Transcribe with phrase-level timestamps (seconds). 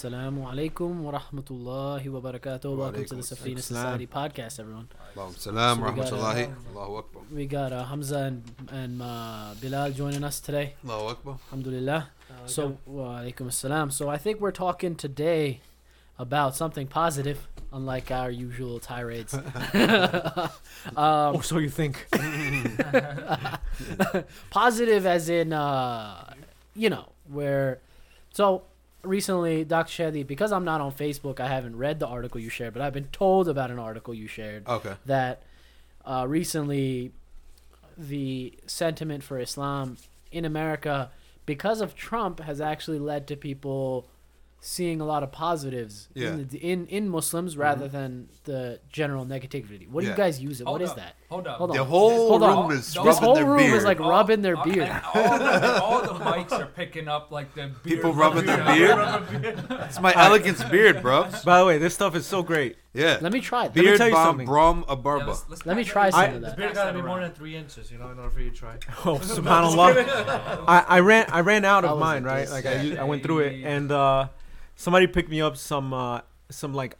[0.00, 2.74] Assalamu alaikum wa rahmatullahi wa barakatuh.
[2.74, 3.60] Welcome to the alaikum Safina.
[3.60, 4.88] Society podcast, everyone.
[5.14, 7.22] Allahumma salam, So we got, rahmatullahi, uh, Allahu Akbar.
[7.30, 8.42] We got uh, Hamza and,
[8.72, 10.72] and uh, Bilal joining us today.
[10.82, 11.38] Allahu Akbar.
[11.48, 12.08] Alhamdulillah.
[12.46, 13.92] So, wa alaikum assalam.
[13.92, 15.60] So, I think we're talking today
[16.18, 19.34] about something positive, unlike our usual tirades.
[19.34, 19.42] um,
[20.96, 22.06] oh, so you think?
[24.48, 26.32] positive as in uh
[26.74, 27.80] you know where
[28.32, 28.62] so
[29.02, 32.72] recently dr shadi because i'm not on facebook i haven't read the article you shared
[32.74, 34.94] but i've been told about an article you shared Okay.
[35.06, 35.42] that
[36.04, 37.12] uh recently
[37.96, 39.96] the sentiment for islam
[40.30, 41.10] in america
[41.46, 44.06] because of trump has actually led to people
[44.62, 46.28] seeing a lot of positives Yeah.
[46.34, 50.12] in, the, in in muslims rather than the general negativity what do Yeah.
[50.12, 51.58] you guys use it Hold what is up, that Hold up.
[51.58, 51.76] Hold on.
[51.76, 52.58] The whole Hold on.
[52.62, 53.74] room is This this whole their room beard.
[53.78, 57.30] is like All- rubbing their all- beard all, the, all the mics are picking up
[57.30, 58.58] like the beard People rubbing their
[58.96, 59.64] rubbing beard?
[59.70, 61.28] It's my elegance beard, bro.
[61.44, 62.76] By the way, this stuff is so great.
[62.92, 63.18] Yeah.
[63.22, 64.46] let me try it Let me tell you bomb something.
[64.46, 65.26] Brom a Yeah, barba.
[65.28, 66.34] let's- let's Let me pass try that some around.
[66.34, 66.56] of The that.
[66.56, 68.56] beard Pass gotta be more than three inches, you know, in order for you to
[68.56, 68.74] try.
[69.06, 70.64] Oh, subhanallah.
[70.68, 72.50] I, I ran I ran out of mine, right?
[72.50, 74.28] Like I, I went through it, and uh,
[74.80, 76.96] somebody picked me up some uh, some like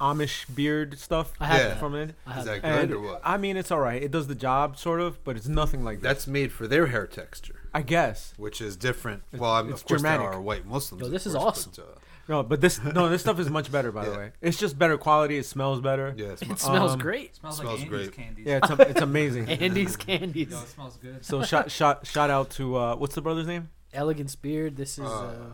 [0.00, 1.68] Amish beard stuff I have Yeah.
[1.68, 1.78] that.
[1.80, 2.14] from it.
[2.26, 2.62] I Is that.
[2.62, 3.20] that And good or what?
[3.24, 4.00] I mean, it's all right.
[4.00, 6.08] It does the job, sort of, but it's nothing like that.
[6.08, 8.32] That's made for their hair texture, I guess.
[8.36, 9.24] which is different.
[9.32, 10.20] Well, I'm, of course Germanic.
[10.20, 11.00] there are white Muslims.
[11.00, 11.72] Yo, of this is course, awesome.
[11.76, 11.98] But, uh,
[12.28, 13.90] No, but this no, this stuff is much better.
[13.90, 15.36] By the way, it's just better quality.
[15.36, 16.14] It smells better.
[16.16, 17.34] yeah, it's It smells Um, great.
[17.34, 18.00] Smells, Smells like great.
[18.02, 18.46] Andy's candies.
[18.46, 19.48] Yeah, it's, a, it's amazing.
[19.66, 20.50] Andy's candies.
[20.52, 21.24] Yo, it smells good.
[21.24, 23.70] So shout shout shout out to uh, what's the brother's name?
[23.92, 24.76] Elegance beard.
[24.76, 25.06] This is.
[25.06, 25.52] Uh, uh,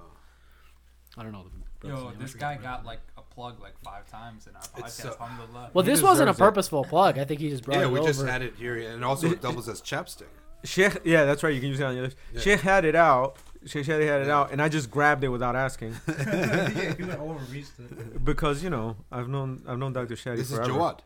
[1.16, 1.46] I don't know.
[1.84, 5.00] The brother's Yo, this guy got like a plug like five times in our It's,
[5.00, 5.20] podcast.
[5.20, 5.70] alhamdulillah.
[5.74, 6.42] Well, He this wasn't a deserves it.
[6.42, 7.18] purposeful plug.
[7.18, 8.08] I think he just brought yeah, it we over.
[8.08, 10.24] just had it here, and also it doubles as chapstick.
[10.64, 11.52] Sheikh, yeah, that's right.
[11.54, 12.16] You can use it on your lips.
[12.32, 12.40] Yeah.
[12.40, 13.36] Sheikh had it out.
[13.66, 17.06] Sheikh had it had it out, and I just grabbed it without asking yeah, you
[17.06, 18.24] went overreached it.
[18.24, 20.14] because you know I've known I've known Dr.
[20.16, 20.72] Shadi This is forever.
[20.72, 20.98] Jawad.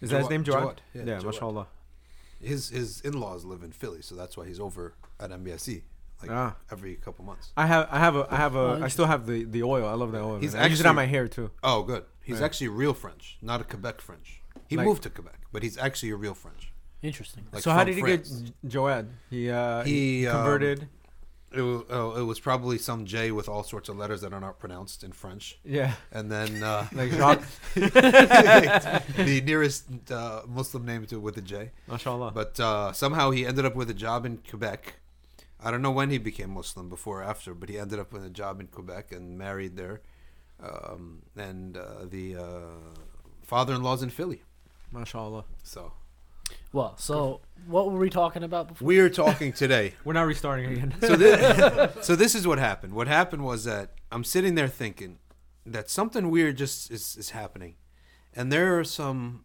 [0.00, 0.62] Is that his Jawad- name, Jawad?
[0.62, 1.24] Jawad, yeah, Yeah, Jawad.
[1.24, 1.66] mashallah.
[2.40, 5.82] His his in-laws live in Philly, so that's why he's over at MBSE
[6.22, 6.56] like Ah.
[6.70, 7.52] every couple months.
[7.56, 9.86] I have I have a I have a I still have the the oil.
[9.86, 10.38] I love that oil.
[10.38, 10.62] He's man.
[10.64, 11.50] I use it on my hair too.
[11.62, 12.04] Oh, good.
[12.22, 12.46] He's Yeah.
[12.46, 14.42] actually real French, not a Quebec French.
[14.68, 16.72] He Like- moved to Quebec, but he's actually a real French.
[17.02, 17.44] Interesting.
[17.52, 18.28] Like so how from did he France.
[18.30, 19.10] get J- Joad?
[19.30, 20.88] He uh He, he um, converted.
[21.52, 24.40] It was, oh, it was probably some J with all sorts of letters that are
[24.40, 27.44] not pronounced in French, yeah, and then uh, like Jacques.
[27.74, 31.70] the nearest uh, Muslim name to it with a J.
[31.88, 32.32] mashallah.
[32.32, 34.94] But uh, somehow he ended up with a job in Quebec.
[35.66, 38.24] I don't know when he became Muslim, before or after, but he ended up with
[38.24, 40.00] a job in Quebec and married there.
[40.62, 42.94] Um, and uh, the uh,
[43.42, 44.44] father-in-law's in Philly.
[44.92, 45.44] mashallah.
[45.64, 45.92] So
[46.72, 48.86] Well, so what were we talking about before?
[48.86, 50.94] we are talking today We're not restarting again.
[51.00, 52.94] so this, so this is what happened.
[52.94, 55.18] What happened was that I'm sitting there thinking
[55.66, 57.74] that something weird just is, is happening,
[58.32, 59.42] and there are some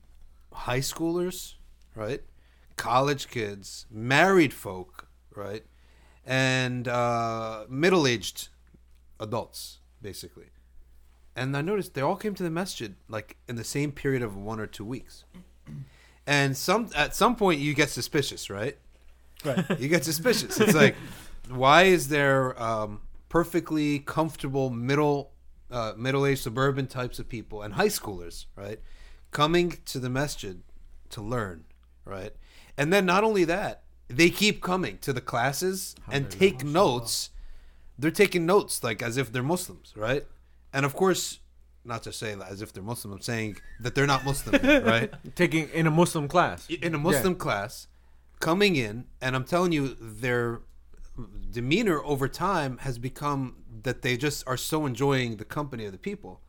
[0.53, 1.55] high schoolers,
[1.95, 2.21] right,
[2.77, 5.63] college kids, married folk, right,
[6.25, 8.49] and uh, middle-aged
[9.19, 10.47] adults, basically.
[11.35, 14.35] And I noticed they all came to the masjid like in the same period of
[14.35, 15.23] one or two weeks.
[16.27, 18.77] And some at some point you get suspicious, right?
[19.43, 19.65] Right.
[19.79, 20.59] you get suspicious.
[20.59, 20.95] It's like,
[21.49, 25.31] why is there um, perfectly comfortable middle
[25.71, 28.79] uh, middle aged suburban types of people and high schoolers, right,
[29.31, 30.61] coming to the masjid
[31.09, 31.63] to learn,
[32.03, 32.33] right,
[32.77, 33.83] and then not only that,
[34.16, 37.29] they keep coming to the classes and take notes.
[37.97, 40.25] They're taking notes like as if they're Muslims, right?
[40.73, 41.39] And of course,
[41.83, 43.13] not to say as if they're Muslim.
[43.13, 45.11] I'm saying that they're not Muslim, right?
[45.35, 46.67] Taking in a Muslim class.
[46.69, 47.88] in a Muslim class
[48.39, 50.61] coming in, and I'm telling you, their
[51.51, 55.97] demeanor over time has become that they just are so enjoying the company of the
[55.97, 56.41] people.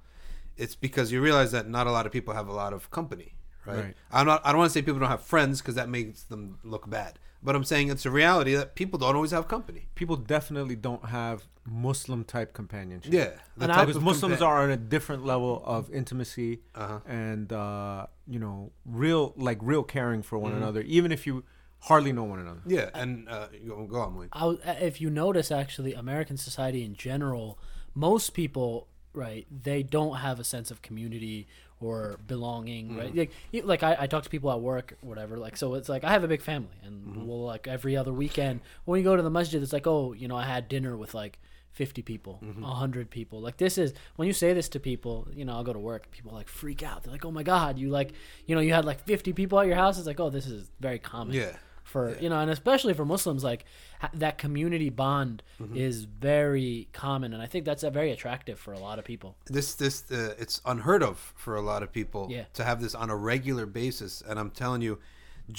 [0.56, 3.34] It's because you realize that not a lot of people have a lot of company,
[3.66, 3.76] right?
[3.76, 3.94] Right.
[4.10, 4.42] I'm not.
[4.44, 7.19] I don't want to say people don't have friends because that makes them look bad.
[7.44, 9.88] But I'm saying it's a reality that people don't always have company.
[9.96, 13.12] People definitely don't have Muslim type companionship.
[13.12, 15.90] Yeah, the And I- type because of Muslims compa- are on a different level of
[15.92, 17.00] intimacy Uh-huh.
[17.06, 20.44] and uh, you know real like real caring for Mm-hmm.
[20.44, 21.42] one another, even if you
[21.80, 22.60] hardly know one another.
[22.64, 24.28] Yeah, and uh, go, go on, Mike.
[24.32, 27.58] I w- if you notice, actually, American society in general,
[27.94, 31.48] most people, right, they don't have a sense of community
[31.84, 33.12] or belonging, right?
[33.12, 33.19] Mm.
[33.19, 35.38] Like, you- like I, I talk to people at work, whatever.
[35.38, 37.26] Like, so it's like I have a big family, and mm-hmm.
[37.26, 40.29] we'll like every other weekend when we go to the masjid, it's like, oh, you
[40.29, 41.38] know, I had dinner with like.
[41.73, 42.62] 50 people, mm-hmm.
[42.62, 43.40] a 100 people.
[43.40, 46.11] Like this is when you say this to people, you know, I'll go to work,
[46.11, 47.02] people like freak out.
[47.02, 48.12] They're like, "Oh my god, you like,
[48.46, 50.70] you know, you had like 50 people at your house." It's like, "Oh, this is
[50.81, 51.56] very common." Yeah.
[51.92, 52.20] For Yeah.
[52.22, 53.64] you know, and especially for Muslims, like
[54.00, 55.76] ha- that community bond Mm-hmm.
[55.76, 59.30] is very common, and I think that's very attractive for a lot of people.
[59.58, 62.44] this this uh, it's unheard of for a lot of people Yeah.
[62.54, 64.98] to have this on a regular basis and i'm telling you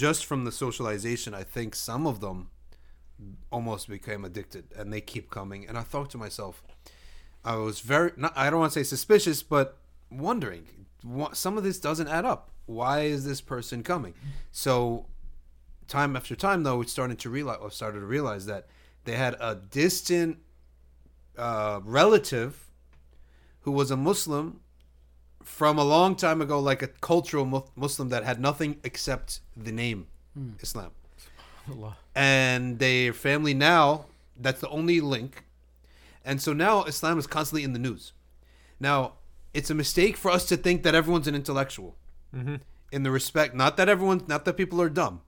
[0.06, 2.38] just from the socialization i think some of them
[3.52, 6.64] almost became addicted and they keep coming and i thought to myself
[7.46, 9.68] i was very not, i don't want to say suspicious but
[10.10, 10.64] wondering
[11.34, 14.14] some of this doesn't add up why is this person coming
[14.52, 15.06] so
[15.94, 18.64] time after time though we starting to realize started to realize that
[19.06, 20.38] they had a distant
[21.38, 22.52] uh, relative
[23.62, 24.60] who was a Muslim
[25.44, 27.46] from a long time ago, like a cultural
[27.76, 30.08] Muslim that had nothing except the name
[30.62, 30.92] Islam.
[31.70, 31.98] Allah.
[32.16, 34.06] And their family now,
[34.40, 35.46] that's the only link.
[36.26, 38.14] And so now Islam is constantly in the news.
[38.80, 39.14] Now,
[39.54, 41.96] it's a mistake for us to think that everyone's an intellectual.
[42.36, 42.56] Mm-hmm.
[42.92, 45.22] In the respect, not that everyone, not that people are dumb,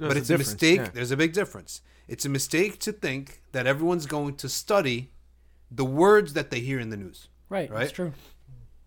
[0.00, 0.78] There's but a it's a, difference, mistake.
[0.78, 0.90] yeah.
[0.92, 1.82] There's a big difference.
[2.08, 5.12] It's a mistake to think that everyone's going to study
[5.70, 7.28] the words that they hear in the news.
[7.48, 7.80] Right, Right?
[7.80, 8.12] that's true.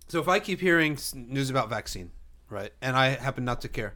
[0.09, 2.11] So if I keep hearing news about vaccine,
[2.49, 3.95] right, and I happen not to care,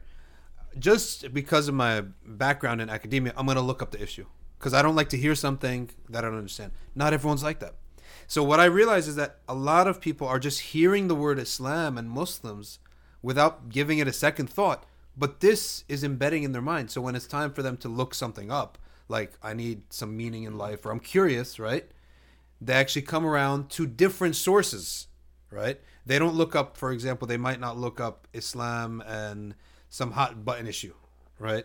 [0.78, 4.26] just because of my background in academia, I'm going to look up the issue
[4.58, 6.72] because I don't like to hear something that I don't understand.
[6.94, 7.74] Not everyone's like that.
[8.26, 11.38] So what I realize is that a lot of people are just hearing the word
[11.38, 12.78] Islam and Muslims
[13.22, 14.84] without giving it a second thought.
[15.18, 16.90] But this is embedding in their mind.
[16.90, 18.78] So when it's time for them to look something up,
[19.08, 21.86] like I need some meaning in life or I'm curious, right?
[22.60, 25.08] They actually come around to different sources,
[25.50, 25.80] right?
[26.06, 29.54] They don't look up, for example, they might not look up Islam and
[29.88, 30.94] some hot button issue,
[31.38, 31.64] right?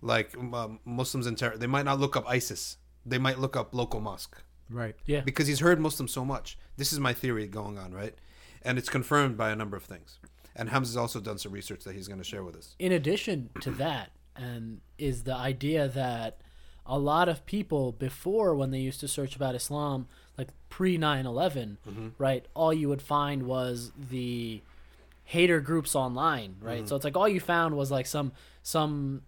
[0.00, 1.56] Like um, Muslims and terror.
[1.56, 2.76] They might not look up ISIS.
[3.04, 4.96] They might look up local mosque Right.
[5.06, 6.58] Yeah, because he's heard Muslims so much.
[6.76, 8.14] This is my theory going on, right?
[8.62, 10.18] And it's confirmed by a number of things.
[10.56, 12.74] And Hamza's also done some research that he's going to share with us.
[12.78, 16.40] in addition to that and is the idea that
[16.86, 20.06] a lot of people before when they used to search about islam
[20.36, 22.08] like pre 9-11 mm-hmm.
[22.18, 24.60] right all you would find was the
[25.24, 26.78] hater groups online right?
[26.78, 26.86] Mm-hmm.
[26.86, 29.22] So it's like all you found was like some some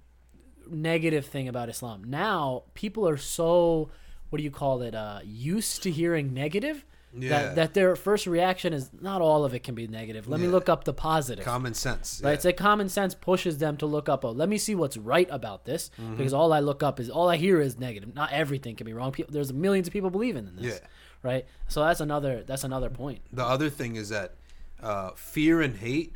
[0.68, 2.04] negative thing about islam.
[2.04, 3.88] Now people are so
[4.30, 6.84] what do you call it uh used to hearing negative
[7.18, 7.28] Yeah.
[7.30, 10.48] that, that their first reaction is not all of it can be negative let me
[10.48, 12.20] look up the positive Common sense.
[12.22, 12.34] Right, yeah.
[12.34, 14.24] it's like common sense pushes them to look up.
[14.24, 16.16] Oh, let me see what's right about this Mm-hmm.
[16.16, 18.14] because all I look up is all I hear is negative.
[18.14, 19.12] Not everything can be wrong.
[19.12, 20.80] People, there's millions of people believing in this.
[20.82, 20.88] Yeah.
[21.22, 21.46] Right.
[21.68, 23.20] So that's another that's another point.
[23.32, 24.34] The other thing is that
[24.82, 26.14] uh, fear and hate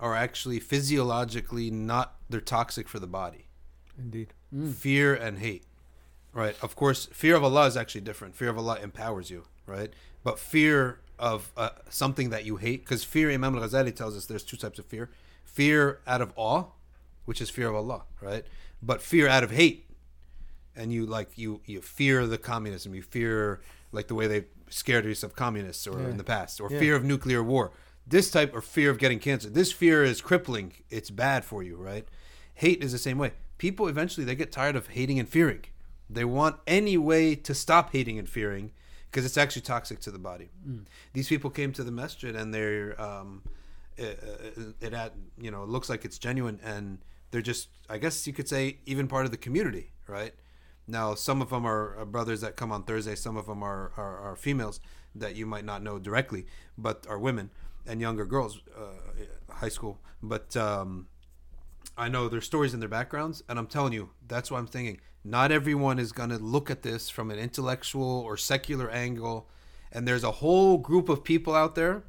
[0.00, 3.46] are actually physiologically not, they're toxic for the body.
[3.98, 4.32] Indeed.
[4.74, 5.64] fear and hate
[6.32, 9.92] right of course fear of allah is actually different fear of allah empowers you right?
[10.24, 14.42] But fear of uh, something that you hate because fear imam al-ghazali tells us there's
[14.42, 15.10] two types of fear.
[15.44, 16.64] Fear out of awe
[17.26, 18.44] which is fear of allah right?
[18.82, 19.86] But fear out of hate.
[20.76, 22.94] And you like you you fear the communism.
[22.94, 23.60] You fear
[23.92, 26.08] like the way they scared us of communists or Yeah.
[26.10, 26.78] in the past or Yeah.
[26.78, 27.72] fear of nuclear war.
[28.06, 30.72] This type or fear of getting cancer this fear is crippling.
[30.90, 32.06] It's bad for you right?
[32.54, 33.32] Hate is the same way.
[33.58, 35.64] People eventually they get tired of hating and fearing.
[36.08, 38.72] They want any way to stop hating and fearing
[39.10, 40.48] because it's actually toxic to the body.
[41.12, 43.42] These people came to the masjid and they're um
[43.96, 44.18] it,
[44.80, 46.98] it you know it looks like it's genuine and
[47.30, 50.34] they're just i guess you could say even part of the community right?
[50.86, 53.92] Now some of them are, are brothers that come on thursday some of them are,
[53.96, 54.80] are, are females
[55.14, 56.46] that you might not know directly
[56.78, 57.50] but are women
[57.86, 59.98] and younger girls uh, high school.
[60.22, 61.08] But um
[62.00, 65.00] I know there's stories in their backgrounds, and I'm telling you, that's why I'm thinking
[65.22, 69.48] not everyone is going to look at this from an intellectual or secular angle.
[69.92, 72.04] And there's a whole group of people out there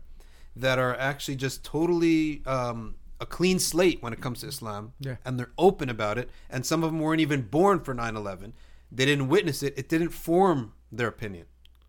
[0.56, 5.18] that are actually just totally um, a clean slate when it comes to Islam, Yeah.
[5.26, 6.30] and they're open about it.
[6.50, 8.54] And some of them weren't even born for 9/11;
[8.92, 11.48] they didn't witness it; it didn't form their opinion,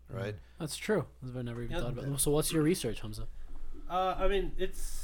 [0.09, 0.35] right?
[0.59, 1.05] That's true.
[1.23, 1.81] I've never even Yeah.
[1.83, 2.05] thought about.
[2.05, 2.19] it.
[2.19, 3.27] So what's your research, Hamza?
[3.89, 5.02] Uh, I mean, it's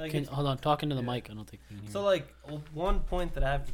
[0.00, 1.12] like Can, it's, hold on, talking to the yeah.
[1.12, 1.30] mic.
[1.30, 1.62] I don't think.
[1.68, 2.06] You can hear so me.
[2.06, 2.34] like
[2.72, 3.72] one point that I have To,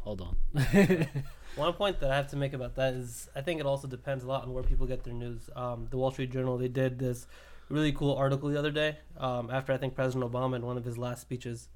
[0.00, 0.36] hold on.
[1.56, 4.24] one point that I have to make about that is I think it also depends
[4.24, 5.48] a lot on where people get their news.
[5.56, 7.26] Um, the Wall Street Journal they did this
[7.68, 10.84] really cool article the other day um, after I think President Obama in one of
[10.84, 11.68] his last speeches.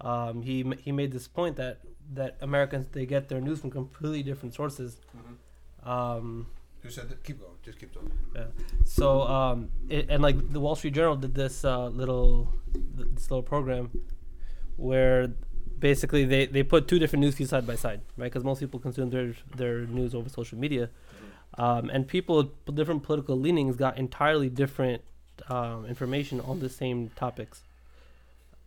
[0.00, 1.80] Um, he he made this point that
[2.14, 5.00] that Americans they get their news from completely different sources.
[5.82, 6.46] Um,
[6.86, 7.24] Who said that?
[7.24, 7.52] Keep going.
[7.64, 8.12] Just keep talking.
[8.84, 13.42] So, um, it, and like the Wall Street Journal did this uh, little this little
[13.42, 13.90] program
[14.76, 15.32] where
[15.80, 18.26] basically they, they put two different news feeds side by side, right?
[18.26, 20.88] Because most people consume their their news over social media,
[21.58, 25.02] um, and people with different political leanings got entirely different
[25.48, 27.62] um, information on the same topics.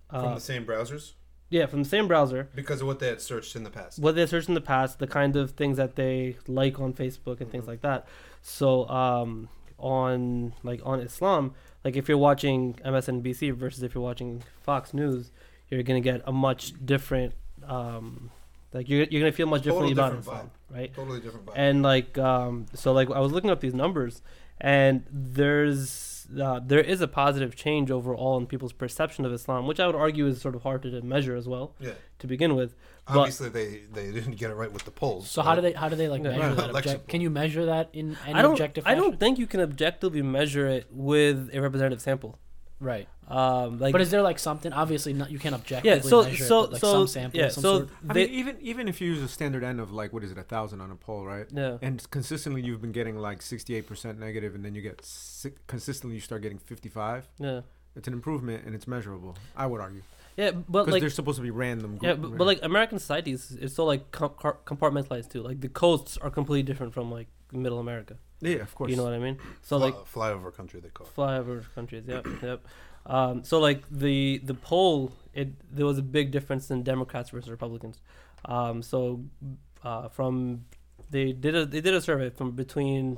[0.09, 1.13] From Uh, the same browsers.
[1.50, 2.50] Yeah, from the same browser.
[2.56, 4.00] because of what they had searched in the past.
[4.00, 7.41] what they searched in the past, the kind of things that they like on Facebook
[7.41, 7.72] and things Mm-hmm.
[7.72, 8.08] like that.
[8.41, 11.53] So um, on like on Islam,
[11.84, 15.32] like if you're watching MSNBC versus if you're watching Fox News,
[15.70, 17.34] you're gonna get a much different,
[17.68, 18.29] um,
[18.74, 20.94] like you're you're gonna feel much differently about different Islam, right?
[20.94, 21.53] Totally different vibe.
[21.56, 24.22] And like um, so like I was looking up these numbers,
[24.61, 29.79] and there's uh, there is a positive change overall in people's perception of Islam, which
[29.79, 32.75] I would argue is sort of hard to measure as well yeah, to begin with.
[33.07, 35.29] But obviously they they didn't get it right with the polls.
[35.29, 36.55] So how do they how do they like measure Right.
[36.57, 36.69] that?
[36.75, 38.51] Election Object- can you measure that in any I don't.
[38.51, 42.37] objective I don't think you can objectively measure it with a representative sample.
[42.79, 43.07] Right.
[43.27, 44.71] Um, like, but is there like something?
[44.74, 46.01] Obviously, not, you can't objectively yeah.
[46.01, 47.50] So measure so it, like so some sample, yeah.
[47.50, 47.89] some So sort.
[48.09, 50.31] I they, mean, even even if you use a standard end of like what is
[50.31, 51.45] it, a thousand on a poll, right?
[51.51, 51.77] yeah.
[51.81, 56.15] And consistently you've been getting like sixty-eight percent negative, and then you get si- consistently
[56.15, 57.27] you start getting fifty-five.
[57.38, 57.62] Yeah.
[57.95, 59.38] It's an improvement, and it's measurable.
[59.55, 60.01] I would argue
[60.39, 62.00] Yeah, but like they're supposed to be random.
[62.01, 64.36] yeah, group- but, but like American society is, is so like com-
[64.72, 65.41] compartmentalized too.
[65.50, 68.15] Like the coasts are completely different from like Middle America.
[68.39, 68.89] yeah, of course.
[68.89, 69.38] You know what I mean?
[69.62, 71.15] So Fly- like flyover country they call it.
[71.15, 72.03] flyover countries.
[72.08, 72.60] Yep, yep.
[73.05, 77.50] Um, so like the the poll, it there was a big difference in Democrats versus
[77.50, 78.00] Republicans.
[78.46, 79.00] Um, so
[79.84, 80.65] uh, from
[81.10, 83.17] they did a they did a survey from between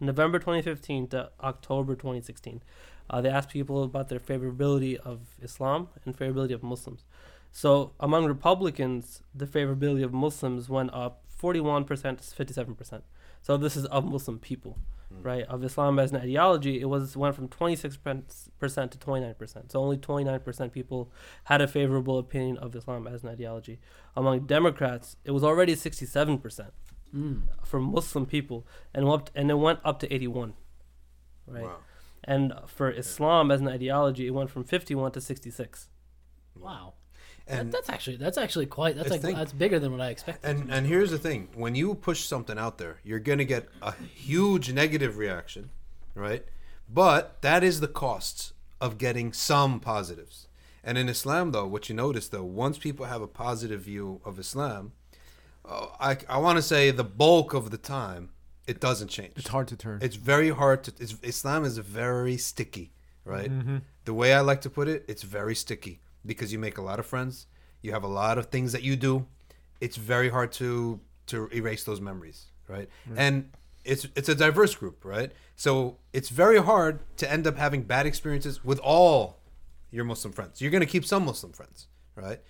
[0.00, 2.62] November 2015 to October 2016.
[3.12, 7.04] Uh, they asked people about their favorability of Islam and favorability of Muslims.
[7.50, 13.02] So among Republicans, the favorability of Muslims went up 41% to 57%.
[13.42, 14.78] So this is of Muslim people
[15.20, 19.98] right of islam as an ideology it was went from 26% to 29% so only
[19.98, 21.10] 29% people
[21.44, 23.78] had a favorable opinion of islam as an ideology
[24.16, 26.70] among democrats it was already 67%
[27.14, 27.42] Mm.
[27.62, 30.54] for muslim people and went and it went up to 81
[31.46, 31.76] right Wow.
[32.24, 35.88] And for islam as an ideology it went from 51 to 66
[36.54, 36.94] Wow.
[37.46, 40.10] And that, that's actually that's actually quite that's like think- that's bigger than what I
[40.10, 40.48] expected.
[40.48, 43.92] And and here's the thing: when you push something out there, you're gonna get a
[43.92, 45.70] huge negative reaction,
[46.14, 46.44] right?
[46.88, 50.46] But that is the cost of getting some positives.
[50.84, 54.38] And in Islam, though, what you notice though, once people have a positive view of
[54.38, 54.92] Islam,
[55.64, 58.30] uh, I I want to say the bulk of the time
[58.66, 59.32] it doesn't change.
[59.36, 59.98] it's hard to turn.
[60.02, 60.92] It's very hard to.
[61.00, 62.92] It's, Islam is very sticky,
[63.24, 63.50] right?
[63.50, 63.78] Mm-hmm.
[64.04, 66.98] The way I like to put it, it's very sticky because you make a lot
[66.98, 67.46] of friends.
[67.80, 69.26] You have a lot of things that you do.
[69.80, 72.88] It's very hard to to erase those memories, right?
[73.16, 73.50] And
[73.84, 75.32] it's it's a diverse group, right?
[75.56, 79.38] So it's very hard to end up having bad experiences with all
[79.90, 80.60] your Muslim friends.
[80.60, 82.40] You're going to keep some Muslim friends, right?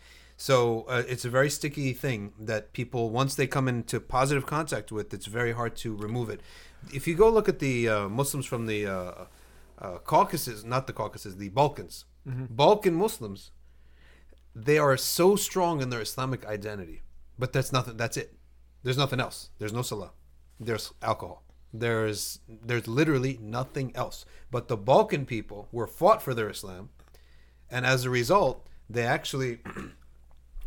[0.42, 4.90] So uh, it's a very sticky thing that people once they come into positive contact
[4.90, 6.40] with, it's very hard to remove it.
[6.92, 9.12] If you go look at the uh, Muslims from the uh,
[9.78, 13.52] uh, Caucasus, not the Caucasus, the Balkans, Balkan Muslims,
[14.52, 17.02] they are so strong in their Islamic identity,
[17.38, 17.96] but that's nothing.
[17.96, 18.34] That's it.
[18.82, 19.50] There's nothing else.
[19.60, 20.10] There's no salah.
[20.58, 21.44] There's alcohol.
[21.72, 24.24] There's there's literally nothing else.
[24.50, 26.90] But the Balkan people were fought for their Islam,
[27.70, 29.60] and as a result, they actually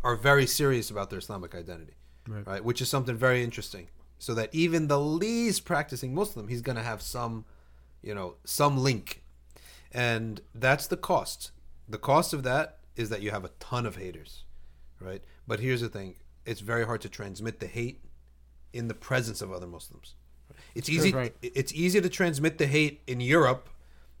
[0.06, 1.94] are very serious about their Islamic identity,
[2.28, 2.46] Right.
[2.46, 2.64] right?
[2.64, 3.88] Which is something very interesting.
[4.18, 7.44] So that even the least practicing Muslim, he's going to have some,
[8.02, 9.22] you know, some link,
[9.92, 11.50] and that's the cost.
[11.88, 14.44] The cost of that is that you have a ton of haters,
[15.00, 15.22] right?
[15.46, 16.14] But here's the thing:
[16.46, 18.00] it's very hard to transmit the hate
[18.72, 20.14] in the presence of other Muslims.
[20.74, 21.12] It's easy.
[21.12, 21.34] right.
[21.42, 23.68] It's easy to transmit the hate in Europe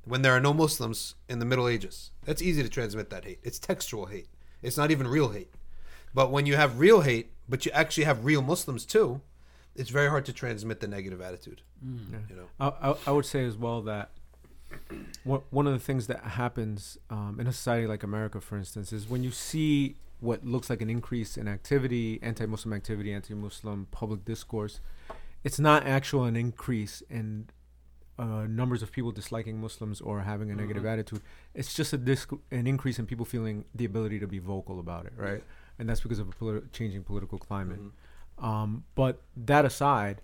[0.04, 2.10] when there are no Muslims in the Middle Ages.
[2.24, 3.38] That's easy to transmit that hate.
[3.42, 4.28] It's textual hate.
[4.62, 5.52] It's not even real hate.
[6.16, 9.20] But when you have real hate, but you actually have real Muslims too,
[9.74, 11.60] it's very hard to transmit the negative attitude.
[12.30, 12.46] You know.
[12.58, 14.12] I, I, I would say as well that
[15.24, 18.94] one one of the things that happens um, in a society like America, for instance,
[18.94, 24.24] is when you see what looks like an increase in activity, anti-Muslim activity, anti-Muslim public
[24.24, 24.80] discourse,
[25.44, 27.50] it's not actual an increase in
[28.18, 31.20] uh, numbers of people disliking Muslims or having a negative attitude.
[31.54, 35.04] It's just a disc- an increase in people feeling the ability to be vocal about
[35.04, 35.44] it, right?
[35.78, 37.80] And that's because of a politi- changing political climate.
[38.38, 40.20] Um, but that aside,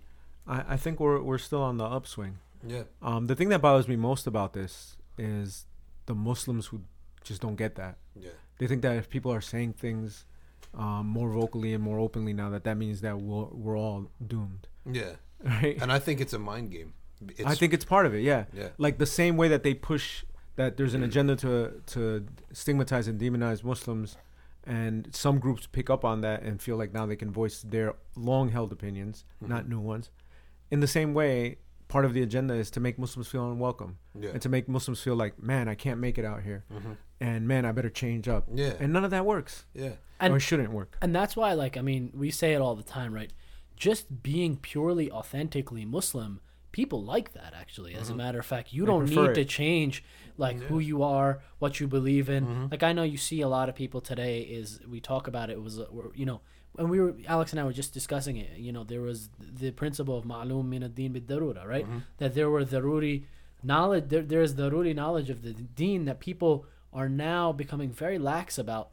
[0.47, 2.39] I, I think we're we're still on the upswing.
[2.67, 2.85] Yeah.
[3.03, 5.67] Um, the thing that bothers me most about this is
[6.07, 6.83] the Muslims who
[7.25, 7.97] just don't get that.
[8.19, 8.31] Yeah.
[8.59, 10.25] They think that if people are saying things
[10.75, 14.69] um, more vocally and more openly now, that that means that we're, we're all doomed,
[14.91, 15.13] Yeah.
[15.45, 15.77] right?
[15.83, 16.95] And I think it's a mind game.
[17.29, 18.23] It's, I think it's part of it.
[18.23, 18.45] Yeah.
[18.53, 18.69] Yeah.
[18.79, 20.25] Like the same way that they push
[20.57, 24.17] that there's an agenda to to stigmatize and demonize Muslims,
[24.65, 27.95] and some groups pick up on that and feel like now they can voice their
[28.17, 30.11] long-held opinions, not new ones.
[30.71, 34.31] In the same way, part of the agenda is to make Muslims feel unwelcome Yeah.
[34.31, 36.97] and to make Muslims feel like, man, I can't make it out here, Mhm.
[37.21, 38.47] and man, I better change up.
[38.55, 38.75] Yeah.
[38.81, 39.97] And none of that works, Yeah.
[40.21, 40.97] And- or shouldn't work.
[41.03, 43.33] And that's why, like, I mean, we say it all the time, right?
[43.77, 46.41] Just being purely authentically Muslim,
[46.73, 47.53] people like that.
[47.55, 48.19] Actually, as a mm-hmm.
[48.19, 50.03] matter of fact, you They don't need to change
[50.37, 52.47] like who you are, what you believe in.
[52.47, 52.67] Mm-hmm.
[52.71, 54.41] Like, I know you see a lot of people today.
[54.41, 56.41] Is we talk about it was, uh, you know,
[56.73, 58.59] when we were Alex and I were just discussing it.
[58.59, 61.85] You know, there was the principle of ma'lum min ad-din bid-darura, right?
[61.85, 61.99] Mm-hmm.
[62.19, 63.25] That there were daruri
[63.63, 64.09] knowledge.
[64.09, 68.59] There, there is daruri knowledge of the deen that people are now becoming very lax
[68.59, 68.93] about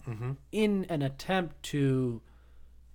[0.51, 2.21] in an attempt to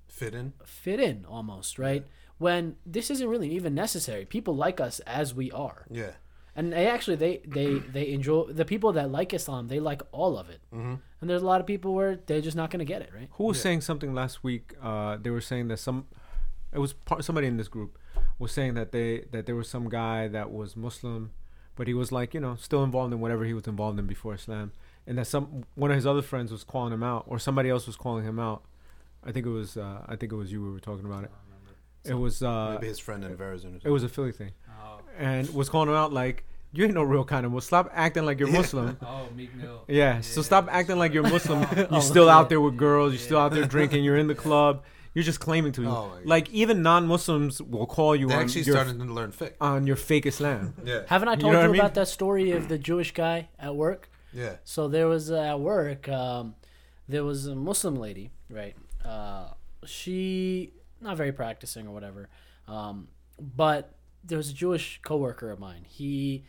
[0.09, 0.53] Fit in.
[0.64, 2.07] fit in almost right
[2.45, 2.63] when
[2.97, 6.13] this isn't really even necessary people like us as we are Yeah.
[6.57, 10.35] and they actually they they they enjoy the people that like islam they like all
[10.43, 10.95] of it Mm-hmm.
[11.21, 13.29] and there's a lot of people where they're just not going to get it right
[13.39, 14.65] Who was saying something last week?
[14.89, 15.99] Uh, they were saying that some,
[16.77, 17.91] it was part, somebody in this group
[18.43, 21.23] was saying that they that there was some guy that was Muslim,
[21.77, 24.35] but he was like you know still involved in whatever he was involved in before
[24.41, 24.67] Islam,
[25.07, 25.45] and that some
[25.83, 28.39] one of his other friends was calling him out, or somebody else was calling him
[28.49, 28.61] out.
[29.29, 31.33] I think it was uh, I think it was you we were talking about it.
[32.05, 33.81] It was uh, Maybe his friend in Verizon.
[33.85, 37.03] it was a Philly thing, Oh, and was calling him out like you ain't no
[37.05, 37.67] real kind of Muslim.
[37.87, 38.97] Stop acting like you're Muslim.
[39.03, 39.85] oh, Meek Mill.
[39.89, 41.65] Yeah, so stop acting like you're Muslim.
[41.71, 43.13] Oh, You're still out there with girls.
[43.13, 44.03] You're still out there drinking.
[44.05, 44.83] You're in the club.
[45.15, 45.83] You're just claiming to.
[45.87, 46.27] Oh, my God.
[46.27, 49.53] like even non-Muslims will call you They on actually your, started to learn fiqh.
[49.61, 50.75] on your fake Islam.
[50.85, 51.03] Yeah.
[51.07, 51.81] haven't i You told know you, what I mean?
[51.81, 54.57] about that story of the jewish guy at work Yeah.
[54.65, 56.57] so there was uh, at work um,
[57.09, 59.51] there was a muslim lady right uh,
[59.87, 60.73] she
[61.05, 62.29] not very practicing or whatever.
[62.67, 63.09] Um,
[63.39, 63.95] but
[64.25, 65.85] there was a jewish coworker of mine.
[65.89, 66.45] He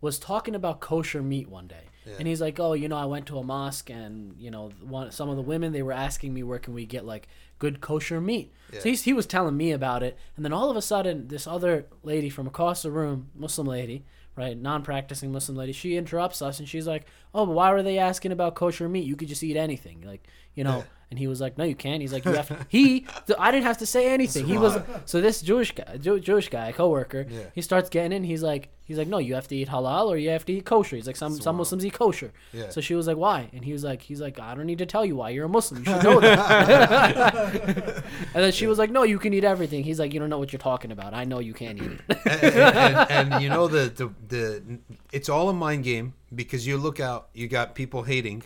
[0.00, 1.84] was talking about kosher meat one day.
[2.06, 2.16] Yeah.
[2.18, 5.10] and he's like oh you know i went to a mosque and you know one,
[5.10, 8.20] some of the women they were asking me where can we get like good kosher
[8.20, 8.52] meat.
[8.70, 8.80] Yeah.
[8.80, 10.18] so he's, he was telling me about it.
[10.36, 14.04] And then all of a sudden this other lady from across the room muslim lady
[14.36, 17.96] right non-practicing muslim lady she interrupts us and she's like oh but why were they
[17.98, 19.06] asking about kosher meat?
[19.06, 20.02] You could just eat anything.
[20.06, 20.84] Like you know Yeah.
[21.10, 22.00] And he was like no you can't.
[22.00, 24.46] He's like you have to, he th- i didn't have to say anything.
[24.46, 27.40] He was so this jewish guy Jew, jewish guy coworker Yeah.
[27.54, 28.24] he starts getting in.
[28.24, 30.64] He's like he's like no you have to eat halal or you have to eat
[30.64, 30.96] kosher.
[30.96, 32.32] He's like some some muslims eat kosher.
[32.52, 32.68] Yeah.
[32.70, 33.48] so she was like why?
[33.52, 35.48] And he was like he's like i don't need to tell you why you're a
[35.48, 35.80] muslim.
[35.84, 38.04] You should know that.
[38.34, 39.84] And then she was like no you can eat everything.
[39.84, 41.14] He's like you don't know what you're talking about.
[41.14, 42.18] I know you can't eat it.
[42.26, 44.78] And, and, and you know the, the the
[45.12, 48.42] it's all a mind game because you look out you got people hating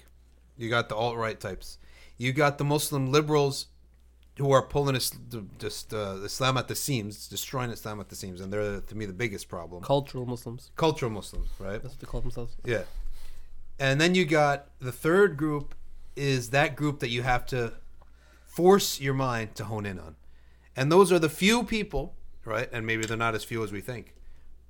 [0.57, 1.79] you got the alt-right types
[2.19, 3.67] you got the muslim liberals
[4.37, 5.11] who are pulling us
[5.59, 9.07] just uh, islam at the seams destroying islam at the seams and they're to me
[9.07, 9.83] the biggest problem.
[9.83, 10.71] Cultural Muslims.
[10.77, 11.83] cultural muslims right?
[11.83, 12.57] That's what they call themselves.
[12.65, 12.83] yeah.
[13.81, 15.75] And then you got the third group
[16.17, 17.75] is that group that you have to
[18.45, 20.17] force your mind to hone in on.
[20.75, 23.81] And those are the few people right and maybe they're not as few as we
[23.81, 24.15] think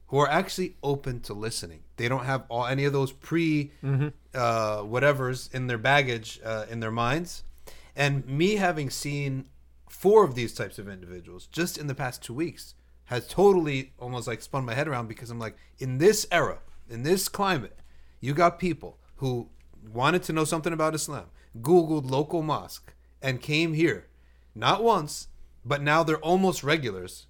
[0.08, 3.70] who are actually open to listening they don't have all any of those pre
[4.34, 7.44] uh, whatever's in their baggage uh, in their minds.
[7.94, 9.48] And me having seen
[9.88, 12.74] four of these types of individuals just in the past two weeks
[13.06, 16.58] has totally almost like spun my head around because i'm like in this era
[16.90, 17.78] in this climate
[18.20, 19.48] you got people who
[19.90, 21.24] wanted to know something about islam
[21.62, 24.06] googled local mosque and came here
[24.54, 25.28] not once
[25.64, 27.26] but now they're almost regulars.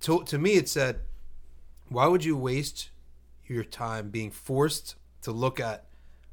[0.00, 1.00] To, to me it said
[1.88, 2.90] why would you waste
[3.54, 5.86] your time being forced to look at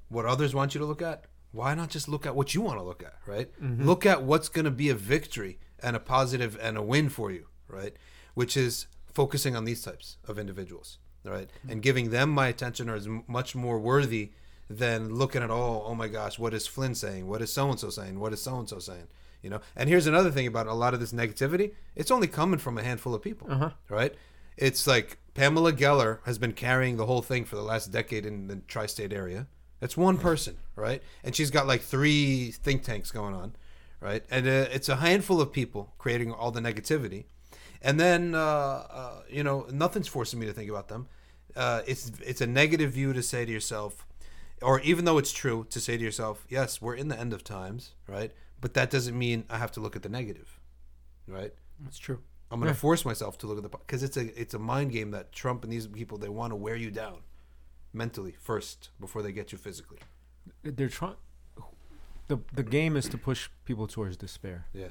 [0.10, 2.80] what others want you to look at why not just look at what you want
[2.80, 3.50] to look at right?
[3.62, 7.32] Look at what's going to be a victory and a positive and a win for
[7.32, 7.94] you right?
[8.34, 11.50] Which is focusing on these types of individuals right?
[11.70, 14.32] And giving them my attention is much more worthy
[14.70, 17.28] than looking at oh oh my gosh what is flynn saying?
[17.28, 18.20] What is so and so saying?
[18.20, 19.08] What is so and so saying?
[19.44, 19.60] You know?
[19.76, 22.84] And here's another thing about a lot of this negativity it's only coming from a
[22.84, 23.70] handful of people Uh-huh.
[23.90, 24.14] right
[24.58, 28.48] it's like Pamela Geller has been carrying the whole thing for the last decade in
[28.48, 29.48] the tri-state area.
[29.80, 31.04] That's one person, right?
[31.24, 33.56] And she's got like three think tanks going on,
[34.00, 34.24] right?
[34.30, 37.26] And uh, it's a handful of people creating all the negativity,
[37.82, 41.08] and then uh, uh, you know nothing's forcing me to think about them.
[41.56, 44.06] Uh, it's it's a negative view to say to yourself,
[44.62, 47.44] or even though it's true to say to yourself, yes, we're in the end of
[47.44, 48.32] times, right?
[48.62, 50.62] But that doesn't mean I have to look at the negative,
[51.28, 51.54] right?
[51.82, 52.22] that's true
[52.54, 54.92] I'm going to force myself to look at the because it's a it's a mind
[54.92, 57.18] game that Trump and these people they want to wear you down
[57.94, 60.00] mentally first before they get you physically.
[60.64, 61.16] They're trying.
[62.28, 64.90] The the game is to push people towards despair, Yeah.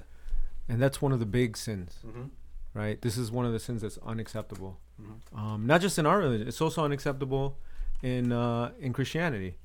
[0.68, 1.98] and that's one of the big sins.
[2.07, 2.31] Mhm.
[2.75, 3.01] Right.
[3.01, 4.79] This is one of the sins that's unacceptable.
[5.01, 5.38] Mm-hmm.
[5.38, 6.48] Um, not just in our religion.
[6.48, 7.59] It's also unacceptable
[8.03, 9.57] in uh, in Christianity.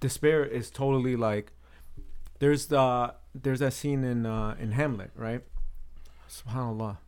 [0.00, 1.52] Despair is totally like
[2.38, 5.42] there's the there's that scene in uh, in Hamlet, right?
[6.28, 6.98] Subhanallah.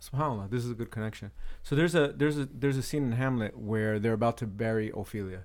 [0.00, 1.32] Subhanallah, this is a good connection.
[1.62, 4.92] So there's a there's a there's a scene in Hamlet where they're about to bury
[4.94, 5.44] Ophelia,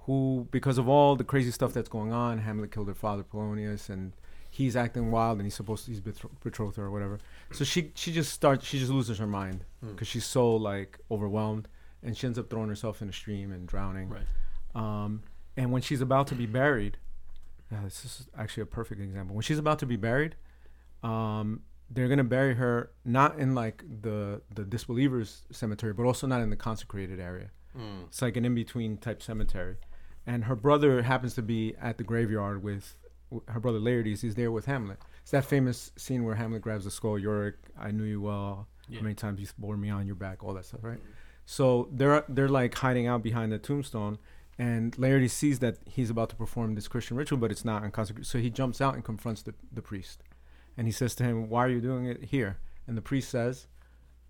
[0.00, 3.88] who because of all the crazy stuff that's going on, Hamlet killed her father Polonius,
[3.88, 4.12] and
[4.50, 7.18] he's acting wild, and he's supposed to he's betro- betrothed her or whatever.
[7.52, 9.92] So she she just starts she just loses her mind Hmm.
[9.92, 11.68] because she's so like overwhelmed,
[12.02, 14.10] and she ends up throwing herself in a stream and drowning.
[14.10, 14.26] Right.
[14.74, 15.22] Um,
[15.56, 16.98] and when she's about to be buried,
[17.72, 19.34] yeah, this is actually a perfect example.
[19.34, 20.34] When she's about to be buried,
[21.02, 26.40] um, they're gonna bury her not in like the the disbelievers cemetery, but also not
[26.40, 27.50] in the consecrated area.
[27.76, 28.04] Mm.
[28.06, 29.76] It's like an in between type cemetery,
[30.26, 32.96] and her brother happens to be at the graveyard with
[33.48, 34.20] her brother Laertes.
[34.20, 34.98] He's there with Hamlet.
[35.22, 37.18] It's that famous scene where Hamlet grabs the skull.
[37.18, 38.68] Yorick, I knew you well.
[38.88, 38.98] Yeah.
[38.98, 40.44] How many times you bore me on your back?
[40.44, 41.00] All that stuff, right?
[41.46, 44.18] So they're they're like hiding out behind the tombstone,
[44.58, 48.26] and Laertes sees that he's about to perform this Christian ritual, but it's not unconsecrated.
[48.26, 50.22] So he jumps out and confronts the, the priest,
[50.76, 53.66] and he says to him, "Why are you doing it here?" And the priest says,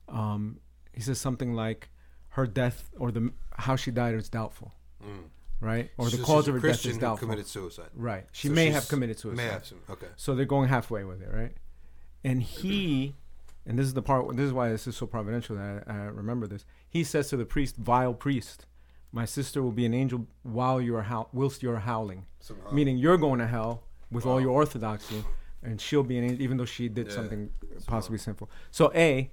[0.09, 0.61] um,
[0.93, 1.89] he says something like,
[2.31, 5.25] "Her death or the how she died is doubtful, Mm.
[5.61, 5.91] right?
[5.97, 7.91] Or the cause of her death is doubtful, committed suicide.
[7.95, 8.27] right?
[8.33, 9.37] She So may have committed suicide.
[9.37, 9.79] May have some.
[9.89, 10.09] Okay.
[10.17, 11.57] So they're going halfway with it, right?
[12.23, 13.15] And he,
[13.67, 14.37] and this is the part.
[14.37, 16.65] This is why this is so providential that I, I remember this.
[16.89, 18.67] He says to the priest, "Vile priest,
[19.13, 22.27] my sister will be an angel while you are howl- whilst you are howling."
[22.73, 25.25] Meaning you're going to hell with all your orthodoxy,
[25.65, 27.15] and she'll be an angel, even though she did Yeah.
[27.15, 27.51] something
[27.87, 28.49] possibly sinful.
[28.71, 29.31] So a,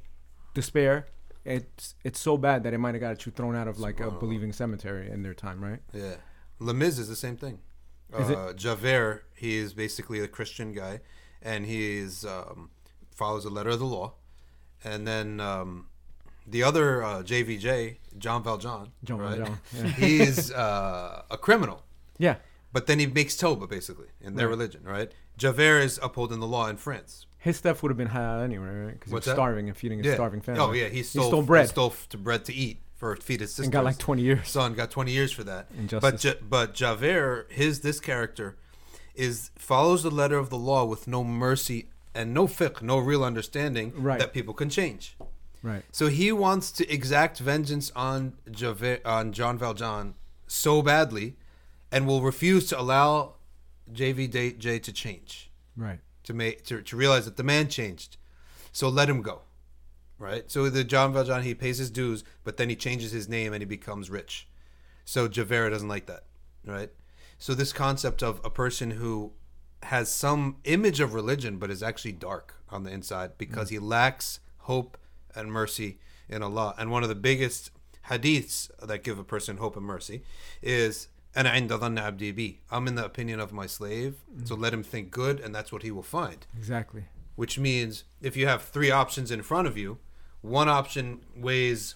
[0.54, 1.08] despair.
[1.44, 4.12] It's it's so bad that it might have got you thrown out of like a
[4.12, 5.80] believing cemetery in their time, right?
[5.94, 6.16] Yeah.
[6.60, 7.60] Les Mis is the same thing.
[8.20, 8.38] Is it?
[8.38, 11.00] uh, Javert, he is basically a Christian guy,
[11.42, 12.70] and he is um,
[13.16, 14.14] follows the letter of the law.
[14.84, 15.88] And then um,
[16.46, 19.38] the other uh, JVJ, John Valjean, John right?
[19.38, 19.84] Valjean, yeah.
[20.04, 21.84] he is uh, a criminal,
[22.20, 22.36] Yeah,
[22.74, 24.58] but then he makes Toba basically in their Right.
[24.58, 25.12] religion, right?
[25.42, 27.26] Javert is upholding the law in France.
[27.40, 28.94] his stuff would have been halal anyway, right?
[28.94, 29.36] Because he was What's that?
[29.36, 30.62] starving and feeding his starving family.
[30.62, 31.64] Oh yeah, he stole, stole bread.
[31.66, 33.64] He stole f- to bread to eat for feed his sister.
[33.64, 34.48] and got like 20 years.
[34.48, 35.68] son got 20 years for that.
[35.78, 36.12] Injustice.
[36.12, 38.56] But Ja- but Javert, his this character,
[39.16, 43.24] is follows the letter of the law with no mercy and no fiqh, no real
[43.24, 44.20] understanding Right.
[44.20, 45.18] that people can change.
[45.64, 45.84] Right.
[45.92, 50.14] So he wants to exact vengeance on Javert, on John Valjean
[50.48, 51.36] so badly,
[51.92, 53.36] and will refuse to allow
[53.94, 56.00] JVJ to change Right.
[56.24, 58.18] to make to, to realize that the man changed.
[58.72, 59.42] So let him go.
[60.18, 60.50] Right?
[60.52, 63.62] So the John Valjean he pays his dues, but then he changes his name and
[63.62, 64.48] he becomes rich.
[65.04, 66.26] So Javert doesn't like that.
[66.66, 66.92] Right?
[67.38, 69.34] So this concept of a person who
[69.84, 73.72] has some image of religion but is actually dark on the inside because mm.
[73.72, 74.98] he lacks hope
[75.36, 75.98] and mercy
[76.30, 76.76] in Allah.
[76.78, 77.72] And one of the biggest
[78.10, 80.24] hadiths that give a person hope and mercy
[80.62, 84.48] is "Ana inda dhanni abdi bi." I'm in the opinion of my slave, mm.
[84.48, 86.46] so let him think good, and that's what he will find.
[86.58, 87.06] Exactly.
[87.36, 89.98] Which means if you have three options in front of you,
[90.42, 91.96] one option weighs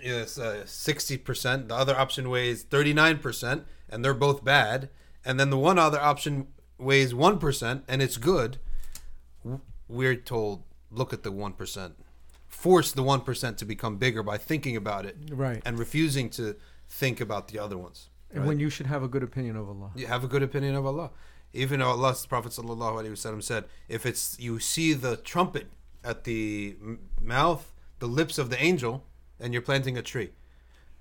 [0.00, 4.88] is uh, sixty percent, the other option weighs thirty nine percent, and they're both bad,
[5.24, 8.58] and then the one other option weighs one percent and it's good.
[9.88, 11.94] We're told look at the one percent,
[12.48, 15.62] force the one percent to become bigger by thinking about it Right.
[15.64, 16.56] and refusing to
[16.88, 18.08] think about the other ones.
[18.32, 18.48] And right?
[18.48, 19.90] when you should have a good opinion of Allah.
[19.94, 21.10] you have a good opinion of Allah.
[21.52, 25.66] Even Allah's Prophet sallallahu alaihi wasallam said, if it's you see the trumpet
[26.02, 26.76] at the
[27.20, 29.04] mouth, the lips of the angel,
[29.38, 30.30] and you're planting a tree.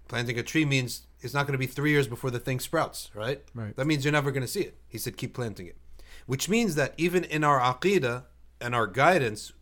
[0.09, 3.09] Planting a tree means it's not going to be three years before the thing sprouts,
[3.13, 3.41] right?
[3.53, 3.75] Right.
[3.77, 4.75] That means you're never going to see it.
[4.89, 5.77] He said, keep planting it,
[6.25, 8.25] which means that even in our aqidah
[8.59, 9.53] and our guidance,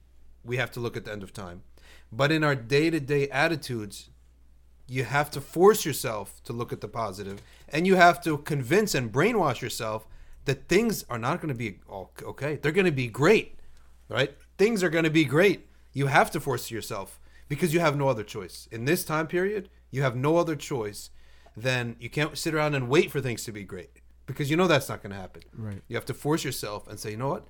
[0.44, 1.62] we have to look at the end of time.
[2.12, 4.10] But in our day-to-day attitudes,
[4.90, 8.96] you have to force yourself to look at the positive and you have to convince
[8.96, 10.08] and brainwash yourself
[10.46, 12.56] that things are not going to be all okay.
[12.56, 13.60] They're going to be great
[14.10, 14.36] right?
[14.58, 15.68] Things are going to be great.
[15.94, 18.68] You have to force yourself because you have no other choice.
[18.72, 21.10] In this time period you have no other choice
[21.56, 24.68] than you can't sit around and wait for things to be great because you know
[24.68, 25.44] that's not going to happen.
[25.56, 25.82] Right.
[25.88, 27.48] you have to force yourself and say you know what?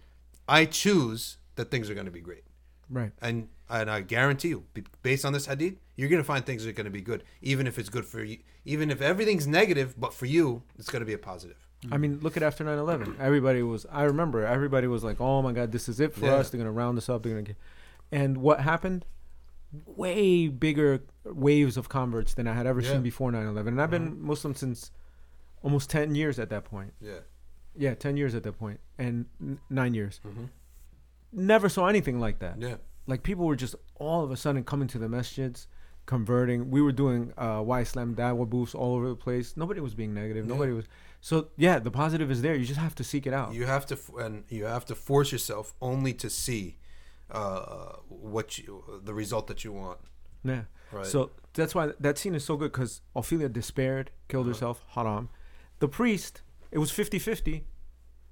[0.47, 2.43] I choose that things are going to be great.
[2.89, 3.11] Right.
[3.21, 4.63] and and I guarantee you,
[5.03, 7.77] based on this hadith, you're gonna find things that are gonna be good, even if
[7.77, 8.37] it's good for you.
[8.65, 11.57] Even if everything's negative, but for you, it's gonna be a positive.
[11.91, 13.17] I mean, look at after 9/11.
[13.19, 13.85] Everybody was.
[13.91, 14.45] I remember.
[14.45, 16.35] Everybody was like, "Oh my God, this is it for Yeah.
[16.35, 16.49] us.
[16.49, 17.23] They're gonna round us up.
[17.23, 17.57] They're gonna get."
[18.11, 19.05] And what happened?
[19.85, 22.93] Way bigger waves of converts than I had ever Yeah.
[22.93, 23.73] seen before 9/11.
[23.73, 24.91] And I've been Muslim since
[25.61, 26.93] almost 10 years at that point.
[27.01, 27.19] Yeah.
[27.75, 30.19] Yeah, 10 years at that point, and n- nine years.
[30.25, 30.49] Mhm.
[31.31, 32.59] Never saw anything like that.
[32.61, 32.77] Yeah.
[33.05, 35.67] Like people were just all of a sudden coming to the masjids,
[36.15, 36.59] converting.
[36.75, 39.47] We were doing uh, Why Islam Dawah booths all over the place.
[39.63, 40.43] Nobody was being negative.
[40.45, 40.53] Yeah.
[40.53, 40.85] Nobody was.
[41.29, 42.55] So yeah, the positive is there.
[42.59, 43.49] You just have to seek it out.
[43.59, 46.63] You have to f- and you have to force yourself only to see
[47.39, 49.99] uh, what you the result that you want.
[50.43, 50.63] Yeah.
[50.91, 51.05] Right.
[51.13, 51.19] So
[51.53, 54.53] that's why that scene is so good because Ophelia despaired, killed Uh-huh.
[54.53, 55.29] herself, haram.
[55.79, 56.41] The priest,
[56.71, 57.65] it was 50 50.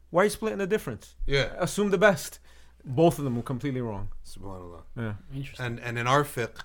[0.10, 1.16] Why are you splitting the difference?
[1.28, 2.40] yeah, Assume the best.
[2.86, 4.06] Both of them were completely wrong.
[4.26, 4.84] subhanallah.
[4.96, 5.13] Yeah.
[5.36, 5.66] Interesting.
[5.66, 6.60] And and in our fiqh,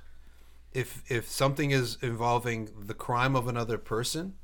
[0.75, 4.35] if if something is involving the crime of another person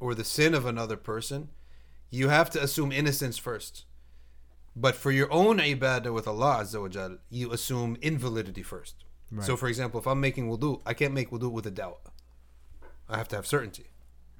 [0.00, 1.48] or the sin of another person,
[2.10, 3.84] you have to assume innocence first.
[4.76, 9.04] But for your own ibadah with Allah Azza wa Jal, you assume invalidity first.
[9.40, 12.00] So for example, if I'm making wudu, I can't make wudu with a doubt.
[13.08, 13.88] I have to have certainty.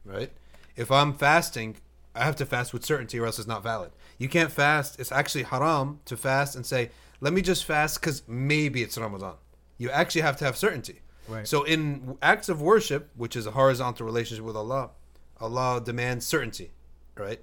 [0.04, 0.32] Right?
[0.76, 1.76] If I'm fasting,
[2.14, 3.90] I have to fast with certainty or else it's not valid.
[4.16, 4.98] You can't fast.
[4.98, 9.34] It's actually haram to fast and say, let me just fast because maybe it's Ramadan.
[9.76, 11.00] You actually have to have certainty.
[11.28, 11.46] Right.
[11.46, 14.90] So in acts of worship, which is a horizontal relationship with Allah,
[15.40, 16.72] Allah demands certainty,
[17.16, 17.40] right?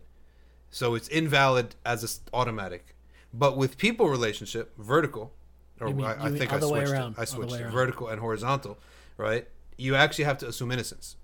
[0.70, 2.96] So it's invalid as a automatic.
[3.34, 5.34] But with people relationship, vertical,
[5.80, 7.14] or mean- I, I think I switched it.
[7.18, 7.68] I switched it.
[7.70, 8.78] Vertical and horizontal,
[9.18, 9.48] right?
[9.78, 11.18] You actually have to assume innocence,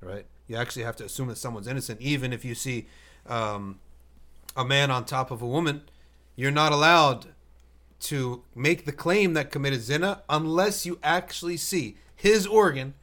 [0.00, 0.26] right?
[0.46, 2.88] You actually have to assume that someone's innocent, even if you see
[3.26, 3.80] um,
[4.56, 5.82] a man on top of a woman.
[6.36, 7.26] You're not allowed
[8.00, 12.94] to make the claim that committed zina unless you actually see his organ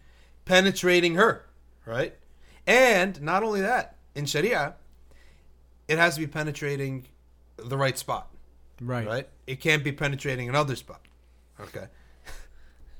[0.43, 1.45] penetrating her,
[1.85, 2.13] right?
[2.67, 4.75] And not only that, in Sharia,
[5.87, 7.05] it has to be penetrating
[7.57, 8.29] the right spot,
[8.81, 9.07] Right.
[9.07, 9.29] right?
[9.47, 11.01] It can't be penetrating another spot.
[11.59, 11.85] Okay.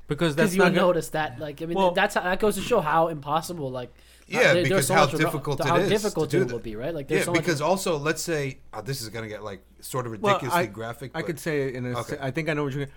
[0.08, 2.39] Because that's Because not you'll gonna- notice that, like, I mean, Well- that's how, that
[2.39, 3.91] goes to show how impossible, like,
[4.28, 6.41] Yeah, there- there's because so how much remo- difficult it how is difficult to do
[6.43, 6.54] it that.
[6.54, 6.93] will be, right?
[6.95, 9.62] Like, there's Yeah, so much because also, let's say oh, this is gonna get like
[9.82, 11.12] sort of Well, ridiculously I- graphic.
[11.13, 11.99] I but- could say in a.
[11.99, 12.17] Okay.
[12.21, 12.88] I think I know what you're.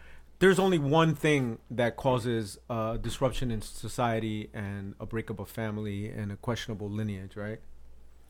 [0.41, 6.09] There's only one thing that causes uh, disruption in society and a breakup of family
[6.09, 7.59] and a questionable lineage, right?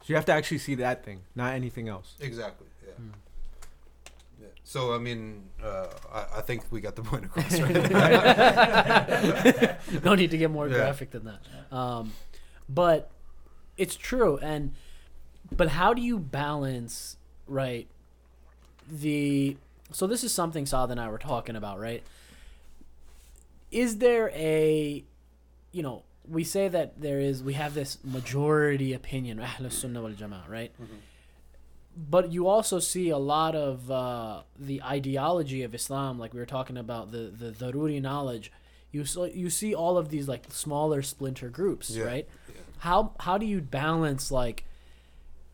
[0.00, 2.14] So you have to actually see that thing, not anything else.
[2.20, 2.66] exactly.
[2.86, 2.92] Yeah.
[2.94, 3.08] Hmm.
[4.40, 4.46] yeah.
[4.64, 7.58] So I mean, uh, I, I think we got the point across.
[7.60, 9.76] Right?
[10.04, 10.76] no need to get more Yeah.
[10.76, 11.40] graphic than that.
[11.76, 12.12] Um,
[12.68, 13.10] but
[13.76, 14.72] it's true, and
[15.54, 17.16] but how do you balance
[17.46, 17.86] right
[18.90, 19.58] the?
[19.92, 22.02] So this is something Saad and I were talking about, right?
[23.70, 25.04] Is there a,
[25.72, 30.48] you know, we say that there is we have this majority opinion, Sunnah wal Jama'ah,
[30.48, 30.72] right?
[31.96, 36.46] But you also see a lot of uh, the ideology of Islam, like we were
[36.46, 38.52] talking about the the daruri knowledge.
[38.92, 42.28] You so you see all of these like smaller splinter groups, Yeah, right?
[42.48, 42.60] yeah.
[42.78, 44.64] How how do you balance like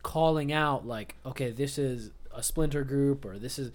[0.03, 3.71] calling out like okay this is a splinter group or this is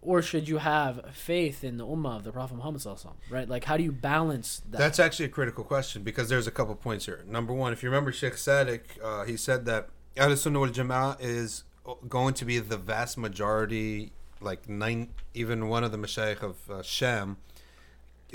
[0.00, 3.48] or, should you have faith in the ummah of the Prophet Muhammad sallallahu right?
[3.48, 4.78] Like how do you balance that?
[4.78, 7.24] That's actually a critical question because there's a couple points here.
[7.26, 11.16] Number one, if you remember Sheikh Sadiq, uh, he said that Ahl Sunnah wal Jama'ah
[11.20, 11.64] is
[12.08, 16.82] going to be the vast majority, like nine, even one of the Mashaykh of uh,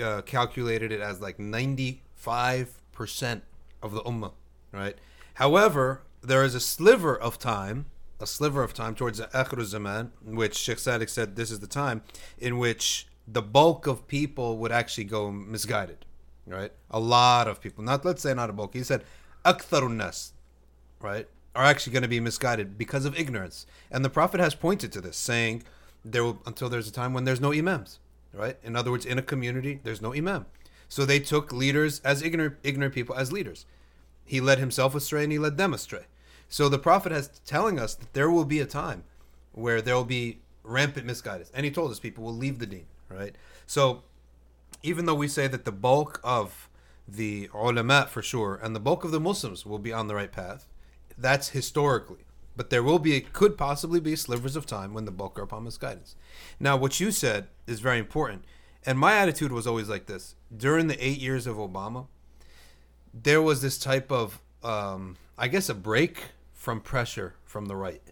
[0.02, 2.00] uh, calculated it as like 95%
[3.82, 4.34] of the Ummah,
[4.72, 4.96] right?
[5.36, 7.86] However, there is a sliver of time,
[8.22, 11.68] a sliver of time towards the Akhir Zaman, which Sheikh Sadiq said this is the
[11.68, 12.02] time
[12.38, 16.06] in which the bulk of people would actually go misguided,
[16.46, 16.72] right?
[16.90, 18.74] A lot of people, not let's say not a bulk.
[18.74, 19.04] He said,
[19.46, 20.34] "Aktharun nas,"
[21.00, 23.66] right, are actually going to be misguided because of ignorance.
[23.90, 25.64] And the Prophet has pointed to this, saying,
[26.04, 28.00] "There will until there's a time when there's no imams."
[28.34, 28.58] Right.
[28.64, 30.46] In other words, in a community, there's no imam.
[30.88, 33.66] So they took leaders as ignorant, ignorant people as leaders.
[34.24, 36.06] He led himself astray and he led them astray.
[36.52, 39.06] So the Prophet has telling us that there will be a time
[39.54, 41.50] where there will be rampant misguidance.
[41.54, 43.34] And he told us people will leave the deen, right?
[43.66, 44.04] So
[44.84, 46.70] even though we say that the bulk of
[47.08, 50.32] the ulama for sure and the bulk of the Muslims will be on the right
[50.32, 50.68] path,
[51.18, 52.26] that's historically.
[52.58, 55.44] But there will be, it could possibly be slivers of time when the bulk are
[55.44, 56.18] upon misguidance.
[56.60, 58.44] Now, what you said is very important.
[58.86, 60.36] And my attitude was always like this.
[60.56, 62.08] During the eight years of Obama,
[63.14, 66.24] there was this type of, um, I guess, a break
[66.62, 68.04] from pressure from the right.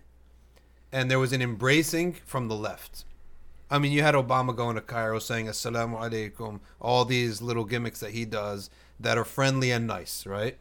[0.91, 3.05] And there was an embracing from the left.
[3.69, 7.99] I mean, you had Obama going to Cairo saying "Assalamu alaikum," all these little gimmicks
[7.99, 10.57] that he does that are friendly and nice, right?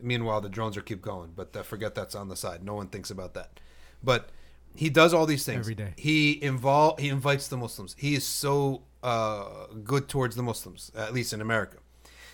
[0.00, 2.64] Meanwhile, the drones are keep going, but forget that's on the side.
[2.64, 3.60] No one thinks about that.
[4.02, 4.30] But
[4.74, 5.92] he does all these things Every day.
[5.98, 7.94] He invol He invites the Muslims.
[7.98, 11.76] He is so uh, good towards the Muslims, at least in America.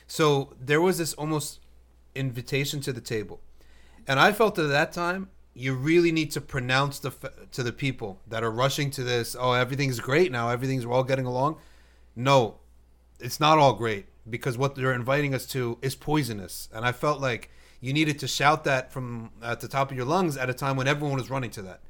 [0.07, 1.59] So there was this almost
[2.15, 3.41] invitation to the table,
[4.07, 7.11] and I felt at that time you really need to pronounce the
[7.53, 9.37] to the people that are rushing to this.
[9.39, 10.49] Oh, everything's great now.
[10.49, 11.59] Everything's we're all getting along.
[12.17, 12.59] No,
[13.21, 16.69] it's not all great because what they're inviting us to is poisonous.
[16.73, 20.07] And I felt like you needed to shout that from at the top of your
[20.07, 21.81] lungs at a time when everyone was running to that.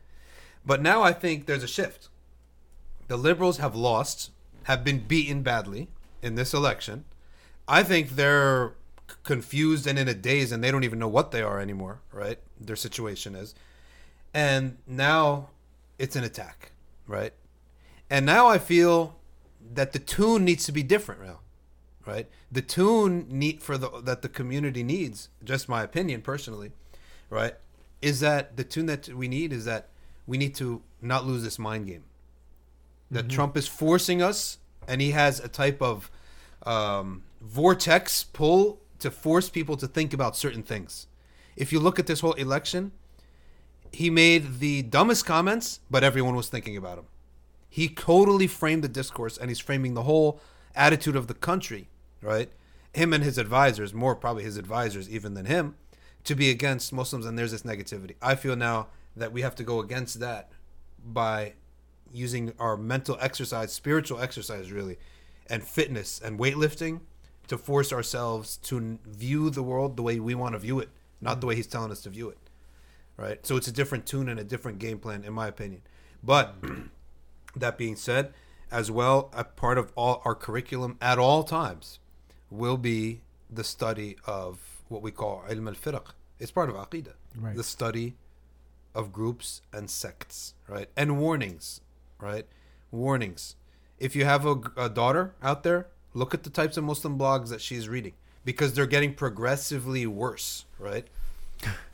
[0.65, 2.09] But now I think there's a shift.
[3.09, 4.31] The liberals have lost
[4.65, 5.89] have been beaten badly
[6.23, 7.05] in this election.
[7.69, 8.75] I think they're
[9.25, 12.01] confused and in a daze, and they don't even know what they are anymore.
[12.13, 12.39] Right?
[12.61, 13.55] Their situation is,
[14.35, 15.51] and now
[15.99, 16.73] it's an attack.
[17.07, 17.33] Right?
[18.11, 19.17] And now I feel
[19.75, 21.39] that the tune needs to be different now.
[22.05, 22.29] Right?
[22.51, 26.73] The tune need for the that the community needs, just my opinion personally,
[27.31, 27.55] right?
[28.01, 29.89] Is that the tune that we need is that
[30.27, 32.05] we need to not lose this mind game.
[33.11, 34.59] That Trump is forcing us,
[34.89, 36.11] and he has a type of
[36.65, 41.07] um, vortex pull to force people to think about certain things.
[41.57, 42.93] If you look at this whole election,
[43.93, 47.05] he made the dumbest comments, but everyone was thinking about him.
[47.69, 50.41] He totally framed the discourse, and he's framing the whole
[50.75, 51.89] attitude of the country,
[52.23, 52.51] right?
[52.95, 55.77] Him and his advisors, more probably his advisors even than him,
[56.25, 58.15] to be against Muslims, and there's this negativity.
[58.23, 60.51] I feel now that we have to go against that
[61.05, 61.55] by
[62.13, 64.99] using our mental exercise, spiritual exercise, really,
[65.49, 67.01] and fitness and weightlifting
[67.53, 70.89] to force ourselves to view the world the way we want to view it,
[71.21, 72.39] not the way he's telling us to view it.
[73.19, 73.47] Right?
[73.47, 75.83] So it's a different tune and a different game plan, in my opinion.
[76.25, 76.57] But
[77.55, 78.33] that being said,
[78.71, 81.99] as well, a part of all our curriculum at all times
[82.51, 86.07] will be the study of what we call ilm al firq.
[86.41, 87.17] It's part of aqidah.
[87.37, 87.55] Right.
[87.55, 88.17] The study
[88.95, 90.89] of groups and sects, right?
[90.97, 91.83] And warnings,
[92.19, 92.47] right?
[92.91, 93.57] Warnings.
[93.99, 97.49] If you have a, a daughter out there, look at the types of Muslim blogs
[97.49, 98.13] that she's reading
[98.45, 101.07] because they're getting progressively worse, right?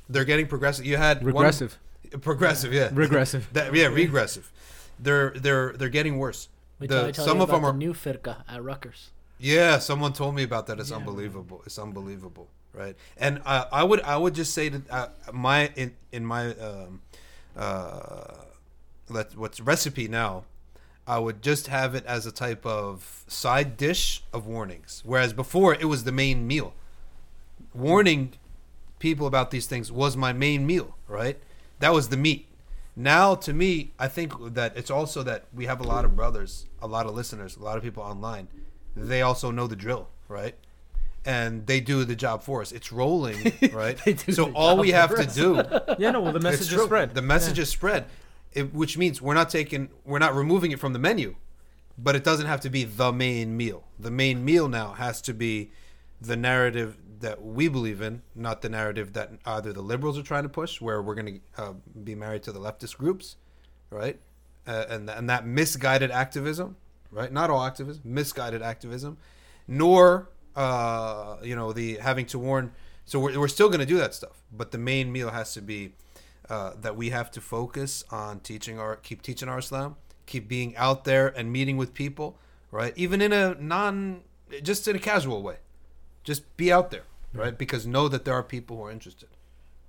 [0.09, 0.87] They're getting progressive.
[0.87, 1.79] You had one- Regressive.
[2.23, 3.49] progressive, yeah, Regressive.
[3.53, 4.51] That, yeah, regressive.
[4.99, 6.49] They're they're they're getting worse.
[6.81, 9.11] Wait The- till tell some you of about them are the new firqa at Rutgers.
[9.39, 10.81] yeah, someone told me about that.
[10.81, 11.61] It's unbelievable.
[11.67, 12.97] It's unbelievable, right?
[13.19, 17.03] And uh, I would I would just say that uh, my in in my um,
[17.57, 18.35] uh,
[19.09, 20.45] let what's recipe now.
[21.09, 25.73] I would just have it as a type of side dish of warnings, whereas before
[25.75, 26.75] it was the main meal.
[27.75, 28.35] Warning
[28.99, 31.39] people about these things was my main meal, right?
[31.79, 32.47] That was the meat.
[32.95, 36.67] Now, to me, I think that it's also that we have a lot of brothers,
[36.83, 38.49] a lot of listeners, a lot of people online.
[38.95, 40.57] They also know the drill, right?
[41.25, 42.71] And they do the job for us.
[42.71, 43.99] It's rolling, right?
[44.33, 45.63] So all we have to do
[45.99, 46.21] Yeah, no.
[46.21, 47.15] Well, the message is spread.
[47.15, 48.07] The message is spread,
[48.53, 51.37] it, which means we're not taking, we're not removing it from the menu,
[51.97, 53.85] but it doesn't have to be the main meal.
[53.99, 55.71] The main meal now has to be
[56.21, 60.45] the narrative that we believe in, not the narrative that either the liberals are trying
[60.45, 61.73] to push, where we're going to uh,
[62.05, 63.37] be married to the leftist groups,
[63.91, 64.19] right?
[64.67, 66.77] Uh, and and that misguided activism,
[67.11, 67.33] right?
[67.33, 69.19] Not all activism, misguided activism,
[69.67, 72.73] nor uh, you know the having to warn.
[73.05, 75.63] So we're, we're still going to do that stuff, but the main meal has to
[75.63, 75.95] be
[76.49, 80.77] uh, that we have to focus on teaching our keep teaching our Islam, keep being
[80.77, 82.37] out there and meeting with people,
[82.71, 82.93] right?
[82.97, 84.23] Even in a non,
[84.63, 85.57] just in a casual way,
[86.25, 87.57] just be out there, right?
[87.57, 89.29] Because know that there are people who are interested,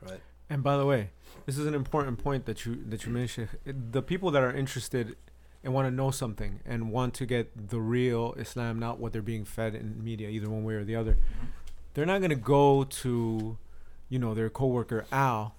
[0.02, 0.22] right?
[0.50, 1.12] And by the way,
[1.46, 3.50] this is an important point that you that you mentioned.
[3.66, 5.16] The people that are interested
[5.64, 9.22] and want to know something and want to get the real Islam, not what they're
[9.22, 11.18] being fed in media, either one way or the other,
[11.94, 13.58] they're not gonna go to,
[14.08, 15.56] you know, their coworker Al,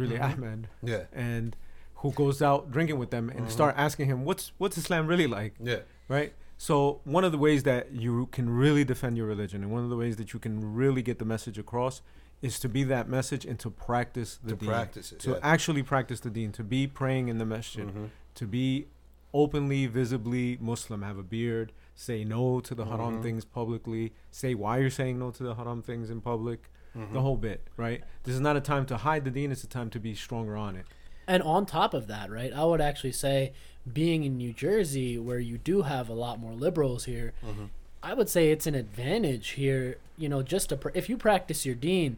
[0.00, 0.32] really Mhm.
[0.32, 1.56] Ahmed, Yeah, and
[1.96, 3.50] who goes out drinking with them and Mhm.
[3.50, 6.32] start asking him what's what's Islam really like, yeah, right?
[6.56, 9.90] So one of the ways that you can really defend your religion and one of
[9.90, 12.02] the ways that you can really get the message across
[12.42, 14.68] is to be that message and to practice the to deen.
[14.68, 15.18] practice it.
[15.20, 15.38] To yeah.
[15.42, 18.08] actually practice the deen, to be praying in the masjid, Mhm.
[18.34, 18.86] to be
[19.32, 24.78] openly, visibly Muslim, have a beard, say no to the haram things publicly, say why
[24.78, 27.12] you're saying no to the haram things in public, Mhm.
[27.12, 28.02] the whole bit, right?
[28.24, 30.56] This is not a time to hide the deen, it's a time to be stronger
[30.56, 30.86] on it.
[31.26, 33.52] And on top of that, right, I would actually say
[33.90, 37.68] being in New Jersey, where you do have a lot more liberals here, Mhm.
[38.02, 39.98] I would say it's an advantage here.
[40.18, 42.16] You know, just to pr- if you practice your deen,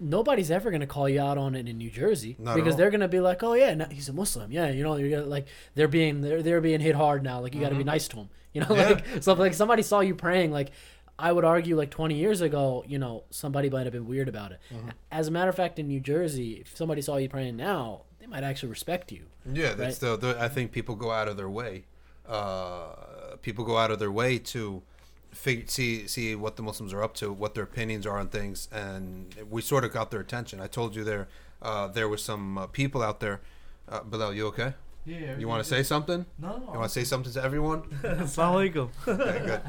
[0.00, 2.90] nobody's ever going to call you out on it in New Jersey Not because they're
[2.90, 4.50] going to be like, "Oh yeah, no, he's a Muslim.
[4.50, 7.40] Yeah, you know, you're gonna, like they're being they're they're being hit hard now.
[7.40, 8.28] Like you got to be nice to him.
[8.52, 8.76] You know, Mm-hmm.
[9.06, 9.12] Yeah.
[9.14, 10.70] like so like somebody saw you praying like
[11.18, 14.52] I would argue like 20 years ago, you know, somebody might have been weird about
[14.52, 14.60] it.
[14.72, 14.88] Mm-hmm.
[15.10, 18.26] As a matter of fact, in New Jersey, if somebody saw you praying now, they
[18.26, 19.26] might actually respect you.
[19.50, 20.36] Yeah, that's the, the.
[20.40, 21.84] I think people go out of their way.
[22.26, 24.82] Uh, people go out of their way to
[25.32, 28.68] figure, see see what the Muslims are up to, what their opinions are on things,
[28.72, 30.60] and we sort of got their attention.
[30.60, 31.28] I told you there,
[31.60, 33.40] uh, there was some uh, people out there.
[33.88, 34.74] Uh, Bilal, you okay?
[35.04, 35.36] Yeah.
[35.36, 36.24] You want to say something?
[36.38, 36.72] No, no.
[36.72, 37.82] You want to say something to everyone?
[38.02, 39.60] Assalamu Okay, good.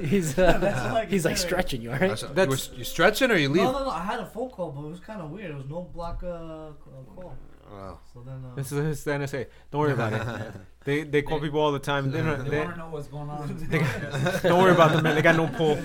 [0.08, 2.16] He's uh, That's like he's like very- stretching you, all right?
[2.34, 3.64] That's- you, were, you stretching or you leave?
[3.64, 3.90] No, no, no.
[3.90, 5.50] I had a phone call, but it was kind of weird.
[5.50, 6.72] It was no block uh, uh,
[7.14, 7.34] call.
[7.70, 7.98] Wow.
[8.14, 9.46] So then, uh, This is it's the NSA.
[9.70, 10.52] Don't worry about it.
[10.84, 12.10] They they call people all the time.
[12.10, 13.46] They don't, They they, want to know what's going on.
[13.68, 15.14] They- don't worry about them, man.
[15.16, 15.76] They got no pull.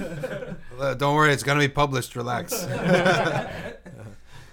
[0.80, 2.16] Uh, don't worry, it's gonna be published.
[2.16, 2.54] Relax.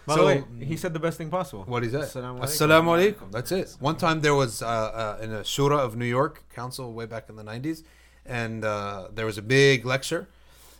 [0.07, 1.65] By So- the way, he said the best thing possible.
[1.65, 2.03] What is that?
[2.03, 2.87] Assalamu alaikum.
[3.15, 3.33] Alaikum.
[3.33, 3.77] That's it.
[3.81, 7.29] One time there was uh, uh, in a shura of New York council way back
[7.29, 7.83] in the 90s,
[8.27, 10.29] and uh, there was a big lecture,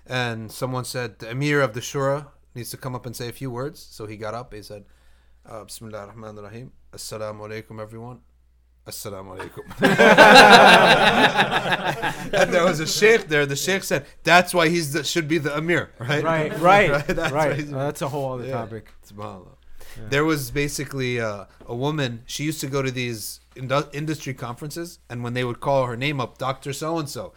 [0.07, 3.33] and someone said the emir of the shura needs to come up and say a
[3.33, 3.79] few words.
[3.81, 4.53] So he got up.
[4.55, 4.85] He said,
[5.47, 6.73] uh, "Bismillah ar-Rahman ar-Rahim.
[6.93, 8.21] Assalamu alaikum, everyone."
[8.91, 9.65] Assalamu alaikum.
[12.33, 13.47] and there was a sheikh there.
[13.47, 17.07] The sheikh said, "That's why he should be the emir, right?" Right, right, Right, right.
[17.07, 18.53] that's why he's- that's a whole other Yeah.
[18.53, 18.93] topic.
[19.09, 19.57] Subhanallah.
[19.97, 20.03] Yeah.
[20.11, 22.23] There was basically uh, a woman.
[22.27, 25.97] She used to go to these indu- industry conferences, and when they would call her
[25.97, 27.33] name up, Doctor So and So,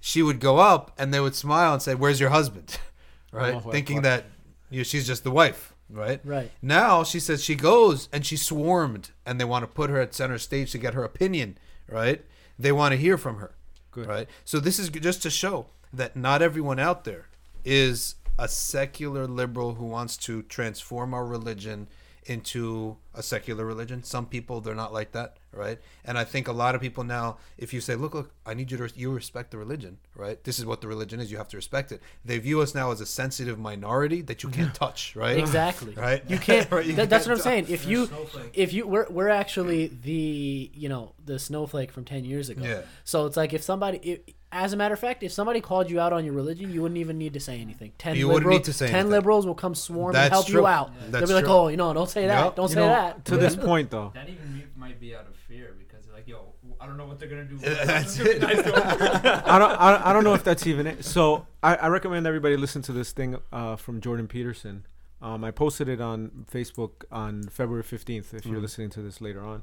[0.00, 2.78] she would go up and they would smile and say, "Where's your husband?"
[3.32, 4.24] right, Allahu thinking that
[4.70, 5.73] you know, she's just the wife.
[5.94, 6.20] Right.
[6.24, 6.50] Right.
[6.60, 10.12] Now she says she goes and she swarmed, and they want to put her at
[10.12, 11.56] center stage to get her opinion.
[11.88, 12.24] Right.
[12.58, 13.52] They want to hear from her.
[13.92, 14.08] Good.
[14.08, 14.28] Right.
[14.44, 17.28] So this is just to show that not everyone out there
[17.64, 21.86] is a secular liberal who wants to transform our religion
[22.26, 24.02] into a secular religion.
[24.02, 25.78] Some people they're not like that, right?
[26.04, 28.70] And I think a lot of people now, if you say, "Look, look, I need
[28.70, 30.42] you to you respect the religion, right?
[30.42, 31.30] This is what the religion is.
[31.30, 34.48] You have to respect it." They view us now as a sensitive minority that you
[34.48, 35.38] can't touch, right?
[35.38, 35.94] Exactly.
[36.04, 36.22] Right.
[36.28, 36.70] You can't.
[36.74, 37.66] Right, you that, that's what can't I'm saying.
[37.68, 38.50] If you, snowflake.
[38.54, 42.64] if you, we're we're actually the you know the snowflake from ten years ago.
[42.64, 42.82] Yeah.
[43.04, 44.20] So it's like if somebody, if,
[44.54, 46.98] as a matter of fact, if somebody called you out on your religion, you wouldn't
[46.98, 47.92] even need to say anything.
[47.98, 49.10] Ten You wouldn't liberals, need to say ten anything.
[49.12, 50.60] liberals will come swarm That's and help true.
[50.60, 50.92] you out.
[50.98, 51.52] That's They'll be like, true.
[51.52, 52.44] oh, you know, don't say that.
[52.44, 52.56] Yep.
[52.56, 53.24] Don't You say know, that.
[53.26, 56.86] to this point, though, That even might be out of fear because like, yo, I
[56.86, 57.56] don't know what they're gonna do.
[57.58, 58.42] That's it.
[58.44, 61.04] I don't, I don't, I don't know if that's even it.
[61.04, 64.86] So I, I recommend everybody listen to this thing uh, from Jordan Peterson.
[65.22, 68.34] Um, I posted it on Facebook on February 15th.
[68.34, 68.62] If you're Mhm.
[68.62, 69.62] listening to this later on,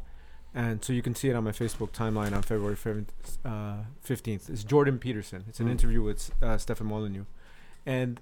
[0.54, 3.08] and so you can see it on my Facebook timeline on February 7th,
[3.46, 4.50] uh, 15th.
[4.50, 5.46] It's Jordan Peterson.
[5.48, 5.72] It's an Mm.
[5.72, 7.26] interview with uh, Stefan Molyneux,
[7.86, 8.20] and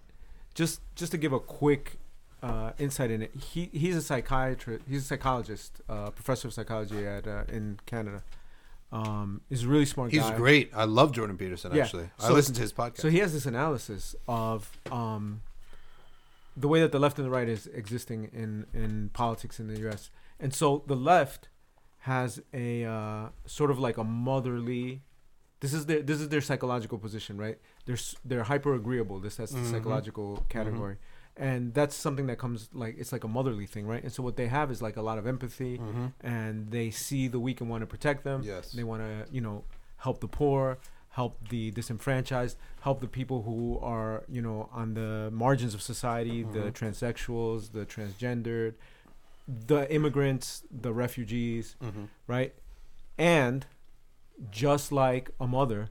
[0.53, 1.97] just just to give a quick
[2.41, 4.83] uh, insight in it, he he's a psychiatrist.
[4.87, 8.23] He's a psychologist, uh, professor of psychology at uh, in Canada.
[8.91, 10.35] Um, he's a really smart He's guy.
[10.35, 10.71] great.
[10.73, 11.75] I love Jordan Peterson.
[11.75, 11.83] Yeah.
[11.83, 12.97] Actually, I listen to his podcast.
[12.99, 15.41] So he has this analysis of um,
[16.57, 19.79] the way that the left and the right is existing in, in politics in the
[19.81, 20.09] U.S.
[20.39, 21.49] And so the left
[21.99, 25.01] has a uh, sort of like a motherly.
[25.59, 27.57] This is their this is their psychological position, right?
[27.85, 29.19] They're they're hyper agreeable.
[29.19, 29.71] This that's the Mhm.
[29.71, 30.97] psychological category,
[31.35, 34.01] and that's something that comes like it's like a motherly thing, right?
[34.01, 36.13] And so what they have is like a lot of empathy, Mhm.
[36.21, 38.41] and they see the weak and want to protect them.
[38.43, 38.71] Yes.
[38.71, 39.65] They want to, you know,
[39.97, 40.77] help the poor,
[41.09, 46.43] help the disenfranchised, help the people who are, you know, on the margins of society,
[46.43, 46.73] the Mhm.
[46.79, 48.75] transsexuals, the transgendered,
[49.67, 52.07] the immigrants, the refugees, Mhm.
[52.27, 52.53] right?
[53.17, 53.65] And
[54.51, 55.89] just like a mother,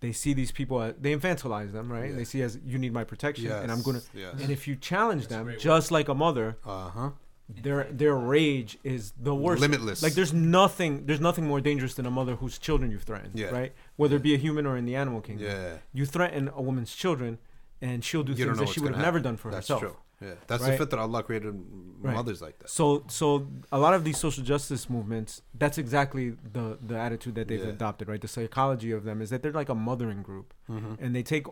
[0.00, 2.10] they see these people, they infantilize them, right?
[2.10, 2.16] Yeah.
[2.16, 4.02] They see as you need my protection, and I'm gonna.
[4.14, 4.34] Yes.
[4.40, 5.60] And if you challenge That's them, great word.
[5.60, 7.10] just like a mother, Uh huh.
[7.48, 9.60] their their rage is the worst.
[9.60, 10.02] Limitless.
[10.02, 13.32] Like there's nothing there's nothing more dangerous than a mother whose children you've threatened.
[13.38, 13.48] Yeah.
[13.50, 13.72] Right?
[13.96, 15.46] Whether it be a human or in the animal kingdom.
[15.46, 15.78] Yeah.
[15.92, 17.38] You threaten a woman's children
[17.82, 19.80] and she'll do You things that she would have gonna never done for That's herself.
[19.80, 19.96] true.
[20.20, 20.34] Yeah.
[20.46, 20.78] That's Right?
[20.78, 21.54] the fitra Allah created
[22.00, 22.14] Right.
[22.14, 22.68] mothers like that.
[22.70, 27.48] So so a lot of these social justice movements, that's exactly the the attitude that
[27.48, 27.70] they've Yeah.
[27.78, 28.20] adopted, right?
[28.20, 30.52] The psychology of them is that they're like a mothering group.
[30.68, 30.98] Mhm.
[31.00, 31.46] And they take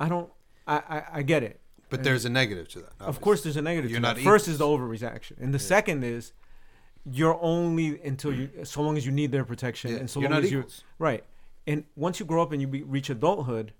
[0.00, 0.30] I don't
[0.66, 1.60] I, I, I get it.
[1.90, 2.92] But and- there's a negative to that.
[3.00, 3.90] Of course, there's a negative.
[3.90, 4.22] You're to not that.
[4.24, 5.74] First is the overreaction, and the Yeah.
[5.74, 6.32] second is
[7.10, 10.28] you're only until you, so long as you need their protection, Yeah, and so you're
[10.28, 10.84] long as you equals.
[10.98, 11.24] right.
[11.66, 13.72] And once you grow up and you be, reach adulthood,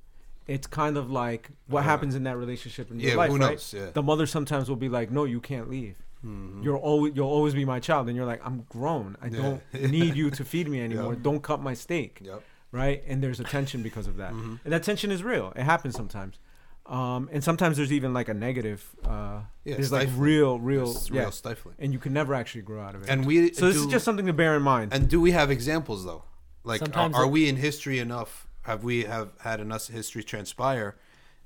[0.48, 3.08] it's kind of like what happens in that relationship in Yeah.
[3.08, 3.50] your life, who right?
[3.52, 3.74] knows?
[3.76, 3.90] Yeah.
[3.92, 5.96] The mother sometimes will be like, "No, you can't leave.
[6.26, 6.64] Mhm.
[6.64, 9.16] You're always you'll always be my child." And you're like, "I'm grown.
[9.22, 9.42] I Yeah.
[9.42, 11.12] don't need you to feed me anymore.
[11.14, 11.20] Yeah.
[11.22, 12.42] Don't cut my steak." Yep.
[12.72, 13.02] Right?
[13.06, 14.60] And there's a tension because of that, Mhm.
[14.64, 15.52] and that tension is real.
[15.56, 16.38] It happens sometimes.
[16.86, 18.82] Um, and sometimes there's even like a negative.
[19.04, 21.74] Uh, Yeah, there's like real, real, It's yeah, real stifling.
[21.78, 23.10] and you can never actually grow out of it.
[23.10, 24.94] And we so this is just something to bear in mind.
[24.94, 26.24] And do we have examples though?
[26.64, 28.47] Like, are, Sometimes are it- we in history enough?
[28.68, 30.94] Have we have had enough history transpire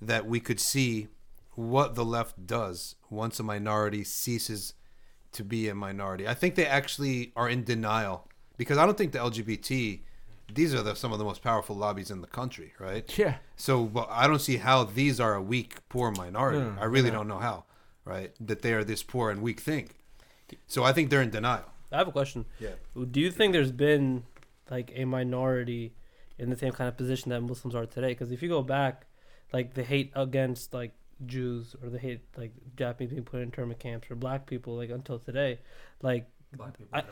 [0.00, 1.06] that we could see
[1.54, 4.74] what the left does once a minority ceases
[5.30, 6.26] to be a minority?
[6.26, 10.00] I think they actually are in denial because I don't think the LGBT.
[10.52, 13.16] These are the, some of the most powerful lobbies in the country, right?
[13.16, 16.58] yeah, So, but I don't see how these are a weak, poor minority.
[16.58, 17.18] No, no, I really no.
[17.18, 17.66] don't know how,
[18.04, 18.32] right?
[18.40, 19.90] That they are this poor and weak thing.
[20.66, 21.66] So I think they're in denial.
[21.92, 22.46] I have a question.
[22.58, 22.70] Yeah.
[23.12, 24.24] Do you think there's been
[24.68, 25.94] like a minority
[26.38, 28.08] in the same kind of position that Muslims are today?
[28.08, 29.06] Because if you go back,
[29.52, 30.92] like the hate against like
[31.26, 34.90] Jews or the hate like Japanese being put in internment camps or black people like
[34.90, 35.60] until today,
[36.02, 36.26] like
[36.56, 37.04] Black people I-.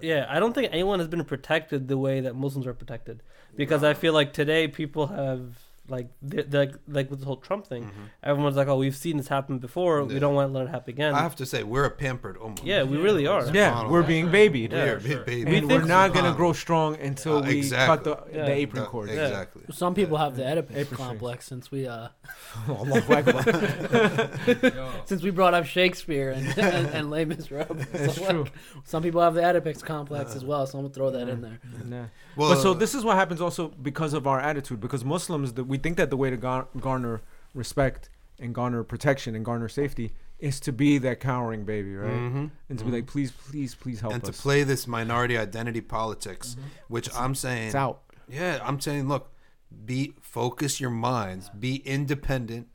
[0.00, 3.22] Yeah, I don't think anyone has been protected the way that Muslims are protected,
[3.56, 5.56] because I feel like today people have
[5.90, 7.90] like the like like with the whole Trump thing,
[8.22, 10.00] everyone's like, oh, we've seen this happen before.
[10.00, 10.06] Yeah.
[10.14, 11.14] We don't want to let it happen again.
[11.14, 12.60] I have to say, we're a pampered ummah.
[12.62, 13.40] yeah, we really are.
[13.42, 14.72] we're- Yeah, we're being babied.
[14.72, 15.20] Yeah, We're sure.
[15.24, 15.50] baby.
[15.50, 18.12] We And think we're not gonna grow strong until Uh, we exactly.
[18.12, 18.44] cut the, Yeah.
[18.46, 19.10] the apron Uh, cord.
[19.10, 19.62] Exactly.
[19.70, 22.08] Some people have the Oedipus Apron complex since we uh
[22.68, 23.42] Allahu Akbar.
[24.62, 27.86] Yo, since we brought up Shakespeare and and, and Les Miserables.
[27.92, 28.42] It's So, true.
[28.44, 28.52] like,
[28.84, 31.60] some people have the Oedipus complex as well, so I'm gonna throw that in there.
[31.84, 32.04] Nah.
[32.38, 34.80] Well, but so this is what happens also because of our attitude.
[34.80, 37.20] Because Muslims, the, we think that the way to gar- garner
[37.52, 38.08] respect
[38.38, 42.12] and garner protection and garner safety is to be that cowering baby, right?
[42.12, 42.50] Mhm.
[42.68, 44.14] And to be like, please, please, please help us.
[44.14, 48.02] and to play this minority identity politics, which I'm saying, it's out.
[48.28, 49.32] yeah, I'm saying, look,
[49.84, 52.68] be focus your minds, be independent,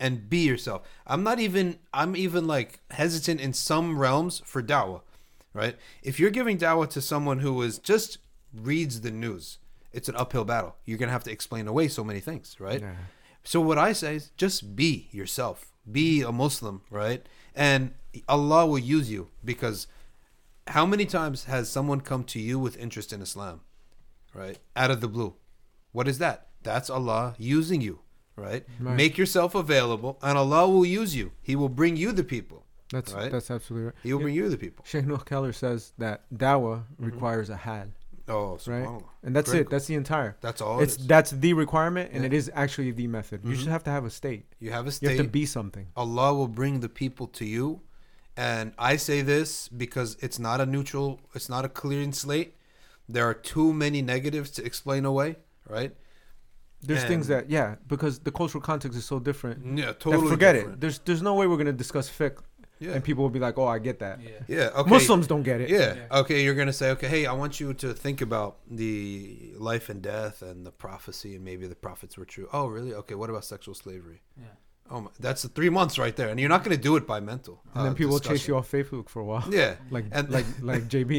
[0.00, 0.82] and be yourself.
[1.06, 1.78] I'm not even.
[1.94, 5.02] I'm even like hesitant in some realms for dawah,
[5.54, 5.76] right?
[6.02, 8.18] If you're giving dawah to someone who is just
[8.54, 9.58] reads the news,
[9.92, 10.76] it's an uphill battle.
[10.84, 12.80] You're gonna have to explain away so many things, right?
[12.80, 12.94] Yeah.
[13.44, 15.72] So what I say is just be yourself.
[15.90, 17.26] Be a Muslim, right?
[17.54, 17.94] And
[18.28, 19.86] Allah will use you because
[20.68, 23.62] how many times has someone come to you with interest in Islam,
[24.34, 24.58] right?
[24.76, 25.34] Out of the blue.
[25.92, 26.48] What is that?
[26.62, 28.00] That's Allah using you,
[28.36, 28.64] right?
[28.78, 28.96] Right.
[28.96, 31.32] Make yourself available and Allah will use you.
[31.42, 32.66] He will bring you the people.
[32.90, 33.30] That's Right.
[33.30, 33.94] that's absolutely right.
[34.02, 34.84] He will bring you the people.
[34.86, 37.04] Sheikh Nuh Keller says that dawah mm-hmm.
[37.04, 37.86] requires a hal,
[38.30, 38.88] Oh, right?
[39.24, 39.70] And that's Very it.
[39.70, 40.36] That's the entire.
[40.40, 42.28] That's all It's it that's the requirement, and Yeah.
[42.28, 43.40] it is actually the method.
[43.44, 43.56] You Mhm.
[43.56, 44.44] just have to have a state.
[44.60, 45.10] You have a state.
[45.10, 45.86] You have to be something.
[45.96, 47.80] Allah will bring the people to you.
[48.36, 52.54] And I say this because it's not a neutral, it's not a clean slate.
[53.08, 55.36] There are too many negatives to explain away,
[55.68, 55.92] right?
[56.82, 59.76] There's things that yeah, because the cultural context is so different.
[59.78, 60.28] Yeah, totally.
[60.28, 60.76] forget different.
[60.76, 60.80] it.
[60.80, 62.38] There's there's no way we're gonna discuss fiqh
[62.80, 62.92] Yeah.
[62.94, 64.20] and people will be like, oh, I get that.
[64.22, 64.30] yeah.
[64.48, 64.70] yeah.
[64.80, 64.90] Okay.
[64.90, 65.68] Muslims don't get it.
[65.70, 65.94] Yeah.
[65.94, 66.18] Yeah.
[66.20, 66.42] Okay.
[66.44, 70.40] You're gonna say, okay, hey, I want you to think about the life and death
[70.42, 72.48] and the prophecy, and maybe the prophets were true.
[72.52, 72.94] Oh, really?
[72.94, 73.14] Okay.
[73.14, 74.22] What about sexual slavery?
[74.38, 74.44] Yeah.
[74.92, 77.20] Oh, my, that's the three months right there, and you're not gonna do it by
[77.20, 77.62] mental.
[77.74, 79.46] And then uh, people will chase you off Facebook for a while.
[79.50, 79.74] Yeah.
[79.90, 81.12] Like And- like like JB.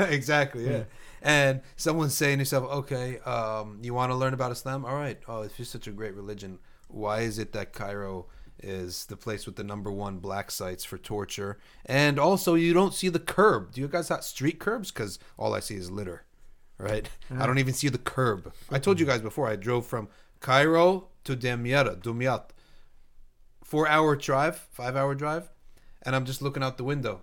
[0.18, 0.64] exactly.
[0.66, 0.70] Yeah.
[0.70, 0.84] Yeah.
[1.22, 4.84] And someone's saying to yourself, okay, um, you want to learn about Islam?
[4.84, 5.18] All right.
[5.26, 6.58] Oh, if you're such a great religion,
[6.88, 8.26] why is it that Cairo
[8.62, 11.58] is the place with the number one black sites for torture?
[11.84, 13.72] And also, you don't see the curb.
[13.72, 14.90] Do you guys have street curbs?
[14.90, 16.24] Because all I see is litter,
[16.78, 17.08] right?
[17.30, 18.52] I don't even see the curb.
[18.70, 19.48] I told you guys before.
[19.48, 20.08] I drove from
[20.40, 22.50] Cairo to Damietta, Dumyat,
[23.62, 25.50] four hour drive, five hour drive,
[26.02, 27.22] and I'm just looking out the window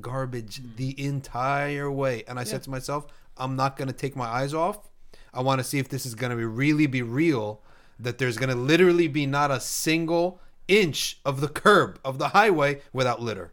[0.00, 0.68] garbage hmm.
[0.76, 2.24] the entire way.
[2.26, 3.06] And I said to myself,
[3.36, 4.88] I'm not going to take my eyes off.
[5.34, 7.62] I want to see if this is going to be really be real
[7.98, 12.28] that there's going to literally be not a single inch of the curb of the
[12.28, 13.52] highway without litter.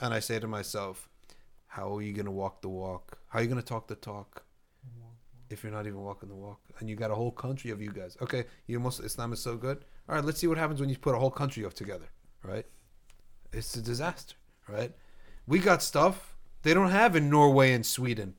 [0.00, 1.08] And I say to myself,
[1.66, 3.18] how are you going to walk the walk?
[3.28, 4.44] How are you going to talk the talk?
[5.50, 7.90] If you're not even walking the walk, and you got a whole country of you
[7.90, 9.84] guys, okay, you Muslim Islam is so good.
[10.08, 12.08] All right, let's see what happens when you put a whole country of together,
[12.44, 12.64] right?
[13.52, 14.36] It's a disaster,
[14.68, 14.92] right?
[15.48, 18.34] We got stuff they don't have in Norway and Sweden,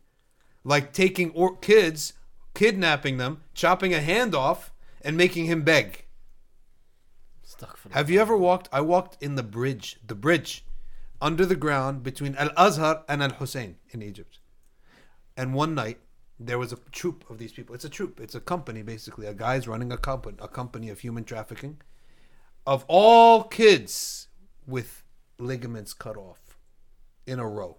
[0.63, 2.13] like taking or- kids,
[2.53, 4.71] kidnapping them, chopping a hand off,
[5.01, 6.05] and making him beg.
[7.62, 8.70] Stuck for Have you ever walked?
[8.72, 10.66] I walked in the bridge, the bridge,
[11.22, 14.39] under the ground between Al Azhar and Al Hussein in Egypt.
[15.38, 15.99] And one night,
[16.39, 17.76] there was a troop of these people.
[17.76, 18.20] It's a troop.
[18.20, 19.28] It's a company, basically.
[19.28, 21.80] A guy's running a company, a company of human trafficking,
[22.66, 24.30] of all kids
[24.66, 25.03] with
[25.38, 26.57] ligaments cut off
[27.28, 27.78] in a row.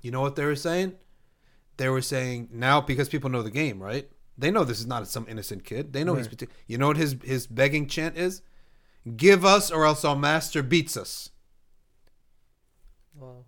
[0.00, 0.94] You know what they were saying?
[1.76, 4.08] They were saying now because people know the game, right?
[4.38, 5.92] They know this is not some innocent kid.
[5.92, 6.28] They know he's.
[6.66, 8.42] You know what his his begging chant is?
[9.16, 11.30] Give us, or else our master beats us.
[13.14, 13.44] Wow.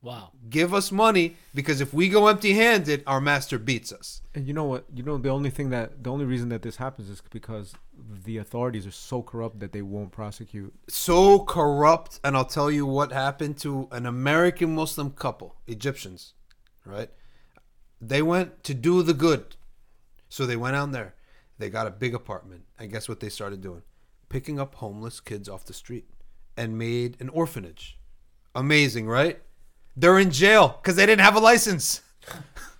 [0.00, 0.30] Wow.
[0.48, 4.22] Give us money because if we go empty-handed, our master beats us.
[4.32, 4.84] And you know what?
[4.94, 7.74] You know the only thing that the only reason that this happens is because
[8.24, 10.72] the authorities are so corrupt that they won't prosecute.
[10.88, 16.34] So corrupt, and I'll tell you what happened to an American Muslim couple, Egyptians,
[16.84, 17.10] right?
[18.00, 19.56] They went to do the good,
[20.28, 21.14] so they went out there.
[21.58, 22.64] They got a big apartment.
[22.78, 23.82] And guess what they started doing?
[24.28, 26.08] Picking up homeless kids off the street
[26.56, 27.98] and made an orphanage.
[28.54, 29.40] Amazing, right?
[29.96, 32.02] They're in jail because they didn't have a license.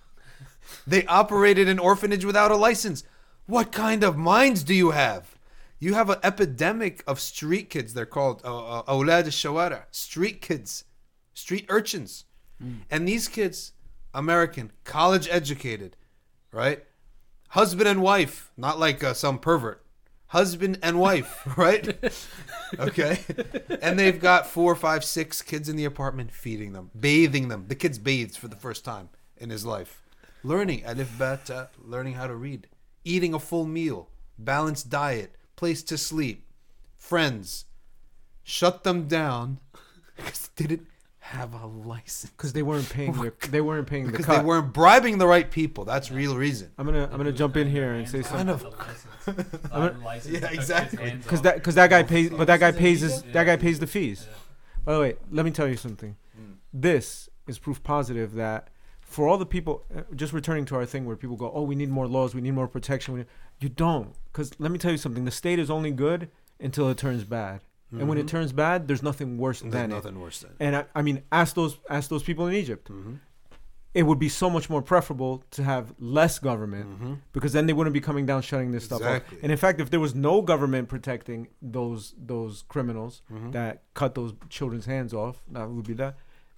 [0.87, 3.03] they operated an orphanage without a license.
[3.45, 5.37] What kind of minds do you have?
[5.79, 7.93] You have an epidemic of street kids.
[7.93, 10.83] They're called uh, uh, Awlad Shawara, street kids,
[11.33, 12.25] street urchins.
[12.61, 12.81] Mm.
[12.91, 13.71] And these kids,
[14.13, 15.95] American, college educated,
[16.51, 16.83] right?
[17.49, 19.83] Husband and wife, not like uh, some pervert,
[20.27, 21.97] husband and wife, right?
[22.77, 23.19] okay.
[23.81, 27.65] And they've got four, five, six kids in the apartment feeding them, bathing them.
[27.67, 30.01] The kid's bathes for the first time in his life.
[30.43, 32.67] Learning alif bata, learning how to read,
[33.03, 36.45] eating a full meal, balanced diet, place to sleep,
[36.97, 37.65] friends.
[38.43, 39.59] Shut them down
[40.15, 40.87] because they didn't
[41.29, 42.31] have a license.
[42.31, 44.37] because they weren't paying their, they weren't paying the Because cut.
[44.39, 45.85] they weren't bribing the right people.
[45.85, 46.71] That's real reason.
[46.77, 48.49] I'm gonna I'm gonna jump in here and say something.
[48.49, 48.63] of-
[50.25, 51.11] Yeah, exactly.
[51.21, 53.87] because that because that guy pays, but that guy pays his that guy pays the
[53.87, 54.27] fees.
[54.85, 56.15] By the way, let me tell you something.
[56.39, 56.55] Mm.
[56.73, 58.69] This is proof positive that
[59.01, 61.75] for all the people, uh, just returning to our thing where people go, "Oh, we
[61.75, 63.25] need more laws, we need more protection." Need,
[63.59, 65.25] you don't, because let me tell you something.
[65.25, 67.61] The state is only good until it turns bad,
[67.91, 68.29] and when it Mhm.
[68.29, 69.95] turns bad, there's nothing worse There's than it.
[69.95, 70.51] nothing worse than.
[70.59, 72.89] And I, I mean, ask those ask those people in Egypt.
[72.89, 73.13] Mm-hmm.
[73.95, 77.13] It would be so much more preferable to have less government Mm-hmm.
[77.33, 79.37] because then they wouldn't be coming down shutting this stuff Exactly.
[79.37, 79.43] off.
[79.43, 83.51] And in fact, if there was no government protecting those those criminals Mhm.
[83.53, 86.17] that cut those children's hands off, that would be that.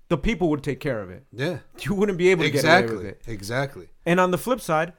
[0.10, 1.26] The people would take care of it.
[1.32, 1.60] Yeah.
[1.80, 2.98] You wouldn't be able to get away Exactly.
[2.98, 3.22] with it.
[3.28, 3.88] Exactly.
[4.06, 4.92] And on the flip side,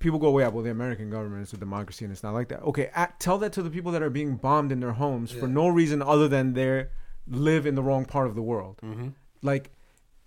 [0.00, 2.62] people go, "Yeah, well, the American government is a democracy, and it's not like that."
[2.62, 5.46] Okay, a tell that to the people that are being bombed in their homes for
[5.46, 6.86] no reason other than they
[7.28, 8.80] live in the wrong part of the world.
[8.82, 9.08] Mm-hmm.
[9.42, 9.70] Like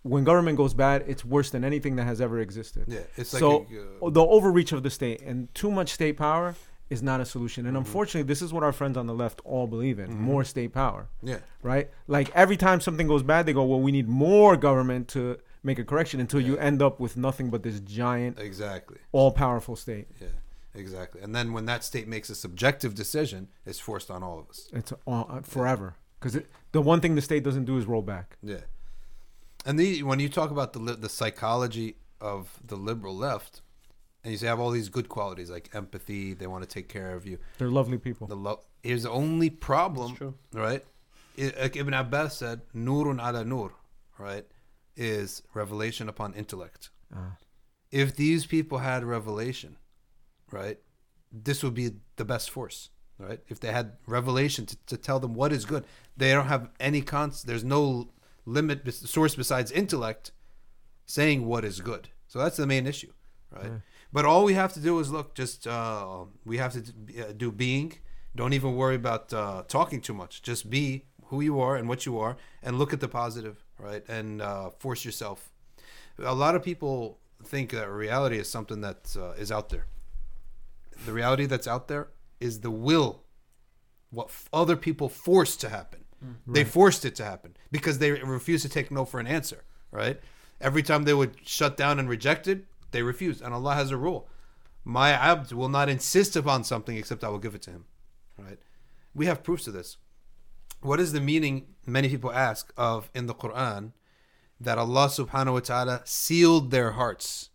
[0.03, 2.86] when government goes bad, it's worse than anything that has ever existed.
[2.88, 2.99] Yeah.
[3.17, 3.65] It's like so
[4.01, 6.55] a, uh, the overreach of the state and too much state power
[6.89, 7.65] is not a solution.
[7.65, 7.80] And Mhm.
[7.80, 10.17] unfortunately, this is what our friends on the left all believe in: Mhm.
[10.19, 11.07] more state power.
[11.21, 11.39] yeah.
[11.61, 11.89] Right?
[12.07, 15.80] Like every time something goes bad, they go, "Well, we need more government to make
[15.80, 18.97] a correction." Until you end up with nothing but this giant, Exactly.
[19.11, 20.07] all-powerful state.
[20.22, 20.28] Yeah.
[20.76, 21.22] Exactly.
[21.22, 24.70] And then when that state makes a subjective decision, it's forced on all of us.
[24.74, 25.95] It's all, uh, forever.
[26.20, 26.41] Because
[26.72, 28.38] the one thing the state doesn't do is roll back.
[28.41, 28.61] Yeah.
[29.66, 33.61] And the when you talk about the the psychology of the liberal left,
[34.24, 37.14] and you say have all these good qualities like empathy, they want to take care
[37.14, 37.38] of you.
[37.59, 38.28] They're lovely people.
[38.28, 40.34] The lo- here's the only problem, true.
[40.53, 40.84] right?
[41.38, 43.74] I- like Ibn Abbas said, "Nurun ala nur,"
[44.18, 44.45] right?
[44.95, 46.89] Is revelation upon intellect.
[47.13, 47.37] Ah.
[47.91, 49.77] If these people had revelation,
[50.51, 50.77] right,
[51.31, 53.39] this would be the best force, right?
[53.47, 55.85] If they had revelation to, to tell them what is good,
[56.15, 57.43] they don't have any cons.
[57.43, 58.09] There's no
[58.45, 60.31] limit source besides intellect
[61.05, 62.09] saying what is good.
[62.27, 63.11] So that's the main issue,
[63.51, 63.65] right?
[63.65, 63.77] Yeah.
[64.11, 65.33] But all we have to do is look.
[65.33, 66.81] Just uh, we have to
[67.19, 67.93] uh, do being.
[68.35, 70.41] Don't even worry about uh, talking too much.
[70.41, 74.03] Just be who you are and what you are, and look at the positive, right?
[74.07, 75.51] And uh, force yourself.
[76.19, 79.88] A lot of people think that reality is something that uh, is out there.
[81.05, 82.09] The reality that's out there
[82.39, 83.24] is the will,
[84.11, 86.01] what f- other people forced to happen.
[86.47, 90.21] They forced it to happen because they refused to take no for an answer, right?
[90.61, 93.41] Every time they would shut down and reject it, they refused.
[93.41, 94.30] And Allah has a rule.
[94.86, 97.86] My abd will not insist upon something except I will give it to him.
[98.38, 98.59] Right?
[99.13, 99.97] We have proofs of this.
[100.84, 103.93] What is the meaning, many people ask, of in the Quran
[104.59, 107.51] that Allah subhanahu wa ta'ala sealed their hearts?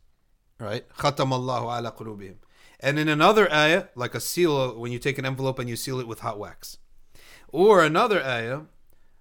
[0.59, 0.89] Right?
[0.97, 2.37] Khatam Allahu ala qulubihim.
[2.81, 6.01] And in another ayah, like a seal, when you take an envelope and you seal
[6.01, 6.79] it with hot wax.
[7.49, 8.63] Or another ayah,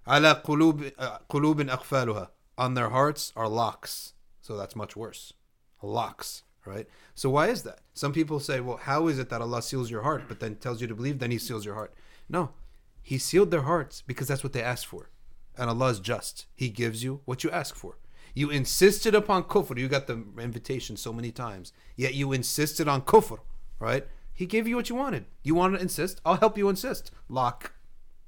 [0.06, 2.28] ala qulub uh, qulubin aqfaluha.
[2.56, 4.14] On their hearts are locks.
[4.40, 5.34] So that's much worse.
[5.82, 6.86] Locks, right?
[7.14, 7.80] So why is that?
[7.92, 10.80] Some people say, well, how is it that Allah seals your heart, but then tells
[10.80, 11.92] you to believe, then He seals your heart?
[12.30, 12.52] No,
[13.08, 15.08] He sealed their hearts because that's what they asked for,
[15.56, 16.44] and Allah is just.
[16.54, 17.96] He gives you what you ask for.
[18.34, 19.78] You insisted upon kufr.
[19.78, 23.38] You got the invitation so many times, yet you insisted on kufr,
[23.78, 24.06] right?
[24.34, 25.24] He gave you what you wanted.
[25.42, 26.20] You want to insist.
[26.22, 27.10] I'll help you insist.
[27.30, 27.72] Lock,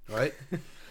[0.08, 0.32] right?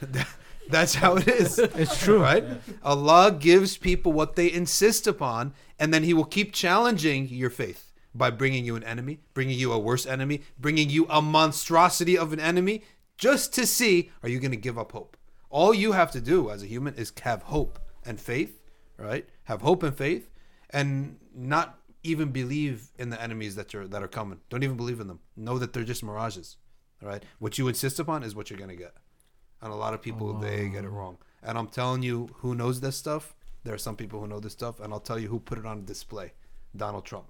[0.70, 1.58] That's how it is.
[1.58, 2.22] It's true.
[2.22, 2.44] right?
[2.84, 7.92] Allah gives people what they insist upon, and then He will keep challenging your faith
[8.14, 12.34] by bringing you an enemy, bringing you a worse enemy, bringing you a monstrosity of
[12.34, 12.84] an enemy,
[13.20, 15.16] just to see are you going to give up hope.
[15.52, 18.60] All you have to do as a human is have hope and faith,
[18.98, 19.30] right?
[19.44, 20.30] Have hope and faith,
[20.72, 24.40] and not even believe in the enemies that are that are coming.
[24.50, 25.20] Don't even believe in them.
[25.36, 26.58] Know that they're just mirages.
[27.04, 27.24] All right.
[27.40, 28.96] What you insist upon is what you're going to get
[29.62, 31.18] and a lot of people they get it wrong.
[31.44, 33.36] And I'm telling you, who knows this stuff?
[33.64, 35.66] There are some people who know this stuff, and I'll tell you who put it
[35.66, 36.34] on display:
[36.76, 37.26] Donald Trump.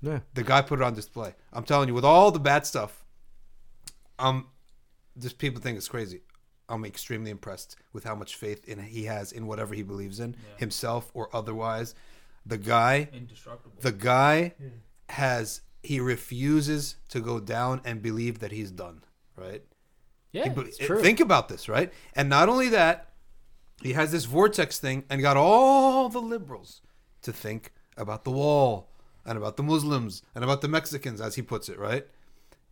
[0.00, 0.20] Yeah.
[0.34, 1.34] The guy put it on display.
[1.52, 3.04] I'm telling you, with all the bad stuff,
[4.18, 4.48] um,
[5.18, 6.20] just people think it's crazy.
[6.68, 10.30] I'm extremely impressed with how much faith in he has in whatever he believes in,
[10.34, 10.56] Yeah.
[10.58, 11.94] himself or otherwise.
[12.46, 13.76] The guy, Indestructible.
[13.80, 14.54] the guy
[15.10, 19.02] has he refuses to go down and believe that he's done.
[19.36, 19.62] Right?
[20.32, 21.02] Yeah, He- it's true.
[21.02, 21.92] Think about this, right?
[22.14, 23.12] And not only that,
[23.82, 26.80] he has this vortex thing and got all the liberals
[27.22, 28.90] to think about the wall
[29.26, 32.06] and about the Muslims and about the Mexicans, as he puts it, right?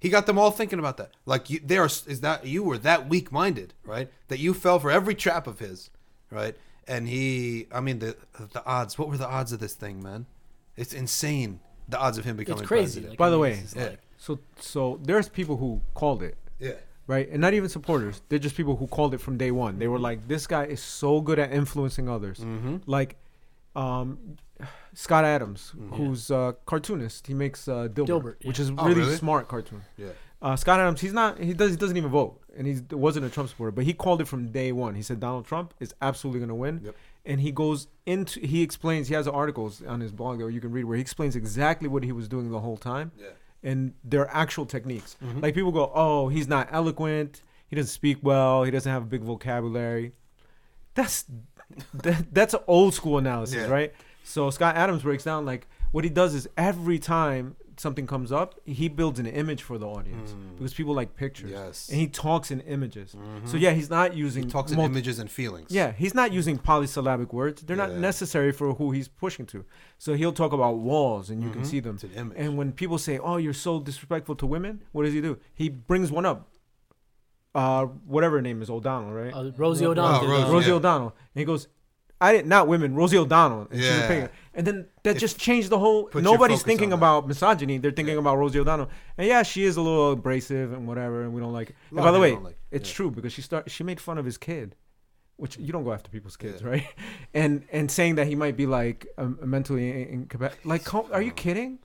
[0.03, 1.13] He got them all thinking about that.
[1.27, 1.87] Like you, they are.
[1.87, 4.11] Is that you were that weak minded, right?
[4.29, 5.91] That you fell for every trap of his,
[6.29, 6.57] right?
[6.89, 8.17] And he, I mean, the
[8.53, 8.99] the odds.
[8.99, 10.27] What were the odds of this thing, man?
[10.77, 11.61] It's insane.
[11.89, 12.83] The odds of him becoming It's crazy.
[12.85, 13.11] president.
[13.11, 13.83] Like, By I the way, yeah.
[13.91, 16.37] like- So so there's people who called it.
[16.59, 16.73] yeah.
[17.07, 17.29] right?
[17.31, 18.23] And not even supporters.
[18.29, 19.79] They're just people who called it from day one.
[19.79, 22.77] They were like, "This guy is so good at influencing others." Mm-hmm.
[22.87, 23.11] Like,
[23.75, 24.37] um,
[24.95, 25.97] Scott Adams, Mhm.
[25.97, 27.27] who's a cartoonist.
[27.27, 29.17] He makes uh, Dilbert, Dilbert, which is Oh, really, really?
[29.17, 29.83] smart cartoon.
[29.97, 30.09] Yeah.
[30.41, 31.39] Uh, Scott Adams, he's not.
[31.39, 31.71] He does.
[31.71, 33.71] He doesn't even vote, and he wasn't a Trump supporter.
[33.71, 34.95] But he called it from day one.
[34.97, 36.81] He said Donald Trump is absolutely going to win.
[36.85, 36.97] Yep.
[37.25, 38.41] And he goes into.
[38.41, 39.07] He explains.
[39.09, 42.03] He has articles on his blog that you can read where he explains exactly what
[42.03, 43.29] he was doing the whole time Yeah.
[43.63, 45.17] and their actual techniques.
[45.23, 45.41] Mhm.
[45.43, 47.43] Like people go, "Oh, he's not eloquent.
[47.69, 48.65] He doesn't speak well.
[48.65, 50.13] He doesn't have a big vocabulary."
[50.95, 51.25] That's
[51.95, 53.67] that, that's an old school analysis, Yeah.
[53.69, 53.93] right?
[54.25, 58.55] So Scott Adams breaks down like what he does is every time something comes up,
[58.65, 60.57] he builds an image for the audience Mm.
[60.59, 61.89] because people like pictures, Yes.
[61.89, 63.17] and he talks in images.
[63.17, 63.49] Mhm.
[63.49, 65.71] So yeah, he's not using he talks in images and feelings.
[65.71, 67.63] yeah, he's not using polysyllabic words.
[67.63, 69.65] They're not necessary for who he's pushing to.
[69.99, 71.67] So he'll talk about walls, and you can Mhm.
[71.67, 71.95] see them.
[71.95, 72.37] It's an image.
[72.39, 75.39] And when people say, "Oh, you're so disrespectful to women," what does he do?
[75.55, 76.49] He brings one up.
[77.55, 79.33] Uh, whatever her name is, O'Donnell, right?
[79.35, 80.21] Uh, Rosie O'Donnell.
[80.25, 80.75] Oh, Rosie, Rosie yeah.
[80.77, 81.09] O'Donnell.
[81.35, 81.69] And he goes,
[82.19, 84.29] "I didn't, not women, Rosie O'Donnell." And she's a Yeah.
[84.55, 86.09] And then that If- just changed the whole.
[86.15, 87.77] Nobody's thinking about misogyny.
[87.79, 88.21] They're thinking Yeah.
[88.21, 88.89] about Rosie O'Donnell.
[89.19, 91.77] And yeah, she is a little abrasive and whatever, and we don't like it.
[91.91, 92.97] And by the way, like- it's yeah.
[92.97, 94.75] true because she start she made fun of his kid,
[95.37, 96.69] which you don't go after people's kids, Yeah.
[96.69, 96.87] right?
[97.35, 100.67] And and saying that he might be like um, mentally incapacitated.
[100.67, 101.81] Like, are you kidding?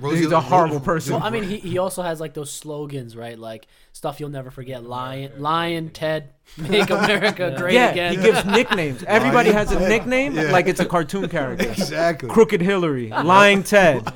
[0.00, 1.14] Rosie- He's a horrible Rosie- person.
[1.14, 3.38] Well, I mean, he, he also has like those slogans, right?
[3.38, 4.84] Like stuff you'll never forget.
[4.84, 7.58] Lyin', Lyin', Ted, make America Yeah.
[7.58, 8.12] great yeah, again.
[8.16, 9.02] he gives nicknames.
[9.06, 9.88] Everybody Lyin' has a Ted.
[9.88, 10.52] nickname Yeah.
[10.52, 11.68] like it's a cartoon character.
[11.70, 12.28] Exactly.
[12.28, 14.06] Crooked Hillary, Lying Ted,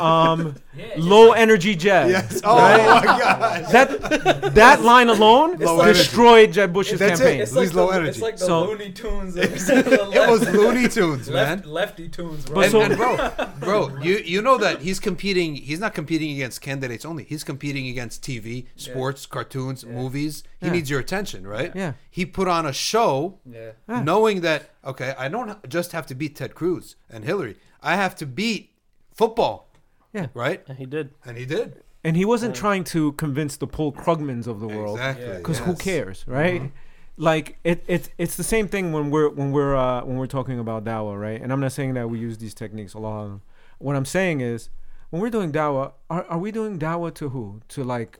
[0.00, 2.10] um, Yeah, Low Energy Jeb.
[2.10, 2.40] Yes.
[2.42, 2.84] Oh Right?
[2.84, 3.66] my God.
[3.72, 5.98] That that line alone Low energy.
[6.00, 7.22] destroyed Jeb Bush's That's it.
[7.24, 7.40] campaign.
[7.42, 8.10] It's like low the, energy.
[8.10, 9.36] It's like the So- Looney Tunes.
[9.36, 11.58] Of It was Looney Tunes, man.
[11.58, 12.54] Left, lefty tunes, bro.
[12.56, 15.54] But And, so- and bro, bro, you you know that he's competing.
[15.54, 17.22] He's not competing against candidates only.
[17.24, 20.42] He's competing against TV, sports, cartoons, movies.
[20.60, 20.72] He Yeah.
[20.72, 21.73] needs your attention, right?
[21.74, 21.92] Yeah.
[22.10, 23.72] He put on a show, yeah.
[23.88, 24.02] Yeah.
[24.02, 27.56] knowing that okay, I don't just have to beat Ted Cruz and Hillary.
[27.82, 28.70] I have to beat
[29.12, 29.68] football.
[30.12, 30.28] Yeah.
[30.34, 30.62] Right.
[30.68, 31.10] And he did.
[31.24, 31.82] And he did.
[32.04, 34.98] And he wasn't trying to convince the Paul Krugmans of the world.
[34.98, 35.26] Exactly.
[35.26, 35.36] Yeah.
[35.38, 36.70] because who cares right Mhm.
[37.16, 40.58] like it, it it's the same thing when we're when we're uh when we're talking
[40.58, 43.28] about dawa right and i'm not saying that we use these techniques a lot of
[43.30, 43.42] them
[43.78, 44.68] what i'm saying is
[45.10, 48.18] when we're doing dawa are, are we doing dawa to who to like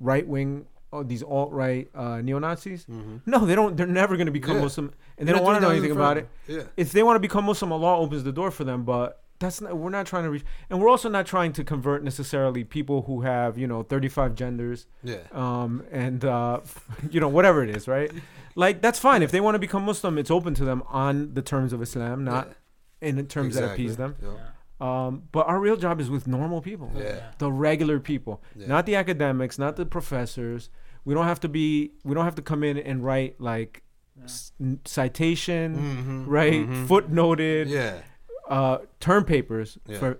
[0.00, 2.86] right wing oh, these alt-right uh neo-nazis
[3.26, 4.62] no they don't they're never going to become Yeah.
[4.62, 6.28] muslim and they You're don't want to know anything about it.
[6.46, 6.62] Yeah.
[6.76, 9.76] if they want to become muslim allah opens the door for them but that's not
[9.76, 13.22] we're not trying to reach and we're also not trying to convert necessarily people who
[13.22, 15.16] have you know 35 genders Yeah.
[15.32, 16.60] um, and uh,
[17.10, 18.10] you know whatever it is, right?
[18.54, 21.42] Like that's fine if they want to become Muslim, it's open to them on the
[21.42, 22.52] terms of Islam, not
[23.00, 24.14] in the terms that appease them.
[24.22, 24.28] Yeah.
[24.82, 27.30] Um, but our real job is with normal people, Yeah.
[27.38, 28.66] the regular people, Yeah.
[28.66, 30.70] not the academics, not the professors.
[31.04, 31.92] We don't have to be.
[32.04, 33.82] We don't have to come in and write like
[34.24, 36.24] s- n- citation, Mhm.
[36.26, 36.66] right?
[36.68, 36.86] Mhm.
[36.88, 38.00] Footnoted, Yeah.
[38.48, 39.98] uh, term papers Yeah.
[40.00, 40.18] for.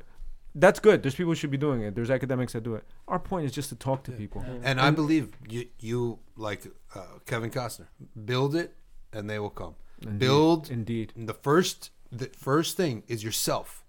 [0.55, 1.03] That's good.
[1.03, 1.95] There's people who should be doing it.
[1.97, 2.85] There's academics that do it.
[3.09, 4.45] Our point is just to talk to people.
[4.63, 6.61] And I believe you, you like
[6.95, 7.87] uh, Kevin Costner,
[8.25, 8.77] build it,
[9.15, 9.75] and they will come.
[10.03, 10.19] Indeed.
[10.19, 11.13] Build Indeed.
[11.17, 11.91] the first.
[12.13, 13.82] The first thing is yourself.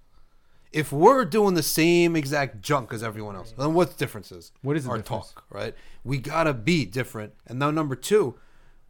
[0.74, 4.52] If we're doing the same exact junk as everyone else, then what's the difference is?
[4.64, 5.32] What is the our difference?
[5.34, 5.76] talk, right?
[6.04, 7.34] We gotta be different.
[7.48, 8.36] And now number two,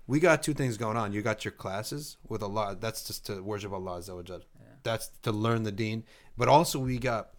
[0.07, 1.11] we got two things going on.
[1.13, 2.77] You got your classes with Allah.
[2.79, 4.39] That's just to worship Allah Azza wa Jal.
[4.83, 6.03] That's to learn the Deen.
[6.37, 7.31] But also we got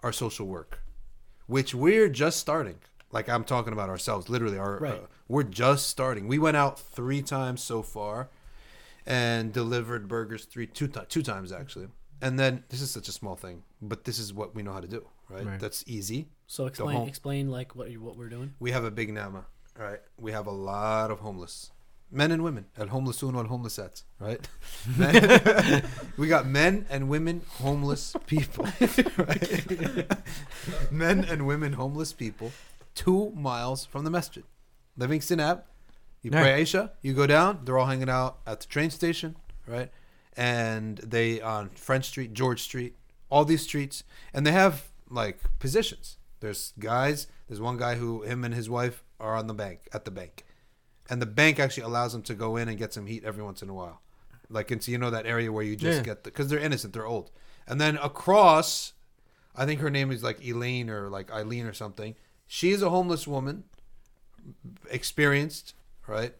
[0.00, 0.80] our social work,
[1.46, 2.76] which we're just starting.
[3.10, 4.58] Like I'm talking about ourselves, literally.
[4.58, 4.94] Our Right.
[4.94, 6.26] uh, we're just starting.
[6.28, 8.28] We went out three times so far,
[9.06, 11.88] and delivered burgers three two ti- two times actually.
[12.22, 14.80] And then this is such a small thing, but this is what we know how
[14.80, 15.44] to do, right?
[15.46, 15.60] Right.
[15.60, 16.28] That's easy.
[16.46, 18.54] So explain home- explain like what you, what we're doing.
[18.60, 19.46] We have a big nama,
[19.78, 20.00] right?
[20.18, 21.70] We have a lot of homeless
[22.10, 22.66] men and women.
[22.78, 24.46] Al homelessoon wal homelessats, right?
[24.96, 25.84] Men-
[26.16, 28.64] we got men and women homeless people,
[29.16, 30.06] right?
[30.90, 32.52] men and women homeless people,
[32.94, 34.44] two miles from the masjid,
[34.96, 35.62] Livingston Ave.
[36.22, 37.60] You pray Isha, you go down.
[37.64, 39.36] They're all hanging out at the train station,
[39.66, 39.90] right?
[40.36, 42.96] And they on French Street, George Street,
[43.30, 46.16] all these streets, and they have like positions.
[46.40, 47.26] There's guys.
[47.48, 50.44] There's one guy who him and his wife are on the bank at the bank,
[51.08, 53.62] and the bank actually allows them to go in and get some heat every once
[53.62, 54.00] in a while,
[54.50, 56.04] like into you know that area where you just Yeah.
[56.04, 57.30] get because they're innocent, they're old,
[57.66, 58.92] and then across,
[59.54, 62.16] I think her name is like Elaine or like Eileen or something.
[62.46, 63.64] She is a homeless woman,
[64.90, 65.74] experienced,
[66.06, 66.34] right,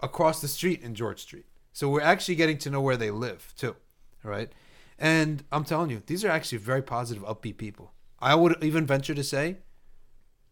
[0.00, 1.46] across the street in George Street.
[1.72, 3.76] So we're actually getting to know where they live too,
[4.22, 4.52] right?
[4.98, 7.92] And I'm telling you, these are actually very positive, upbeat people.
[8.20, 9.56] I would even venture to say,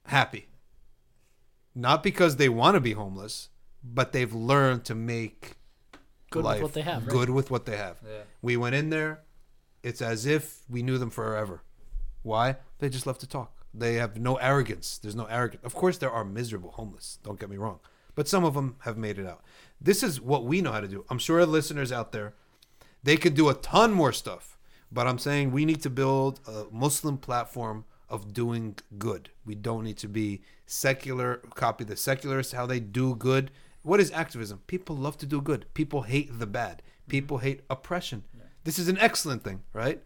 [0.06, 0.48] happy.
[1.74, 3.48] Not because they want to be homeless,
[3.84, 5.56] but they've learned to make
[6.30, 7.12] Good with what they have, right?
[7.12, 8.00] Good with what they have.
[8.04, 8.22] Yeah.
[8.42, 9.20] We went in there.
[9.82, 11.62] It's as if we knew them forever.
[12.22, 12.56] Why?
[12.78, 13.64] They just love to talk.
[13.72, 14.98] They have no arrogance.
[14.98, 15.64] There's no arrogance.
[15.64, 17.18] Of course, there are miserable homeless.
[17.22, 17.80] Don't get me wrong,
[18.14, 19.42] but some of them have made it out.
[19.80, 21.04] This is what we know how to do.
[21.08, 22.34] I'm sure listeners out there,
[23.02, 24.58] they could do a ton more stuff.
[24.92, 29.30] But I'm saying we need to build a Muslim platform of doing good.
[29.46, 31.36] We don't need to be secular.
[31.54, 33.50] Copy the secularists how they do good.
[33.82, 34.60] What is activism?
[34.66, 35.66] People love to do good.
[35.74, 36.82] People hate the bad.
[37.08, 37.46] People mm-hmm.
[37.46, 38.24] hate oppression.
[38.64, 40.02] This is an excellent thing, right?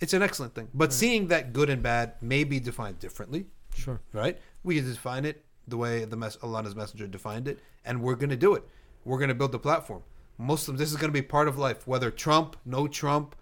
[0.00, 0.68] It's an excellent thing.
[0.72, 4.00] But seeing that good and bad may be defined differently, Sure.
[4.12, 4.38] right?
[4.62, 8.30] We can define it the way the mess Allah's messenger defined it, and we're going
[8.30, 8.62] to do it.
[9.04, 10.02] We're going to build the platform.
[10.38, 13.34] Muslims, this is going to be part of life, whether Trump, no Trump,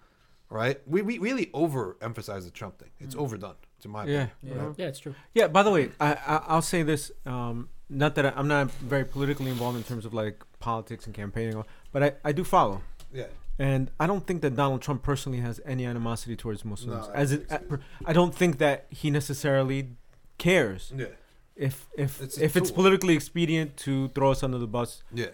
[0.49, 0.79] right?
[0.87, 2.89] We, we really overemphasize the Trump thing.
[2.99, 4.27] It's overdone, to my Yeah.
[4.41, 4.65] opinion.
[4.65, 4.75] right?
[4.77, 5.13] Yeah, it's true.
[5.33, 5.47] Yeah.
[5.47, 7.11] By the way, I, I I'll say this.
[7.25, 11.13] Um, not that I, I'm not very politically involved in terms of like politics and
[11.15, 12.81] campaigning, but I, I do follow.
[13.13, 13.27] Yeah.
[13.59, 17.07] And I don't think that Donald Trump personally has any animosity towards Muslims.
[17.07, 19.89] No, I As don't it, think I don't think that he necessarily
[20.37, 21.07] cares Yeah.
[21.55, 25.01] if if It's a if it's politically expedient to throw us under the bus.
[25.13, 25.27] Yeah.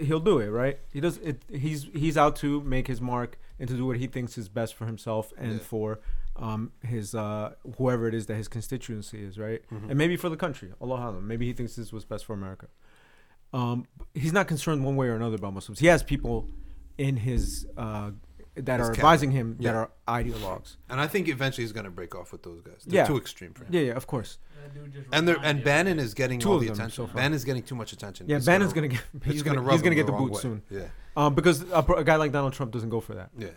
[0.00, 0.78] He'll do it, right?
[0.92, 1.42] He does it.
[1.50, 4.74] He's he's out to make his mark and to do what he thinks is best
[4.74, 5.58] for himself and Yeah.
[5.58, 6.00] for
[6.36, 9.62] um his uh whoever it is that his constituency is, right?
[9.70, 9.90] Mhm.
[9.90, 10.72] And maybe for the country.
[10.80, 11.26] Allah Alam.
[11.26, 12.68] Maybe he thinks this was best for America.
[13.52, 15.78] Um, he's not concerned one way or another about Muslims.
[15.78, 16.48] He has people
[16.98, 18.10] in his uh
[18.56, 18.98] that His are cabinet.
[18.98, 19.72] advising him Yeah.
[19.72, 20.76] that are ideologues.
[20.88, 22.82] And I think eventually he's going to break off with those guys.
[22.86, 23.06] They're Yeah.
[23.06, 23.70] too extreme for him.
[23.72, 24.38] Yeah, yeah, of course.
[25.12, 27.04] And they're, and Bannon is getting Two all of the them attention.
[27.04, 27.16] so far.
[27.16, 28.26] Bannon's getting too much attention.
[28.28, 30.26] Yeah, It's Bannon's gonna get it's he's gonna gonna, rub he's gonna get the wrong
[30.26, 30.40] boot way.
[30.40, 30.62] soon.
[30.70, 30.86] Yeah.
[31.16, 33.30] Um, because a, a guy like Donald Trump doesn't go for that.
[33.38, 33.48] Yeah.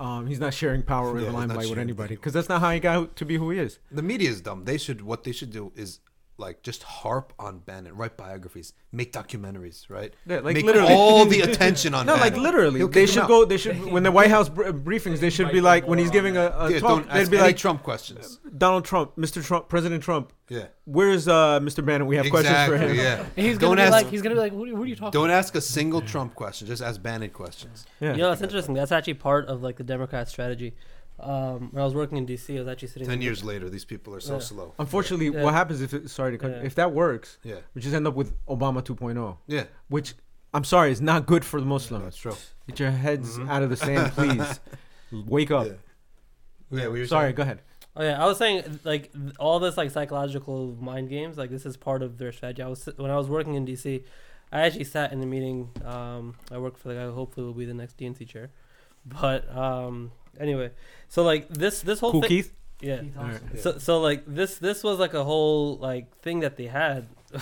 [0.00, 2.32] Um, he's not sharing power or Yeah, the he's not limelight with sharing anybody because
[2.32, 3.78] that's not how he got to be who he is.
[3.92, 4.64] The media is dumb.
[4.64, 6.00] They should what they should do is
[6.38, 10.12] like just harp on Bannon, write biographies, make documentaries, right?
[10.26, 10.92] Yeah, like make literally.
[10.92, 12.06] all the attention on him.
[12.08, 12.32] No, Bannon.
[12.34, 13.44] like literally, He'll they should go.
[13.44, 16.36] They should when the White House br- briefings, they should be like when he's giving
[16.36, 18.38] a, a Yeah, talk, they'd be any like Trump questions.
[18.56, 19.44] Donald Trump, Mr.
[19.44, 20.32] Trump, President Trump.
[20.48, 21.84] Yeah, Where's uh, Mr.
[21.84, 22.06] Bannon?
[22.06, 22.94] We have questions for him.
[22.96, 24.82] Yeah, And he's Don't gonna be ask- like, he's gonna be like, what, are- what
[24.82, 25.10] are you talking?
[25.18, 26.68] don't ask a single Trump question.
[26.68, 27.84] Just ask Bannon questions.
[28.00, 28.12] Yeah.
[28.12, 28.74] You know, it's interesting.
[28.74, 30.74] That's actually part of like the Democrat strategy.
[31.18, 33.08] Um, when I was working in D.C., I was actually sitting.
[33.08, 34.38] Ten in- years later, these people are so Yeah.
[34.40, 34.74] slow.
[34.78, 35.42] Unfortunately, Yeah.
[35.44, 36.62] what happens if it, sorry to cut, Yeah.
[36.62, 40.14] if that works, Yeah, we just end up with Obama 2.0, yeah, which
[40.52, 42.04] I'm sorry is not good for the Muslims.
[42.04, 42.34] that's true.
[42.66, 43.48] Get your heads Mhm.
[43.48, 44.60] out of the sand, please.
[45.10, 45.66] Wake up.
[45.66, 45.72] Yeah.
[46.70, 47.62] Yeah, we were Sorry, saying- go ahead.
[47.98, 51.38] Oh yeah, I was saying like all this like psychological mind games.
[51.38, 52.60] Like this is part of their strategy.
[52.62, 54.04] I was when I was working in D.C.
[54.52, 55.70] I actually sat in the meeting.
[55.84, 58.50] Um, I worked for the guy who hopefully will be the next DNC chair.
[59.06, 60.70] But um, anyway,
[61.08, 62.52] so like this this whole Cool, thing, Keith.
[62.80, 63.02] yeah.
[63.16, 63.40] Alright.
[63.54, 63.60] Yeah.
[63.60, 67.06] So so like this this was like a whole like thing that they had.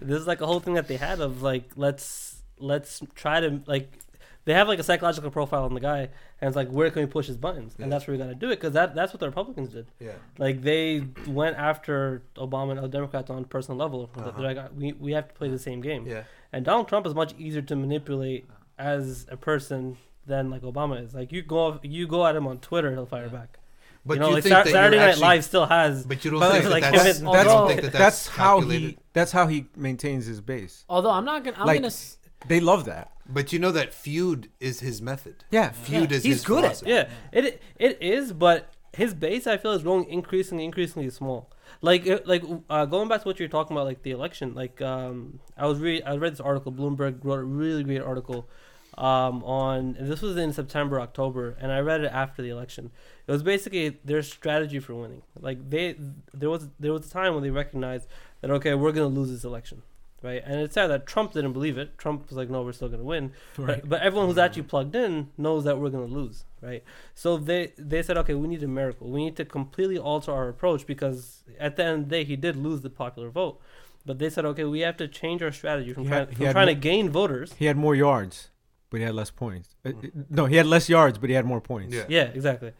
[0.00, 3.60] this is like a whole thing that they had of like let's let's try to
[3.66, 3.98] like
[4.44, 6.00] they have like a psychological profile on the guy
[6.40, 7.84] and it's like where can we push his buttons Yeah.
[7.84, 9.86] and that's where we got to do it because that that's what the Republicans did.
[9.98, 14.10] Yeah, Like they went after Obama and other Democrats on a personal level.
[14.16, 14.30] Uh-huh.
[14.36, 16.06] They're like we we have to play the same game.
[16.06, 18.46] yeah, And Donald Trump is much easier to manipulate
[18.78, 19.96] as a person
[20.26, 21.14] than like Obama is.
[21.14, 23.58] Like you go you go at him on Twitter, he'll fire back.
[24.06, 26.04] but you know, you like think Sa- that Saturday you're Night actually, Live still has.
[26.06, 28.26] But you don't But think like, that like, that's, if it- although- think that that's,
[28.26, 28.98] that's, how he.
[29.12, 30.84] That's how he maintains his base.
[30.88, 31.86] Although I'm not gonna, I'm Like- gonna.
[31.88, 32.18] s-
[32.48, 33.10] They love that.
[33.26, 35.44] But you know that feud is his method.
[35.50, 35.70] Yeah.
[35.70, 36.90] Feud Yeah, is he's his good at philosophy.
[36.90, 41.50] Yeah, it it is, but his base I feel is growing increasingly increasingly small.
[41.80, 44.54] Like like uh, going back to what you're talking about, like the election.
[44.54, 46.72] Like um, I was read I read this article.
[46.72, 48.48] Bloomberg wrote a really great article
[48.96, 52.90] um, on this was in September October, and I read it after the election.
[53.26, 55.22] It was basically their strategy for winning.
[55.40, 55.96] Like they
[56.32, 58.08] there was there was a time when they recognized
[58.40, 59.82] that okay we're gonna lose this election.
[60.24, 61.98] Right, and it's sad that Trump didn't believe it.
[61.98, 65.28] Trump was like, "No, we're still gonna win." But, but everyone who's actually plugged in
[65.36, 66.82] knows that we're gonna lose, right?
[67.14, 69.10] So they they said, okay, we need a miracle.
[69.10, 72.36] We need to completely alter our approach because at the end of the day, he
[72.36, 73.60] did lose the popular vote.
[74.06, 76.34] But they said, okay, we have to change our strategy from He trying, had- he
[76.36, 77.52] from had trying to gain voters.
[77.58, 78.48] He had more yards,
[78.90, 79.76] but he had less points.
[79.84, 79.92] Uh,
[80.30, 81.94] no, he had less yards, but he had more points.
[81.94, 82.04] Yeah.
[82.08, 82.72] Yeah, exactly.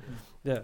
[0.45, 0.61] Yeah.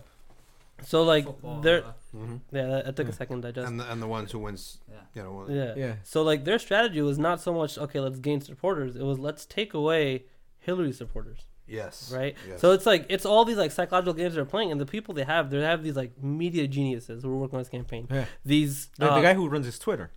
[0.83, 3.13] So like Football, they're uh, hmm yeah, that, that took Yeah.
[3.13, 3.69] a second to digest.
[3.69, 4.97] And the, and the ones who wins, Yeah.
[5.15, 5.75] you know, one- yeah.
[5.77, 5.95] Yeah.
[6.03, 8.97] So like their strategy was not so much okay, let's gain supporters.
[8.97, 10.25] It was let's take away
[10.59, 11.41] Hillary supporters.
[11.67, 12.13] Yes.
[12.13, 12.35] right?
[12.49, 12.61] Yes.
[12.61, 15.23] So it's like it's all these like psychological games they're playing, and the people they
[15.25, 18.09] have, they have these like media geniuses who are working on this campaign.
[18.11, 18.25] Yeah.
[18.45, 20.11] These The, the uh, guy who runs his Twitter.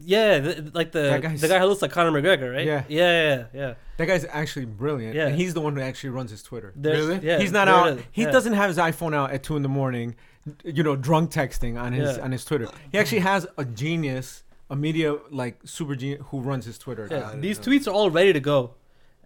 [0.00, 2.66] yeah, the, like the the guy who looks like Conor McGregor, right?
[2.66, 2.82] Yeah.
[2.88, 3.74] yeah, yeah, yeah.
[3.98, 5.14] That guy's actually brilliant.
[5.14, 5.28] Yeah.
[5.28, 6.72] And he's the one who actually runs his Twitter.
[6.76, 7.20] There- Really?
[7.26, 7.86] Yeah, he's not out.
[7.86, 8.04] it is.
[8.12, 8.30] He Yeah.
[8.32, 10.16] doesn't have his iPhone out at two in the morning,
[10.64, 12.24] you know, drunk texting on his Yeah.
[12.24, 12.68] on his Twitter.
[12.92, 17.08] He actually has a genius, a media like super genius who runs his Twitter.
[17.10, 17.42] Yeah, account.
[17.42, 18.74] these tweets are all ready to go.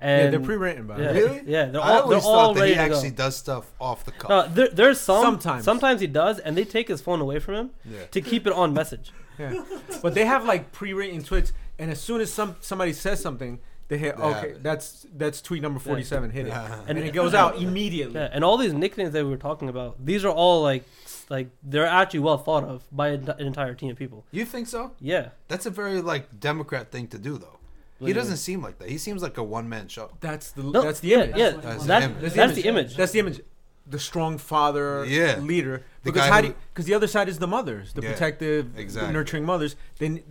[0.03, 1.15] And Yeah, they're pre-written by yeah, him.
[1.17, 1.43] Really?
[1.47, 4.05] Yeah, they're I all they're always all thought that ready he actually does stuff off
[4.07, 4.31] the cuff.
[4.31, 5.65] No, there, there's some Sometimes.
[5.65, 8.07] sometimes he does, and they take his phone away from him yeah.
[8.11, 9.13] to keep it on message.
[9.39, 9.63] Yeah.
[10.03, 13.59] But they have like pre-written tweets, and as soon as some somebody says something,
[13.89, 16.31] they hit They have okay, that's that's tweet number forty-seven.
[16.31, 16.81] Hit it, Yeah.
[16.89, 18.15] and it goes out immediately.
[18.21, 20.85] Yeah, and all these nicknames that we were talking about, these are all like
[21.31, 24.25] like they're actually well thought of by an an entire team of people.
[24.33, 24.93] You think so?
[25.01, 27.57] Yeah, That's a very like Democrat thing to do, though.
[27.99, 28.89] What He doesn't seem like that.
[28.89, 30.11] He seems like a one man show.
[30.21, 31.37] That's the No, that's the yeah, image.
[31.37, 32.35] yeah, That's that's, the image.
[32.35, 32.97] that's, the image.
[32.97, 33.41] That's the image.
[33.87, 35.39] The strong father, Yeah.
[35.39, 35.79] leader.
[36.03, 38.79] The Because guy how do because the other side is the mothers, the Yeah, protective,
[38.79, 39.13] exactly.
[39.13, 39.77] nurturing mothers.
[39.99, 40.23] Then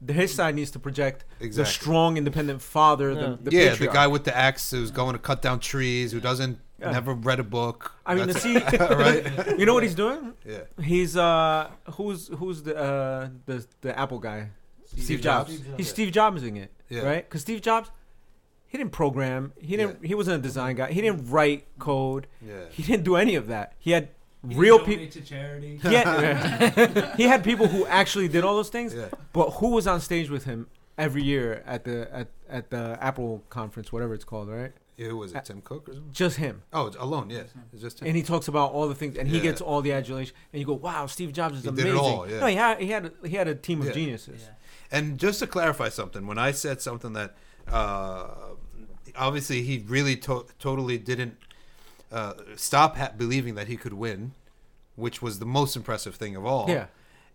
[0.00, 3.12] the, his side needs to project the strong, independent father.
[3.12, 3.20] Yeah.
[3.20, 6.20] The, the yeah, the guy with the axe who's going to cut down trees, who
[6.20, 6.90] doesn't Yeah.
[6.92, 7.92] never read a book.
[8.04, 9.58] I mean, the That's- see, right?
[9.58, 10.34] you know what he's doing?
[10.44, 10.60] Yeah.
[10.82, 14.50] He's uh, who's who's the uh the the Apple guy?
[14.84, 15.50] Steve, Jobs.
[15.56, 15.64] Jobs.
[15.76, 15.92] He's Yeah.
[15.92, 17.02] Steve Jobsing it, Yeah.
[17.02, 17.28] right?
[17.28, 17.90] Because Steve Jobs,
[18.68, 19.52] he didn't program.
[19.60, 20.04] He didn't.
[20.04, 20.92] He wasn't a design guy.
[20.92, 22.26] He didn't write code.
[22.40, 22.54] Yeah.
[22.70, 23.72] He didn't do any of that.
[23.78, 24.08] He had
[24.48, 25.06] He real people.
[25.06, 25.78] to charity.
[25.82, 28.94] He had, he had people who actually did all those things.
[28.94, 29.06] Yeah.
[29.32, 30.68] But who was on stage with him
[30.98, 34.72] every year at the at, at the Apple conference, whatever it's called, right?
[34.96, 35.44] Yeah, Who was it?
[35.44, 36.12] Tim Cook or something?
[36.12, 36.62] Just him.
[36.72, 37.28] Oh, it's alone.
[37.28, 37.42] Yeah.
[37.72, 38.08] It's just him.
[38.08, 39.42] And he talks about all the things, and he Yeah.
[39.42, 40.34] gets all the adulation.
[40.52, 42.40] And you go, "Wow, Steve Jobs is He did it amazing." all, yeah.
[42.40, 43.92] No, he had he had a, he had a team of Yeah.
[43.92, 44.48] geniuses.
[44.90, 47.36] And just to clarify something, when I said something that
[47.68, 48.28] uh,
[49.16, 51.36] obviously he really to- totally didn't
[52.12, 54.32] uh, stop ha- believing that he could win,
[54.94, 56.66] which was the most impressive thing of all.
[56.70, 56.86] Yeah.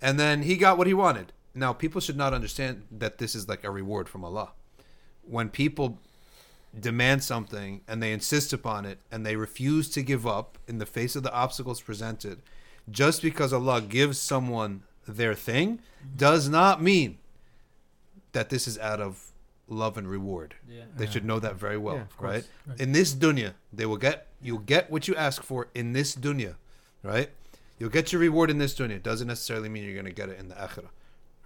[0.02, 1.34] And then he got what he wanted.
[1.54, 4.52] Now, people should not understand that this is like a reward from Allah.
[5.24, 6.00] When people
[6.78, 10.86] demand something and they insist upon it and they refuse to give up in the
[10.86, 12.42] face of the obstacles presented,
[12.90, 15.80] just because Allah gives someone their thing
[16.16, 17.18] does not mean
[18.32, 19.32] that this is out of
[19.68, 20.56] love and reward.
[20.70, 20.84] Yeah.
[20.96, 22.46] They should know that very well, Yeah, right?
[22.66, 22.80] Right.
[22.80, 26.56] In this dunya, they will get you'll get what you ask for in this dunya,
[27.04, 27.30] right?
[27.80, 28.92] You'll get your reward in this dunya.
[28.92, 30.90] It doesn't necessarily mean you're going to get it in the akhirah,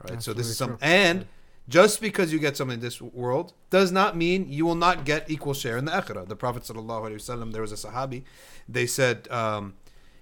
[0.09, 0.21] right?
[0.21, 1.28] so this is some Absolutely and
[1.68, 5.30] just because you get something in this world does not mean you will not get
[5.30, 6.28] equal share in the akhirah.
[6.28, 8.24] The Prophet sallallahu alaihi wasallam, there was a sahabi,
[8.70, 9.74] they said um,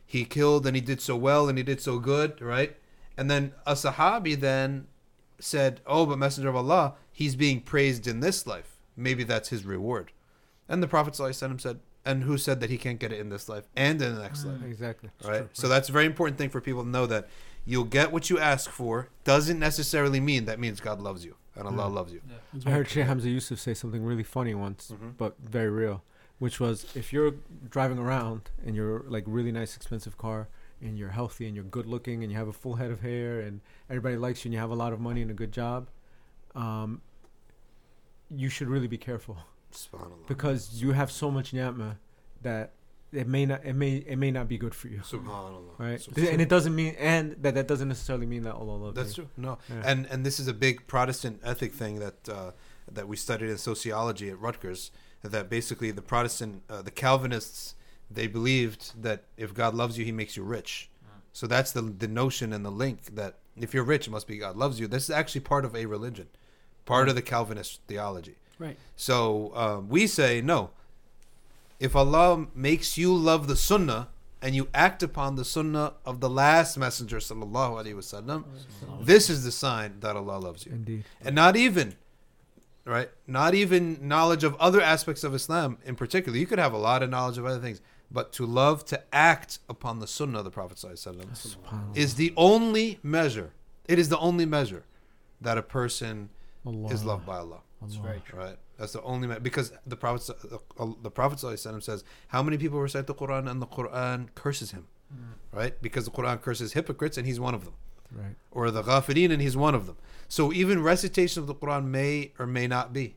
[0.05, 2.75] he killed and he did so well and he did so good, right?
[3.17, 4.87] And then a sahabi then
[5.39, 8.77] said, "Oh, but Messenger of Allah, he's being praised in this life.
[8.95, 10.11] Maybe that's his reward."
[10.69, 13.49] And the Prophet ﷺ said, "And who said that he can't get it in this
[13.49, 15.09] life and in the next life?" Exactly.
[15.23, 15.47] Right.
[15.53, 17.27] So that's a very important thing for people to know that
[17.65, 21.67] you'll get what you ask for doesn't necessarily mean that means God loves you and
[21.67, 21.93] Allah Mm.
[21.93, 22.21] loves you.
[22.65, 25.17] I heard Sheikh Hamza Yusuf say something really funny once, Mhm.
[25.17, 26.03] but very real,
[26.39, 27.35] which was if you're
[27.69, 30.49] driving around in your like really nice expensive car
[30.81, 33.39] and you're healthy and you're good looking and you have a full head of hair
[33.39, 35.89] and everybody likes you and you have a lot of money and a good job,
[36.55, 37.01] um,
[38.29, 39.37] you should really be careful
[40.27, 41.95] because you have so much ni'mah
[42.41, 42.71] that
[43.13, 44.99] it may not it may it may not be good for you.
[44.99, 45.77] Subhanallah.
[45.77, 46.31] Right, Subhanallah.
[46.33, 49.23] and it doesn't mean, and that that doesn't necessarily mean that Allah loves That's you.
[49.23, 49.29] true.
[49.37, 49.81] No, Yeah.
[49.85, 52.51] and and this is a big Protestant ethic thing that uh,
[52.91, 54.91] that we studied in sociology at Rutgers.
[55.23, 57.75] That basically the Protestant, uh, the Calvinists,
[58.11, 60.89] they believed that if God loves you, He makes you rich.
[61.31, 64.37] So that's the the notion and the link that if you're rich, it must be
[64.37, 64.87] God loves you.
[64.87, 66.27] This is actually part of a religion,
[66.85, 68.35] part of the Calvinist theology.
[68.59, 68.77] Right.
[68.95, 70.71] So um, we say no.
[71.83, 74.07] If Allah makes you love the Sunnah
[74.41, 78.45] and you act upon the Sunnah of the last Messenger, sallallahu alaihi wasallam,
[79.01, 81.03] this is the sign that Allah loves you, Indeed.
[81.25, 81.95] and not even,
[82.85, 83.09] right?
[83.27, 86.37] Not even knowledge of other aspects of Islam in particular.
[86.37, 89.59] You could have a lot of knowledge of other things, but to love to act
[89.67, 93.51] upon the Sunnah of the Prophet sallallahu alaihi wasallam is the only measure.
[93.89, 94.85] It is the only measure
[95.41, 96.29] that a person
[96.89, 97.59] is loved by Allah.
[97.81, 98.07] That's Allah.
[98.07, 98.39] very true.
[98.39, 98.57] Right.
[98.77, 100.29] That's the only ma- because the prophet
[100.79, 104.87] uh, the prophet says how many people recite the Quran and the Quran curses him,
[105.51, 105.79] right?
[105.81, 107.75] Because the Quran curses hypocrites and he's one of them,
[108.11, 108.35] Right.
[108.51, 109.97] or the ghafilin and he's one of them.
[110.27, 113.15] So even recitation of the Quran may or may not be,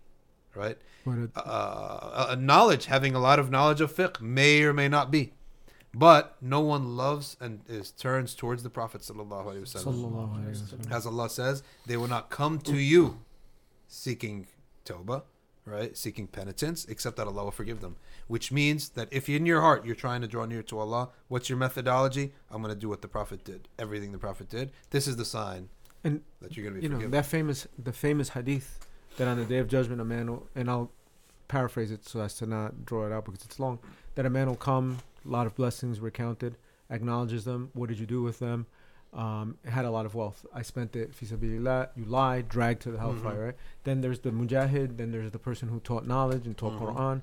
[0.55, 0.77] right?
[1.07, 4.89] But it, Uh, a knowledge, having a lot of knowledge of fiqh may or may
[4.89, 5.33] not be,
[5.95, 9.95] but no one loves and is turns towards the Prophet sallallahu alaihi wasallam.
[9.95, 10.93] Sallallahu alayhi wa sallam.
[10.93, 13.21] As Allah says, they will not come to you
[13.89, 14.47] seeking
[14.85, 15.23] tawbah,
[15.67, 15.97] right?
[15.97, 17.97] Seeking penitence, except that Allah will forgive them.
[18.29, 21.51] Which means that if in your heart you're trying to draw near to Allah, what's
[21.51, 22.33] your methodology?
[22.51, 23.69] I'm going to do what the Prophet did.
[23.79, 24.71] Everything the Prophet did.
[24.91, 25.69] This is the sign
[26.05, 28.79] And that you're going to be you know that famous the famous hadith
[29.17, 30.91] that on the day of judgment a man will, and I'll
[31.49, 33.79] paraphrase it so as to not draw it out because it's long
[34.15, 36.57] that a man will come a lot of blessings recounted
[36.91, 38.67] acknowledges them what did you do with them
[39.15, 40.45] um, had a lot of wealth.
[40.55, 43.45] I spent it fi sabilillah you lie, dragged to the hellfire Mhm.
[43.47, 43.55] right?
[43.85, 46.81] Then there's the mujahid then there's the person who taught knowledge and taught Mhm.
[46.97, 47.23] Quran.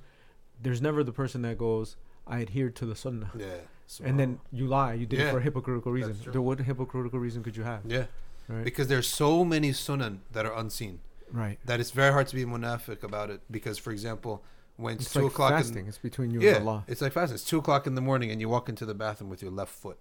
[0.61, 3.31] There's never the person that goes I adhered to the sunnah.
[3.37, 3.57] Yeah.
[4.03, 6.13] and then you lie you did it for a hypocritical reason.
[6.23, 7.81] that's what hypocritical reason could you have?
[7.85, 8.05] Yeah,
[8.47, 8.63] right?
[8.63, 11.01] Because there's so many sunan that are unseen.
[11.31, 11.59] Right.
[11.65, 13.41] That it's very hard to be munafiq about it.
[13.51, 14.43] Because, for example,
[14.77, 15.83] when it's, it's two like o'clock fasting.
[15.83, 16.83] In it's between you yeah, and Allah.
[16.87, 17.35] it's like fasting.
[17.35, 19.71] It's two o'clock in the morning, and you walk into the bathroom with your left
[19.73, 19.99] foot,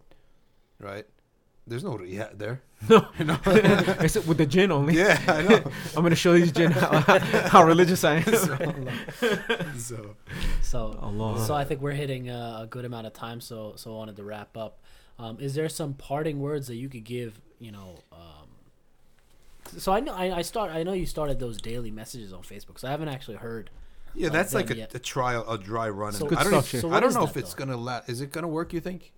[0.79, 1.07] right?
[1.67, 2.63] There's no riyat there.
[2.89, 3.07] No.
[3.17, 3.39] you know?
[3.47, 4.97] Except with the jinn only.
[4.99, 5.63] yeah, I know.
[5.97, 9.79] I'm gonna show these jinn how, how religious I am.
[9.79, 10.17] so
[10.63, 11.39] So, Allah.
[11.47, 13.41] so I think we're hitting a, a good amount of time.
[13.41, 14.81] So, so I wanted to wrap up.
[15.19, 17.41] Um, is there some parting words that you could give?
[17.61, 18.49] You know, um,
[19.79, 20.73] so I know I, I start.
[20.73, 22.81] I know you started those daily messages on Facebook.
[22.81, 23.71] So I haven't actually heard.
[24.15, 26.13] yeah, Like that's like a, a trial, a dry run.
[26.15, 26.89] So- Good I don't, stuff, even- Shay.
[26.89, 27.65] So I don't know that, if it's though?
[27.67, 28.09] gonna last.
[28.09, 28.73] Is it gonna work?
[28.73, 29.13] You think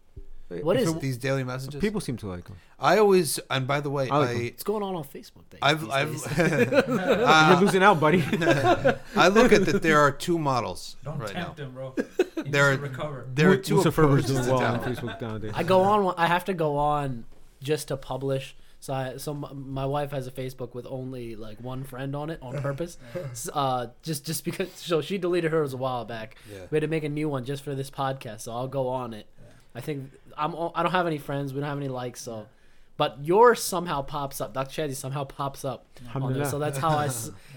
[0.49, 1.01] What is If it?
[1.01, 1.81] these daily messages?
[1.81, 2.57] People seem to like them.
[2.79, 4.43] I always, and by the way, I like I.
[4.45, 5.43] What's going on on Facebook?
[5.51, 6.27] These, I've, these I've, days?
[6.89, 8.23] You're uh, losing out, buddy.
[9.17, 9.81] I look at that.
[9.83, 11.45] There are two models Don't right now.
[11.45, 11.95] tempt him, bro.
[11.97, 13.27] He needs There- to recover.
[13.35, 14.81] There are two Musa approaches doing to well on.
[14.81, 15.53] Facebook nowadays.
[15.55, 16.15] I go on.
[16.19, 17.25] I have to go on
[17.63, 18.55] just to publish.
[18.81, 22.39] So, I, so my wife has a Facebook with only like one friend on it
[22.43, 22.99] on purpose.
[23.51, 24.69] Uh, just just because.
[24.75, 26.37] So she deleted hers a while back.
[26.53, 26.67] Yeah.
[26.71, 28.43] We had to make a new one just for this podcast.
[28.43, 29.27] So I'll go on it.
[29.75, 30.55] I think I'm.
[30.55, 31.53] o- I don't have any friends.
[31.53, 32.21] We don't have any likes.
[32.21, 32.47] So,
[32.97, 34.55] but yours somehow pops up.
[34.55, 34.83] Dr.
[34.89, 36.45] Shadi somehow pops up on there.
[36.45, 37.09] So that's how I.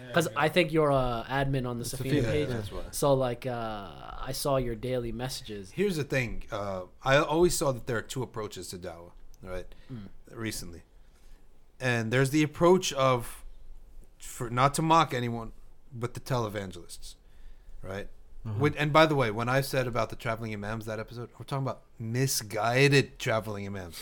[0.08, 0.34] Because yeah.
[0.46, 2.48] I think you're a admin on the It's Safina Safina, Yeah, page.
[2.50, 2.82] that's why.
[2.92, 3.88] So like, uh,
[4.20, 5.72] I saw your daily messages.
[5.72, 6.44] Here's the thing.
[6.52, 9.12] Uh, I always saw that there are two approaches to dawah,
[9.44, 9.68] right?
[9.94, 10.08] Mm.
[10.32, 10.82] Recently,
[11.80, 13.46] and there's the approach of,
[14.18, 15.52] for not to mock anyone,
[15.94, 17.16] but the televangelists,
[17.82, 18.08] right?
[18.48, 18.60] Uh-huh.
[18.60, 21.46] When, and by the way, when I said about the traveling imams that episode, we're
[21.46, 24.00] talking about misguided traveling imams,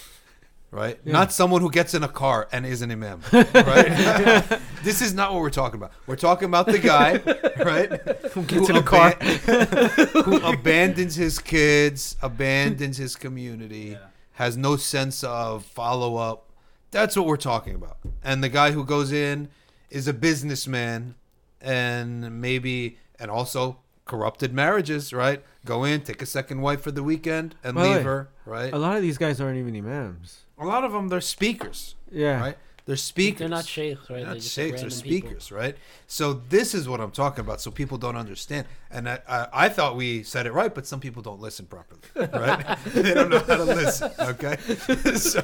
[0.71, 0.99] right?
[1.03, 1.13] Yeah.
[1.13, 4.59] Not someone who gets in a car and is an imam, right?
[4.83, 5.91] this is not what we're talking about.
[6.05, 7.13] We're talking about the guy,
[7.63, 7.89] right?
[8.33, 9.11] Who gets in a car?
[9.11, 14.07] who abandons his kids, abandons his community, Yeah.
[14.33, 16.51] has no sense of follow up.
[16.91, 17.97] That's what we're talking about.
[18.23, 19.49] And the guy who goes in
[19.89, 21.15] is a businessman
[21.61, 25.43] and maybe and also corrupted marriages, right?
[25.65, 28.73] Go in, take a second wife for the weekend and By leave way, her, right?
[28.73, 30.41] A lot of these guys aren't even imams.
[30.57, 32.39] A lot of them they're speakers, Yeah.
[32.39, 32.57] right?
[32.85, 33.39] They're speakers.
[33.39, 34.17] They're not sheikhs, right?
[34.17, 35.29] They're not They're sheikhs, they're random people.
[35.29, 35.75] speakers, right?
[36.05, 38.67] So this is what I'm talking about, so people don't understand.
[38.91, 42.01] And I, I, I thought we said it right, but some people don't listen properly,
[42.15, 42.77] right?
[42.85, 44.11] they don't know how to listen.
[44.19, 44.57] Okay,
[45.15, 45.41] so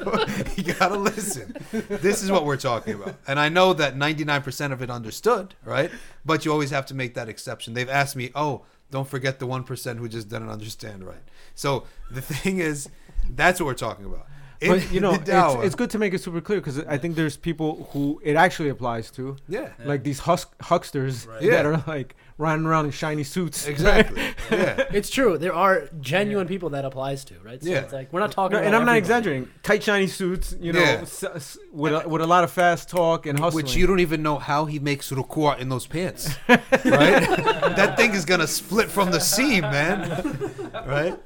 [0.55, 1.55] you gotta listen.
[1.71, 5.89] This is what we're talking about, and I know that 99% of it understood, right?
[6.23, 7.73] But you always have to make that exception.
[7.73, 11.23] They've asked me, oh, don't forget the one percent who just didn't understand right.
[11.55, 12.89] So the thing is,
[13.29, 14.27] that's what we're talking about.
[14.61, 17.15] In But you know, it's, it's good to make it super clear because I think
[17.15, 19.69] there's people who it actually applies to, yeah.
[19.79, 19.87] Yeah.
[19.87, 21.41] like these husk- hucksters Right.
[21.41, 21.51] Yeah.
[21.51, 23.67] that are like running around in shiny suits.
[23.73, 24.21] Exactly.
[24.51, 24.83] yeah.
[24.91, 25.37] It's true.
[25.37, 27.61] There are genuine people that applies to, right?
[27.63, 27.79] So Yeah.
[27.79, 28.53] it's like we're not talking.
[28.53, 29.47] No, about and I'm not exaggerating.
[29.63, 31.01] Tight, shiny suits, you know, Yeah.
[31.01, 33.65] s- s- with a, with a lot of fast talk and hustling.
[33.65, 36.65] Which you don't even know how he makes ruku' in those pants, right?
[37.79, 40.51] that thing is gonna split from the seam, man.
[40.85, 41.17] Right?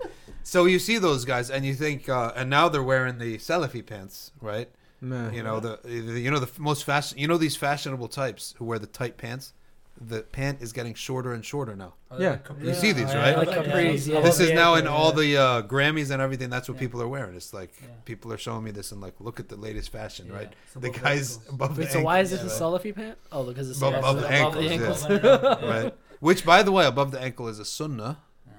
[0.48, 3.84] So you see those guys, and you think, uh, and now they're wearing the Salafi
[3.84, 4.70] pants, right?
[5.01, 5.30] Nah.
[5.32, 8.66] You know the, the you know the most fashion, you know these fashionable types who
[8.66, 9.54] wear the tight pants.
[10.00, 11.93] The pant is getting shorter and shorter now.
[12.12, 12.36] Uh, Yeah.
[12.38, 13.36] Capri- You see these, right?
[13.38, 14.20] Like capris, yeah.
[14.20, 16.50] This is now in all the uh, Grammys and everything.
[16.50, 16.82] That's what Yeah.
[16.86, 17.34] people are wearing.
[17.36, 17.88] It's like Yeah.
[18.04, 20.51] people are showing me this and like, look at the latest fashion, right?
[20.66, 21.54] It's The guys ankles.
[21.55, 22.82] above Wait, the so why is ankles, this a right?
[22.82, 23.17] Salafi pant?
[23.32, 24.72] Oh, because it's Above- above the ankles, yeah.
[24.72, 25.01] ankles.
[25.09, 25.70] Yeah.
[25.84, 25.93] right?
[26.20, 28.17] Which, by the way, above the ankle is a sunnah.
[28.46, 28.54] Yeah.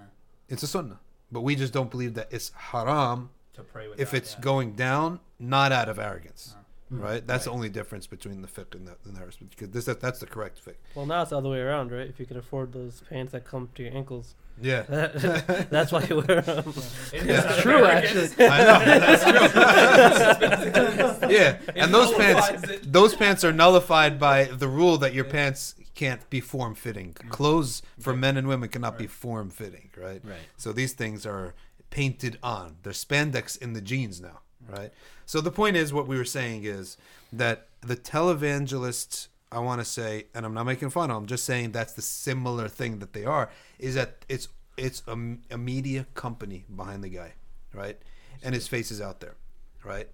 [0.49, 1.01] It's a sunnah,
[1.33, 4.41] but we just don't believe that it's haram To pray with if that, it's yeah.
[4.41, 6.55] going down, not out of arrogance,
[6.93, 7.03] Mm.
[7.03, 7.27] right?
[7.27, 10.01] That's the only difference between the fiqh and the, and the rest, because this that,
[10.01, 10.77] that's the correct fiqh.
[10.95, 12.07] Well, now it's the other way around, right?
[12.09, 14.83] If you can afford those pants that come to your ankles, Yeah,
[15.69, 16.65] that's why you wear them.
[17.13, 17.41] It is Yeah.
[17.43, 18.19] not True, American.
[18.19, 18.47] actually.
[18.47, 18.79] I know.
[20.07, 21.29] That's true.
[21.31, 22.93] yeah, and those pants, it.
[22.93, 27.15] those pants are nullified by the rule that your pants can't be form fitting.
[27.15, 27.31] Mm-hmm.
[27.31, 28.21] Clothes for Right.
[28.21, 30.21] men and women cannot be form fitting, right?
[30.25, 30.39] Right.
[30.57, 31.55] So these things are
[31.91, 32.77] painted on.
[32.83, 34.75] They're spandex in the jeans now, mm-hmm.
[34.75, 34.93] right?
[35.25, 36.97] So the point is, what we were saying is
[37.33, 41.17] that the televangelist I want to say, and I'm not making fun of.
[41.17, 43.49] I'm just saying that's the similar thing that they are.
[43.79, 45.17] Is that it's it's a,
[45.51, 47.35] a media company behind the guy,
[47.73, 47.97] right?
[48.43, 49.37] And his face is out there,
[49.85, 50.09] right?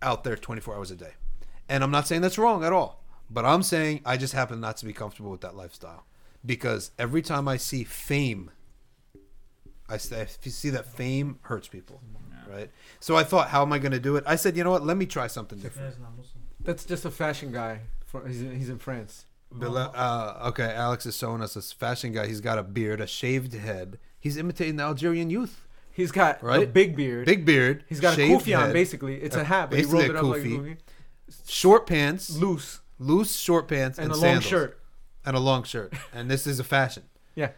[0.00, 1.12] Out there 24 hours a day.
[1.68, 4.76] And I'm not saying that's wrong at all, but I'm saying I just happen not
[4.78, 6.04] to be comfortable with that lifestyle
[6.44, 8.50] because every time I see fame,
[9.88, 12.00] I say, if you see that fame hurts people,
[12.50, 12.70] right?
[13.00, 14.24] So I thought, how am I going to do it?
[14.26, 14.84] I said, you know what?
[14.84, 15.94] Let me try something different.
[16.60, 17.80] That's just a fashion guy.
[18.06, 19.26] For, he's, in, he's in France.
[19.52, 22.26] Bele- uh, okay, Alex is showing us this fashion guy.
[22.26, 23.98] He's got a beard, a shaved head.
[24.18, 25.66] He's imitating the Algerian youth.
[25.92, 26.72] He's got a Right?
[26.72, 27.26] big beard.
[27.26, 27.84] Big beard.
[27.88, 29.16] He's got a shaved kufi on, basically.
[29.20, 30.76] It's a, Uh, hat, but he basically rolled a it up like a kufi.
[30.76, 31.48] kufi.
[31.48, 32.80] Short pants, Loose.
[33.04, 34.44] Loose short pants, And, and, a long sandals.
[34.44, 34.80] shirt.
[35.26, 35.92] and a long shirt.
[36.12, 37.04] And this is a fashion.
[37.36, 37.50] Yeah.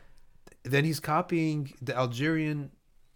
[0.62, 2.70] Then he's copying the Algerian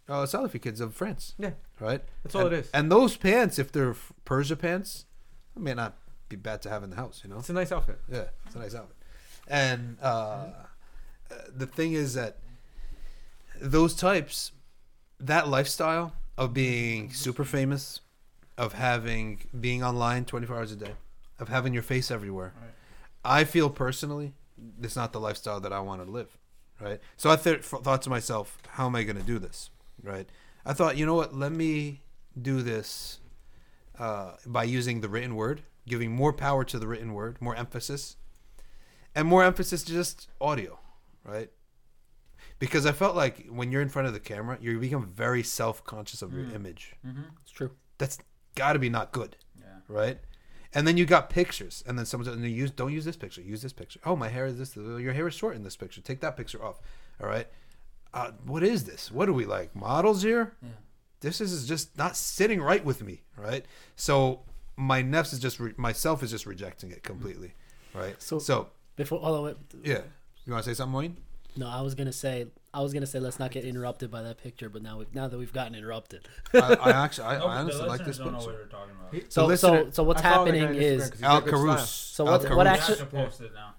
[0.07, 1.33] uh, Salafi kids of France.
[1.39, 1.53] Yeah.
[1.79, 2.03] Right.
[2.23, 2.69] That's all and, it is.
[2.71, 3.95] And those pants, if they're
[4.25, 5.05] Persia pants,
[5.57, 5.97] may not
[6.29, 7.21] be bad to have in the house.
[7.23, 7.39] You know.
[7.39, 7.99] It's a nice outfit.
[8.07, 8.95] Yeah, it's a nice outfit.
[9.47, 10.49] And uh, uh,
[11.55, 12.37] the thing is that
[13.59, 14.51] those types,
[15.19, 18.01] that lifestyle of being super famous,
[18.57, 20.93] of having being online twenty four hours a day,
[21.41, 22.53] of having your face everywhere,
[23.25, 24.33] I feel personally,
[24.81, 26.37] it's not the lifestyle that I want to live.
[26.79, 26.99] Right.
[27.17, 29.69] So I th- thought to myself, how am I going to do this?
[30.01, 30.27] Right.
[30.65, 31.35] I thought, you know what?
[31.35, 32.01] Let me
[32.41, 33.19] do this
[33.99, 38.15] uh, by using the written word, giving more power to the written word, more emphasis,
[39.13, 40.79] and more emphasis to just audio,
[41.23, 41.49] right?
[42.57, 45.83] Because I felt like when you're in front of the camera, you become very self
[45.83, 46.93] conscious of your image.
[47.43, 47.71] It's true.
[47.99, 48.17] That's
[48.55, 49.65] got to be not good, Yeah.
[49.87, 50.19] right?
[50.73, 53.41] And then you got pictures, and then someone "No, use don't use this picture.
[53.41, 53.99] Use this picture.
[54.05, 54.75] Oh, my hair is this.
[54.75, 55.99] Your hair is short in this picture.
[56.01, 56.79] Take that picture off.
[57.21, 57.47] All right.
[58.13, 59.11] Uh, what is this?
[59.11, 60.53] What are we like models here?
[60.61, 60.69] Yeah.
[61.19, 63.65] This is just not sitting right with me, right?
[63.95, 64.41] So
[64.77, 67.53] my nefs is just re- myself is just rejecting it completely,
[67.93, 68.15] right?
[68.21, 69.57] So- so Before, hold on, wait.
[69.83, 70.01] yeah.
[70.45, 71.17] You want to say something, Moin?
[71.57, 74.37] No, I was gonna say, I was gonna say, let's not get interrupted by that
[74.37, 74.69] picture.
[74.69, 77.87] But now, we've, now that we've gotten interrupted, I, I actually, I, No, I honestly
[77.87, 78.51] like this listeners don't know picture.
[78.51, 79.31] what we're talking about.
[79.33, 81.23] so listener- so so what's I follow the guy happening on Instagram is 'cause he's
[81.23, 81.77] Al got good style.
[81.77, 83.73] So Al what- what actually- have to post it now.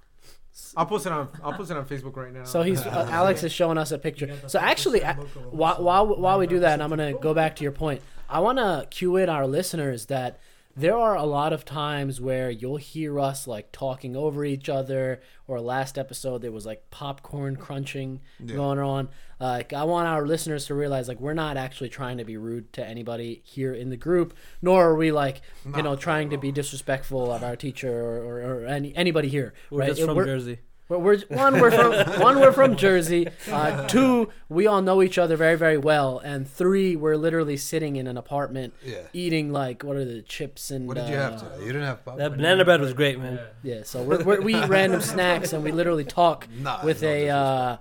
[0.77, 1.28] I'll post it on.
[1.43, 2.44] I'll post it on Facebook right now.
[2.44, 4.35] So he's uh, Alex is showing us a picture.
[4.49, 5.15] So actually, a-
[5.51, 8.03] while while while we do that, and I'm gonna go back to your point.
[8.28, 10.39] I want to cue in our listeners that
[10.77, 15.20] there are a lot of times where you'll hear us like talking over each other.
[15.47, 18.55] Or last episode, there was like popcorn crunching Yeah.
[18.57, 19.09] going on.
[19.39, 22.73] Like I want our listeners to realize like we're not actually trying to be rude
[22.74, 25.43] to anybody here in the group, nor are we like
[25.77, 29.53] you know trying to be disrespectful of our teacher or, or, or any anybody here.
[29.70, 29.89] We're right?
[29.90, 30.59] just from we're- Jersey.
[30.93, 31.59] Well, we're one.
[31.59, 32.39] We're from one.
[32.39, 33.27] We're from Jersey.
[33.51, 36.19] Uh, two, we all know each other very, very well.
[36.19, 38.98] And three, we're literally sitting in an apartment, Yeah.
[39.14, 40.86] eating like what are the chips and.
[40.86, 41.60] What did you uh, have today?
[41.60, 42.19] You didn't have popcorn.
[42.19, 43.40] That banana bread was great, man.
[43.62, 43.77] Yeah.
[43.77, 47.09] Yeah, so we're, we're, we eat random snacks and we literally talk Nah, with no
[47.09, 47.77] a uh,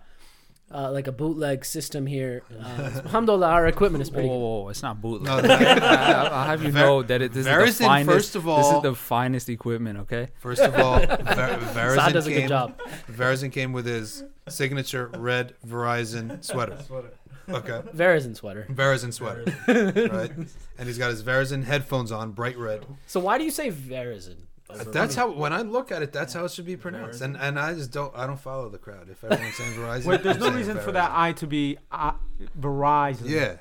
[0.73, 2.43] uh, like a bootleg system here.
[2.51, 2.63] Uh,
[3.05, 4.41] alhamdulillah, our equipment is Whoa, pretty whoa, good.
[4.63, 5.23] whoa, it's not bootleg.
[5.27, 8.15] No, that- I- I'll have you Ver- know that it, this is Verizon, the finest.
[8.15, 9.99] first of all, this is the finest equipment.
[9.99, 10.29] Okay.
[10.39, 11.07] First of all, Ver-
[11.73, 12.41] Verizon Saad does a came.
[12.41, 12.79] good job.
[13.11, 16.77] Verizon came with his signature red Verizon sweater.
[17.49, 18.65] Okay, Verizon sweater.
[18.69, 20.31] Verizon sweater, right?
[20.77, 22.85] And he's got his Verizon headphones on, bright red.
[23.07, 24.37] So why do you say Verizon?
[24.91, 27.21] That's how when I look at it, that's how it should be pronounced.
[27.21, 29.09] And and I just don't I don't follow the crowd.
[29.09, 31.77] If everyone's saying Verizon, Wait, there's I'm no saying reason for that I to be
[31.91, 32.13] uh,
[32.59, 33.29] Verizon.
[33.29, 33.57] Yeah,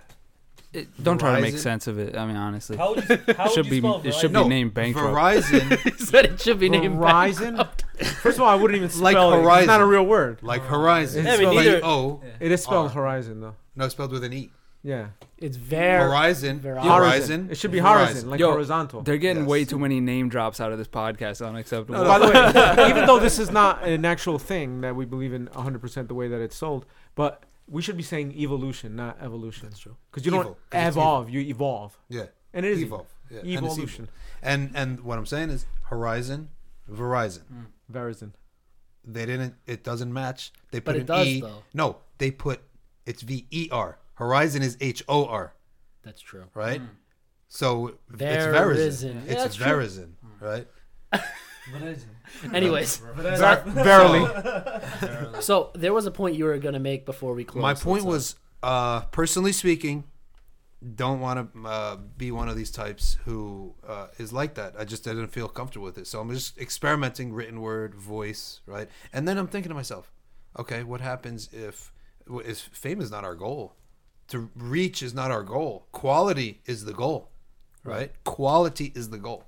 [0.73, 2.16] It, don't try to make sense of it.
[2.16, 4.32] I mean, honestly, How would you, how it would should you be spell it should
[4.32, 4.43] Verizon?
[4.45, 5.15] be named bankrupt.
[5.15, 7.69] Verizon, said it should be named Verizon.
[8.23, 9.59] First of all, I wouldn't even spell Like it.
[9.62, 10.39] It's not a real word.
[10.43, 11.24] like Horizon.
[11.24, 12.93] Yeah, I mean, spelled neither- O, It is spelled R.
[12.95, 13.55] Horizon though.
[13.77, 14.51] no, spelled with an E.
[14.82, 15.09] Yeah.
[15.36, 16.09] It's Ver.
[16.09, 16.82] Horizon, Verizon.
[16.97, 17.48] Horizon.
[17.51, 17.82] It should be Verizon.
[17.82, 19.02] Horizon, like Yo, horizontal.
[19.02, 19.48] They're getting Yes.
[19.51, 21.47] way too many name drops out of this podcast.
[21.47, 22.02] Unacceptable.
[22.05, 25.48] By the way, even though this is not an actual thing that we believe in
[25.48, 29.69] 100% the way that it's sold, but we should be saying evolution, not evolution.
[29.69, 29.97] That's true.
[30.11, 31.98] Because you Evil, don't 'cause it's evolve, you evolve.
[32.09, 33.07] Yeah, And it is evolve.
[33.31, 33.39] Yeah.
[33.40, 33.69] and evil.
[33.70, 34.09] evolution.
[34.43, 36.48] And and what I'm saying is Horizon,
[36.90, 37.43] Verizon.
[37.52, 37.66] Mm.
[37.93, 38.32] Verizon.
[39.05, 39.55] They didn't.
[39.66, 40.52] It doesn't match.
[40.73, 41.40] They But put it an does, E.
[41.43, 41.62] though.
[41.73, 42.61] No, they put
[43.07, 43.98] it's V E R.
[44.20, 45.55] Horizon is H O R.
[46.02, 46.44] That's true.
[46.55, 46.82] Right.
[47.48, 48.52] So it's Verizon.
[48.52, 49.14] Verizon.
[49.26, 49.66] Yeah, It's that's true.
[49.66, 50.10] Verizon.
[50.40, 50.68] Right.
[52.52, 55.42] Anyways, Ver- verily.
[55.42, 57.62] so there was a point you were going to make before we close.
[57.62, 60.05] My point was, uh, personally speaking,
[60.94, 64.74] don't want to uh, be one of these types who uh, is like that.
[64.78, 68.88] I just didn't feel comfortable with it, so I'm just experimenting written word, voice, right?
[69.12, 70.12] And then I'm thinking to myself,
[70.59, 71.92] okay, what happens if
[72.44, 73.74] if fame is not our goal?
[74.31, 75.86] To reach is not our goal.
[75.93, 77.31] Quality is the goal,
[77.85, 78.12] right?
[78.24, 79.44] Quality is the goal,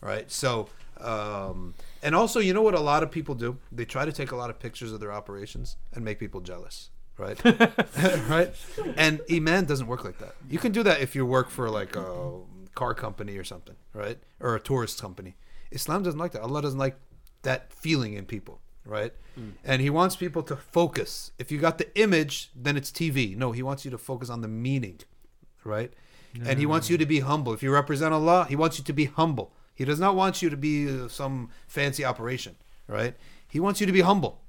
[0.00, 0.30] right?
[0.30, 0.68] So
[0.98, 3.58] Um, and also, you know what a lot of people do?
[3.70, 6.88] They try to take a lot of pictures of their operations and make people jealous,
[7.18, 7.38] right?
[8.28, 8.50] right?
[8.96, 10.34] And Iman doesn't work like that.
[10.48, 12.40] You can do that if you work for like a
[12.74, 14.18] car company or something, right?
[14.40, 15.36] Or a tourist company.
[15.70, 16.42] Islam doesn't like that.
[16.42, 16.96] Allah doesn't like
[17.42, 19.12] that feeling in people, right?
[19.64, 21.32] And He wants people to focus.
[21.38, 23.36] If you got the image, then it's TV.
[23.36, 25.00] No, He wants you to focus on the meaning,
[25.64, 25.92] right?
[26.44, 27.52] And He wants you to be humble.
[27.52, 29.52] If you represent Allah, He wants you to be humble.
[29.74, 32.56] He does not want you to be uh, some fancy operation,
[32.88, 33.14] right?
[33.46, 34.40] He wants you to be humble,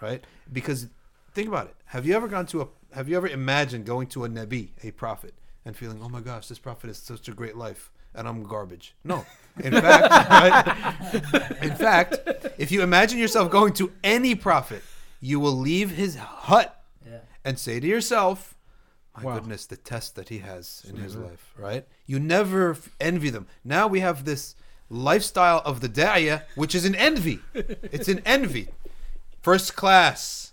[0.00, 0.24] right?
[0.52, 0.88] Because
[1.32, 1.76] think about it.
[1.86, 4.90] Have you ever gone to a have you ever imagined going to a nabi, a
[4.90, 8.42] prophet, and feeling, "Oh my gosh, this prophet is such a great life and I'm
[8.44, 9.24] garbage." No.
[9.62, 11.62] In fact, right?
[11.62, 12.18] In fact,
[12.58, 14.82] if you imagine yourself going to any prophet,
[15.20, 17.18] you will leave his hut Yeah.
[17.44, 18.54] and say to yourself,
[19.14, 19.34] my Wow.
[19.34, 21.86] goodness, the test that he has in his life, right?
[22.06, 23.46] You never f- envy them.
[23.62, 24.54] Now we have this
[24.88, 27.40] lifestyle of the da'iyah, which is an envy.
[27.54, 28.68] It's an envy.
[29.42, 30.52] First class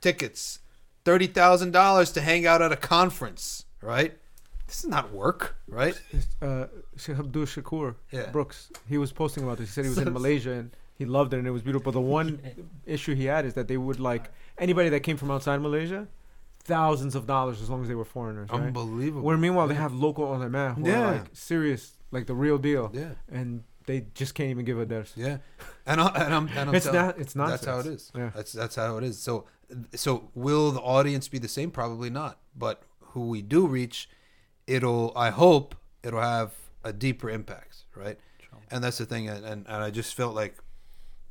[0.00, 0.58] tickets,
[1.04, 4.18] $30,000 to hang out at a conference, right?
[4.66, 6.00] This is not work, right?
[6.42, 6.66] uh,
[7.08, 8.30] Abdul Shakur Yeah.
[8.30, 9.68] Brooks, he was posting about this.
[9.68, 11.84] He said he was in Malaysia and he loved it and it was beautiful.
[11.92, 12.40] But the one
[12.86, 16.08] issue he had is that they would like anybody that came from outside Malaysia,
[16.64, 18.62] thousands of dollars as long as they were foreigners, right?
[18.62, 19.22] Unbelievable.
[19.22, 21.00] Where meanwhile they have local ulama who Yeah.
[21.02, 24.86] are like serious, like the real deal, yeah, and they just can't even give a
[24.86, 25.12] ders.
[25.14, 25.38] yeah.
[25.86, 27.18] And, I, and I'm, and I'm It's not.
[27.18, 27.60] It's nonsense.
[27.60, 28.10] That's how it is.
[28.16, 28.30] Yeah.
[28.34, 29.18] That's that's how it is.
[29.20, 29.44] So
[29.94, 31.70] so will the audience be the same?
[31.70, 32.38] Probably not.
[32.56, 32.82] But
[33.12, 34.08] who we do reach,
[34.66, 38.18] it'll I hope it'll have a deeper impact, right?
[38.70, 39.28] And that's the thing.
[39.28, 40.56] And, and and I just felt like,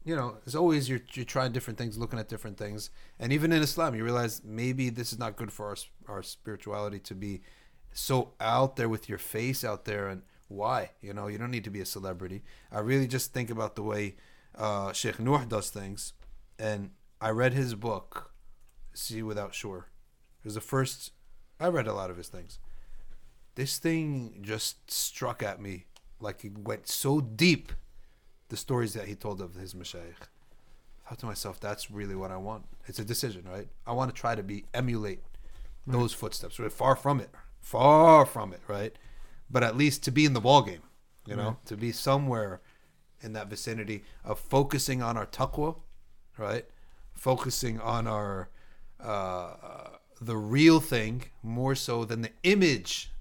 [0.03, 2.89] you know, as always you're you're trying different things, looking at different things,
[3.19, 5.77] and even in Islam, you realize maybe this is not good for our
[6.07, 7.41] our spirituality to be
[7.93, 11.27] so out there with your face out there and why you know?
[11.27, 12.43] You don't need to be a celebrity.
[12.71, 14.15] I really just think about the way
[14.55, 16.13] uh sheikh Nuh does things
[16.59, 18.31] and i read his book
[18.93, 19.89] Sea Without Shore.
[20.43, 21.11] It was the first
[21.59, 22.59] i read a lot of his things
[23.55, 25.85] this thing just struck at me
[26.19, 27.71] like it went so deep
[28.49, 30.27] the stories that he told of his mashayikh
[31.05, 32.65] I thought to myself that's really what i want.
[32.87, 33.67] It's a decision right?
[33.85, 35.21] I want to try to be emulate
[35.85, 36.57] those footsteps.
[36.59, 37.29] We're far from it.
[37.59, 38.97] Far from it right?
[39.49, 40.83] But at least to be in the ball game
[41.25, 41.57] you know?
[41.65, 42.61] To be somewhere
[43.21, 45.75] in that vicinity of focusing on our taqwa
[46.37, 46.65] right?
[47.13, 48.49] Focusing on our
[48.99, 49.53] uh,
[50.21, 53.12] the real thing more so than the image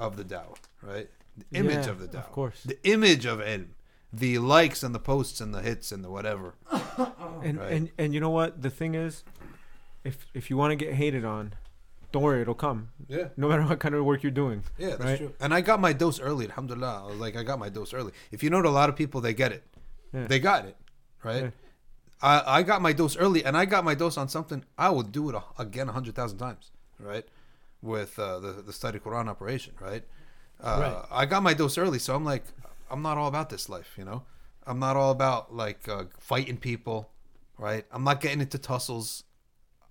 [0.00, 2.62] of the dawah right the image Yeah, of the dawah of course.
[2.64, 3.68] the image of ilm
[4.12, 6.54] the likes and the posts and the hits and the whatever
[7.46, 7.72] And Right.
[7.74, 8.60] and and you know what?
[8.66, 9.22] The thing is,
[10.04, 11.54] if if you want to get hated on,
[12.12, 12.80] don't worry, it'll come.
[13.08, 14.64] yeah No matter what kind of work you're doing.
[14.78, 15.18] Yeah, that's Right.
[15.18, 15.32] true.
[15.40, 17.04] And I got my dose early, alhamdulillah.
[17.04, 18.12] I was like, I got my dose early.
[18.32, 19.62] If you know a lot of people, they get it.
[20.12, 20.26] Yeah.
[20.26, 20.76] They got it,
[21.22, 21.44] right?
[21.44, 21.50] Yeah.
[22.22, 25.10] I, I got my dose early, and I got my dose on something I would
[25.12, 26.64] do it again a hundred thousand times,
[26.98, 27.26] right?
[27.82, 30.04] With uh, the the study Quran operation, right?
[30.62, 31.06] Uh, Right.
[31.10, 32.44] I got my dose early, so I'm like,
[32.90, 34.24] I'm not all about this life, you know.
[34.66, 37.08] I'm not all about like uh, fighting people,
[37.56, 37.86] right?
[37.90, 39.24] I'm not getting into tussles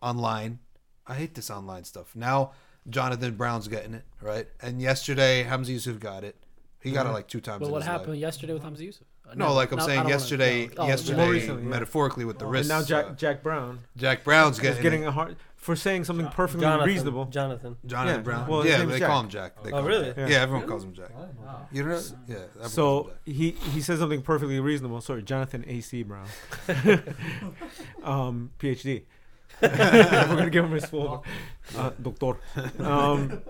[0.02, 0.60] online.
[1.08, 2.16] I hate this online stuff.
[2.16, 2.52] Now
[2.88, 4.48] Jonathan Brown's getting it, right?
[4.62, 6.36] And yesterday Hamza Yusuf got it.
[6.82, 7.60] He got it like two times.
[7.60, 8.20] But in what his happened life.
[8.22, 9.08] yesterday with Hamza Yusuf?
[9.30, 10.74] Uh, No, like I'm I saying, don't wanna- yesterday, no.
[10.78, 11.70] Oh, yesterday, More recently, yeah.
[11.70, 12.70] metaphorically with the And wrist.
[12.70, 16.28] now Jack uh, Jack Brown Jack Brown's is getting, getting a hard for saying something
[16.30, 16.88] perfectly Jonathan.
[16.88, 17.26] reasonable.
[17.26, 17.76] Jonathan.
[17.86, 18.48] Jonathan yeah, Brown.
[18.48, 19.08] well, his yeah, name's they Jack.
[19.10, 19.64] call him Jack.
[19.64, 20.06] They Oh, call him really?
[20.08, 20.18] Jack.
[20.18, 20.28] Yeah.
[20.28, 20.42] Yeah.
[20.42, 21.10] everyone calls him Jack.
[21.72, 22.02] You know?
[22.28, 22.36] Yeah.
[22.36, 23.18] everyone calls So him Jack.
[23.36, 25.02] he he says something perfectly reasonable.
[25.02, 26.04] Sorry, Jonathan A.C.
[26.04, 26.28] Brown,
[28.04, 29.04] um, PhD.
[29.62, 29.70] We're
[30.28, 31.26] gonna give him his full
[31.78, 32.40] uh, doctor.
[32.80, 33.42] Um,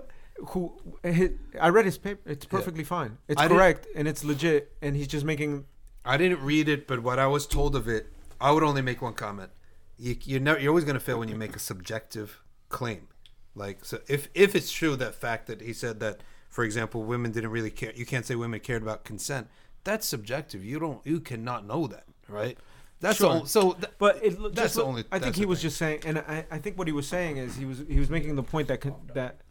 [0.48, 0.74] who
[1.04, 1.30] hi
[1.62, 2.22] I read his paper.
[2.30, 3.18] It's perfectly fine.
[3.28, 4.72] It's I didn't- correct and it's legit.
[4.82, 5.66] And he's just making.
[6.06, 8.08] I didn't read it, but what I was told of it,
[8.42, 9.52] I would only make one comment.
[10.00, 13.08] You, you're never, you're always going to fail when you make a subjective claim.
[13.56, 17.32] Like, so if if it's true that fact that he said that, for example, women
[17.32, 17.92] didn't really care.
[17.96, 19.48] You can't say women cared about consent.
[19.84, 20.64] That's subjective.
[20.64, 21.06] You don't.
[21.06, 22.58] You cannot know that, right?
[23.02, 23.30] That's Sure.
[23.30, 23.74] the only, so.
[23.74, 25.64] Th- But it, lo- That's just the only- I think he was thing.
[25.68, 28.10] just saying, and I, I think what he was saying is he was he was
[28.10, 29.42] making the point that con- that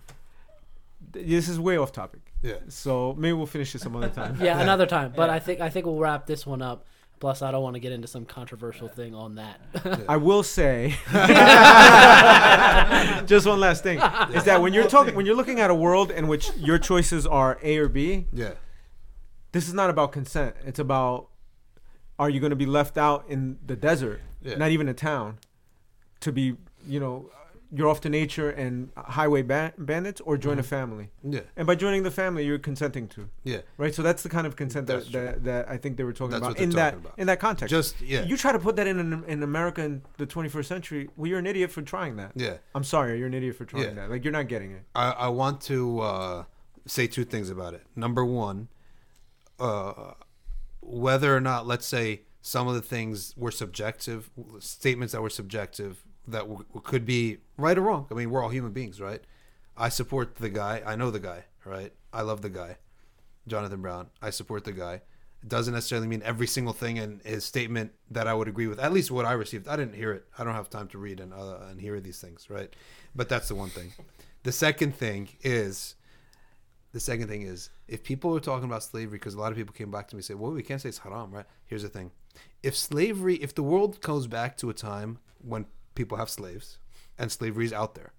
[1.12, 2.20] this is way off topic.
[2.42, 2.54] yeah.
[2.68, 4.38] So maybe we'll finish this some other time.
[4.40, 5.12] Yeah, another time.
[5.14, 6.86] But I think I think we'll wrap this one up.
[7.20, 9.60] Plus, I don't want to get into some controversial thing on that.
[10.08, 10.94] I will say,
[13.26, 13.98] just one last thing
[14.34, 17.26] is that when you're talking, when you're looking at a world in which your choices
[17.26, 18.52] are A or B, Yeah.
[19.52, 20.56] this is not about consent.
[20.64, 21.28] It's about
[22.18, 24.56] are you going to be left out in the desert, Yeah.
[24.56, 25.38] not even a town,
[26.20, 27.30] to be, you know,
[27.70, 31.10] you're off to nature and highway ba- bandits, or join a family.
[31.22, 33.60] Yeah, And by joining the family, you're consenting to, yeah.
[33.76, 33.94] right?
[33.94, 36.46] So that's the kind of consent that, that, that I think they were talking That's
[36.46, 37.14] about in that about.
[37.18, 37.70] in that context.
[37.70, 41.10] Just yeah, You try to put that in, in in America in the 21st century.
[41.16, 42.32] Well, you're an idiot for trying that.
[42.34, 42.56] yeah.
[42.74, 43.92] I'm sorry, you're an idiot for trying Yeah.
[43.94, 44.10] that.
[44.10, 44.82] Like you're not getting it.
[44.94, 46.44] I, I want to uh,
[46.86, 47.82] say two things about it.
[47.94, 48.68] Number one,
[49.60, 50.12] uh,
[50.80, 54.30] whether or not, let's say, some of the things were subjective,
[54.60, 58.06] statements that were subjective, that w- could be right or wrong.
[58.10, 59.22] I mean, we're all human beings, right?
[59.76, 60.82] I support the guy.
[60.84, 61.92] I know the guy, right?
[62.12, 62.76] I love the guy,
[63.46, 64.08] Jonathan Brown.
[64.20, 65.02] I support the guy.
[65.42, 68.80] It doesn't necessarily mean every single thing in his statement that I would agree with.
[68.80, 69.68] At least what I received.
[69.68, 70.24] I didn't hear it.
[70.36, 72.74] I don't have time to read and uh, and hear these things, right?
[73.14, 73.92] But that's the one thing.
[74.44, 75.96] The second thing is,
[76.92, 79.74] the second thing is, if people are talking about slavery, because a lot of people
[79.74, 81.88] came back to me and said, "Well, we can't say it's haram, right?" Here's the
[81.88, 82.12] thing:
[82.62, 85.66] if slavery, if the world goes back to a time when
[85.98, 86.78] people have slaves
[87.18, 88.12] and slavery is out there,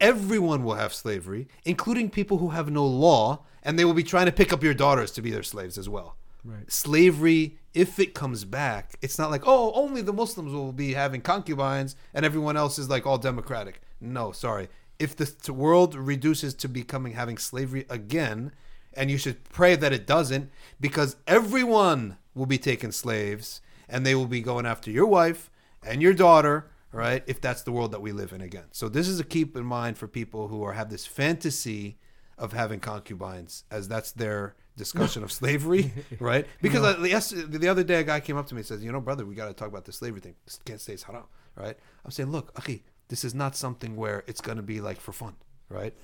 [0.00, 4.26] everyone will have slavery, including people who have no law, and they will be trying
[4.26, 6.16] to pick up your daughters to be their slaves as well.
[6.42, 6.70] Right.
[6.72, 11.20] Slavery, if it comes back, it's not like, oh, only the Muslims will be having
[11.20, 13.82] concubines and everyone else is like all democratic.
[14.00, 14.68] No, sorry.
[14.98, 18.52] If the world reduces to becoming having slavery again,
[18.94, 24.14] and you should pray that it doesn't, because everyone will be taking slaves and they
[24.14, 25.50] will be going after your wife
[25.84, 27.22] and your daughter, right?
[27.26, 28.64] If that's the world that we live in again.
[28.72, 31.98] So this is a keep in mind for people who are have this fantasy
[32.38, 36.46] of having concubines, as that's their discussion of slavery, right?
[36.60, 38.92] Because uh, yes, the other day a guy came up to me and says, "You
[38.92, 40.34] know, brother, we got to talk about the slavery thing.
[40.64, 41.24] Can't say it's haram,
[41.56, 45.00] right?" I'm saying, "Look, okay, this is not something where it's going to be like
[45.00, 45.36] for fun,
[45.68, 45.94] right?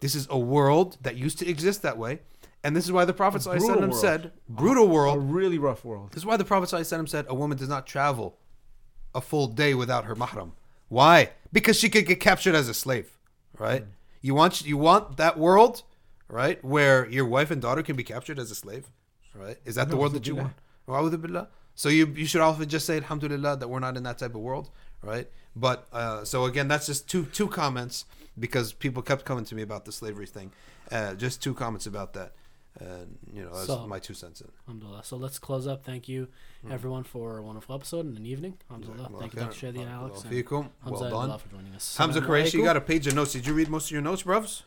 [0.00, 2.20] This is a world that used to exist that way,
[2.64, 3.94] and this is why the Prophet said brutal world.
[3.94, 6.10] said, brutal A really rough world.
[6.12, 8.38] This is why the Prophet said a woman does not travel
[9.14, 10.52] a full day without her mahram.
[10.88, 11.30] Why?
[11.52, 13.18] Because she could get captured as a slave,
[13.58, 13.84] right?
[14.20, 15.82] You want you want that world,
[16.28, 18.90] right, where your wife and daughter can be captured as a slave,
[19.34, 19.56] right?
[19.64, 20.54] Is that the world that you want?
[21.22, 21.48] Billah.
[21.74, 24.40] So you you should also just say alhamdulillah that we're not in that type of
[24.40, 24.70] world,
[25.02, 25.28] right?
[25.56, 28.04] But uh, so again, that's just two two comments
[28.38, 30.52] because people kept coming to me about the slavery thing.
[30.90, 32.32] Uh, just two comments about that.
[32.78, 34.54] And you know, that's So- my two cents in it.
[34.68, 35.04] Alhamdulillah.
[35.04, 35.84] So let's close up.
[35.84, 36.28] Thank you,
[36.70, 38.58] everyone, for a wonderful episode and an evening.
[38.70, 39.18] Alhamdulillah.
[39.18, 39.66] Thank you, Dr.
[39.72, 40.22] Shadi and Alex.
[40.22, 40.68] And Fiikum.
[40.84, 41.38] Hamza Well done.
[41.38, 41.96] For joining us.
[41.96, 43.32] Hamza Assalamu Qureshi, you got a page of notes.
[43.32, 44.62] Did you read most of your notes, bruvs?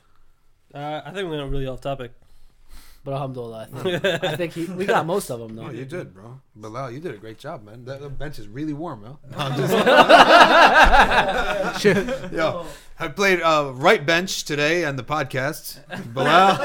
[0.74, 2.12] Uh, I think we went really off topic.
[3.06, 5.66] But Alhamdulillah, I think, I think he, we got most of them, though.
[5.68, 6.40] No, you did, bro.
[6.56, 7.84] Bilal, you did a great job, man.
[7.84, 9.18] That, that bench is really warm, man.
[12.32, 12.66] Yo,
[13.00, 15.80] I played uh, right bench today on the podcast.
[16.14, 16.56] Bilal,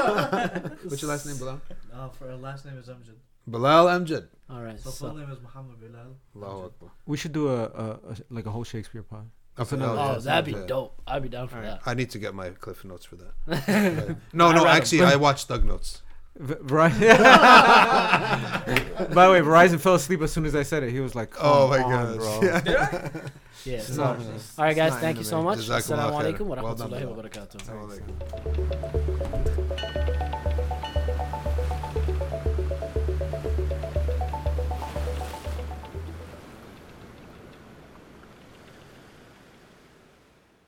[0.83, 1.59] what's your last name, Bilal?
[1.93, 3.15] Uh, for her last name is Amjad.
[3.47, 4.27] Bilal Amjad.
[4.49, 4.79] All right.
[4.79, 6.15] So So, full name is Muhammad Bilal.
[6.35, 6.89] Allahu Akbar.
[7.05, 9.29] We should do a, a, a like a whole Shakespeare pod.
[9.59, 10.65] Okay, another- oh, oh, yeah, that'd be yeah.
[10.67, 11.01] dope.
[11.05, 11.81] I'd be down for that.
[11.85, 14.15] I need to get my Cliff Notes for that.
[14.33, 16.01] No, no, actually, I watched Thug Notes.
[16.39, 16.99] V- Verizon.
[19.13, 20.91] By the way, Verizon fell asleep as soon as I said it.
[20.91, 22.17] He was like, Oh my on, gosh.
[22.17, 23.09] bro." Yeah.
[23.65, 23.75] Yeah.
[23.75, 24.19] It's so- not-
[24.57, 24.93] all right, guys.
[25.01, 25.59] Thank you so much.
[25.59, 26.23] Jazakumullah Assalamu khair.
[26.23, 27.57] alaikum wa rahmatullahi wa barakatuh.
[27.59, 28.13] Assalamu alaikum.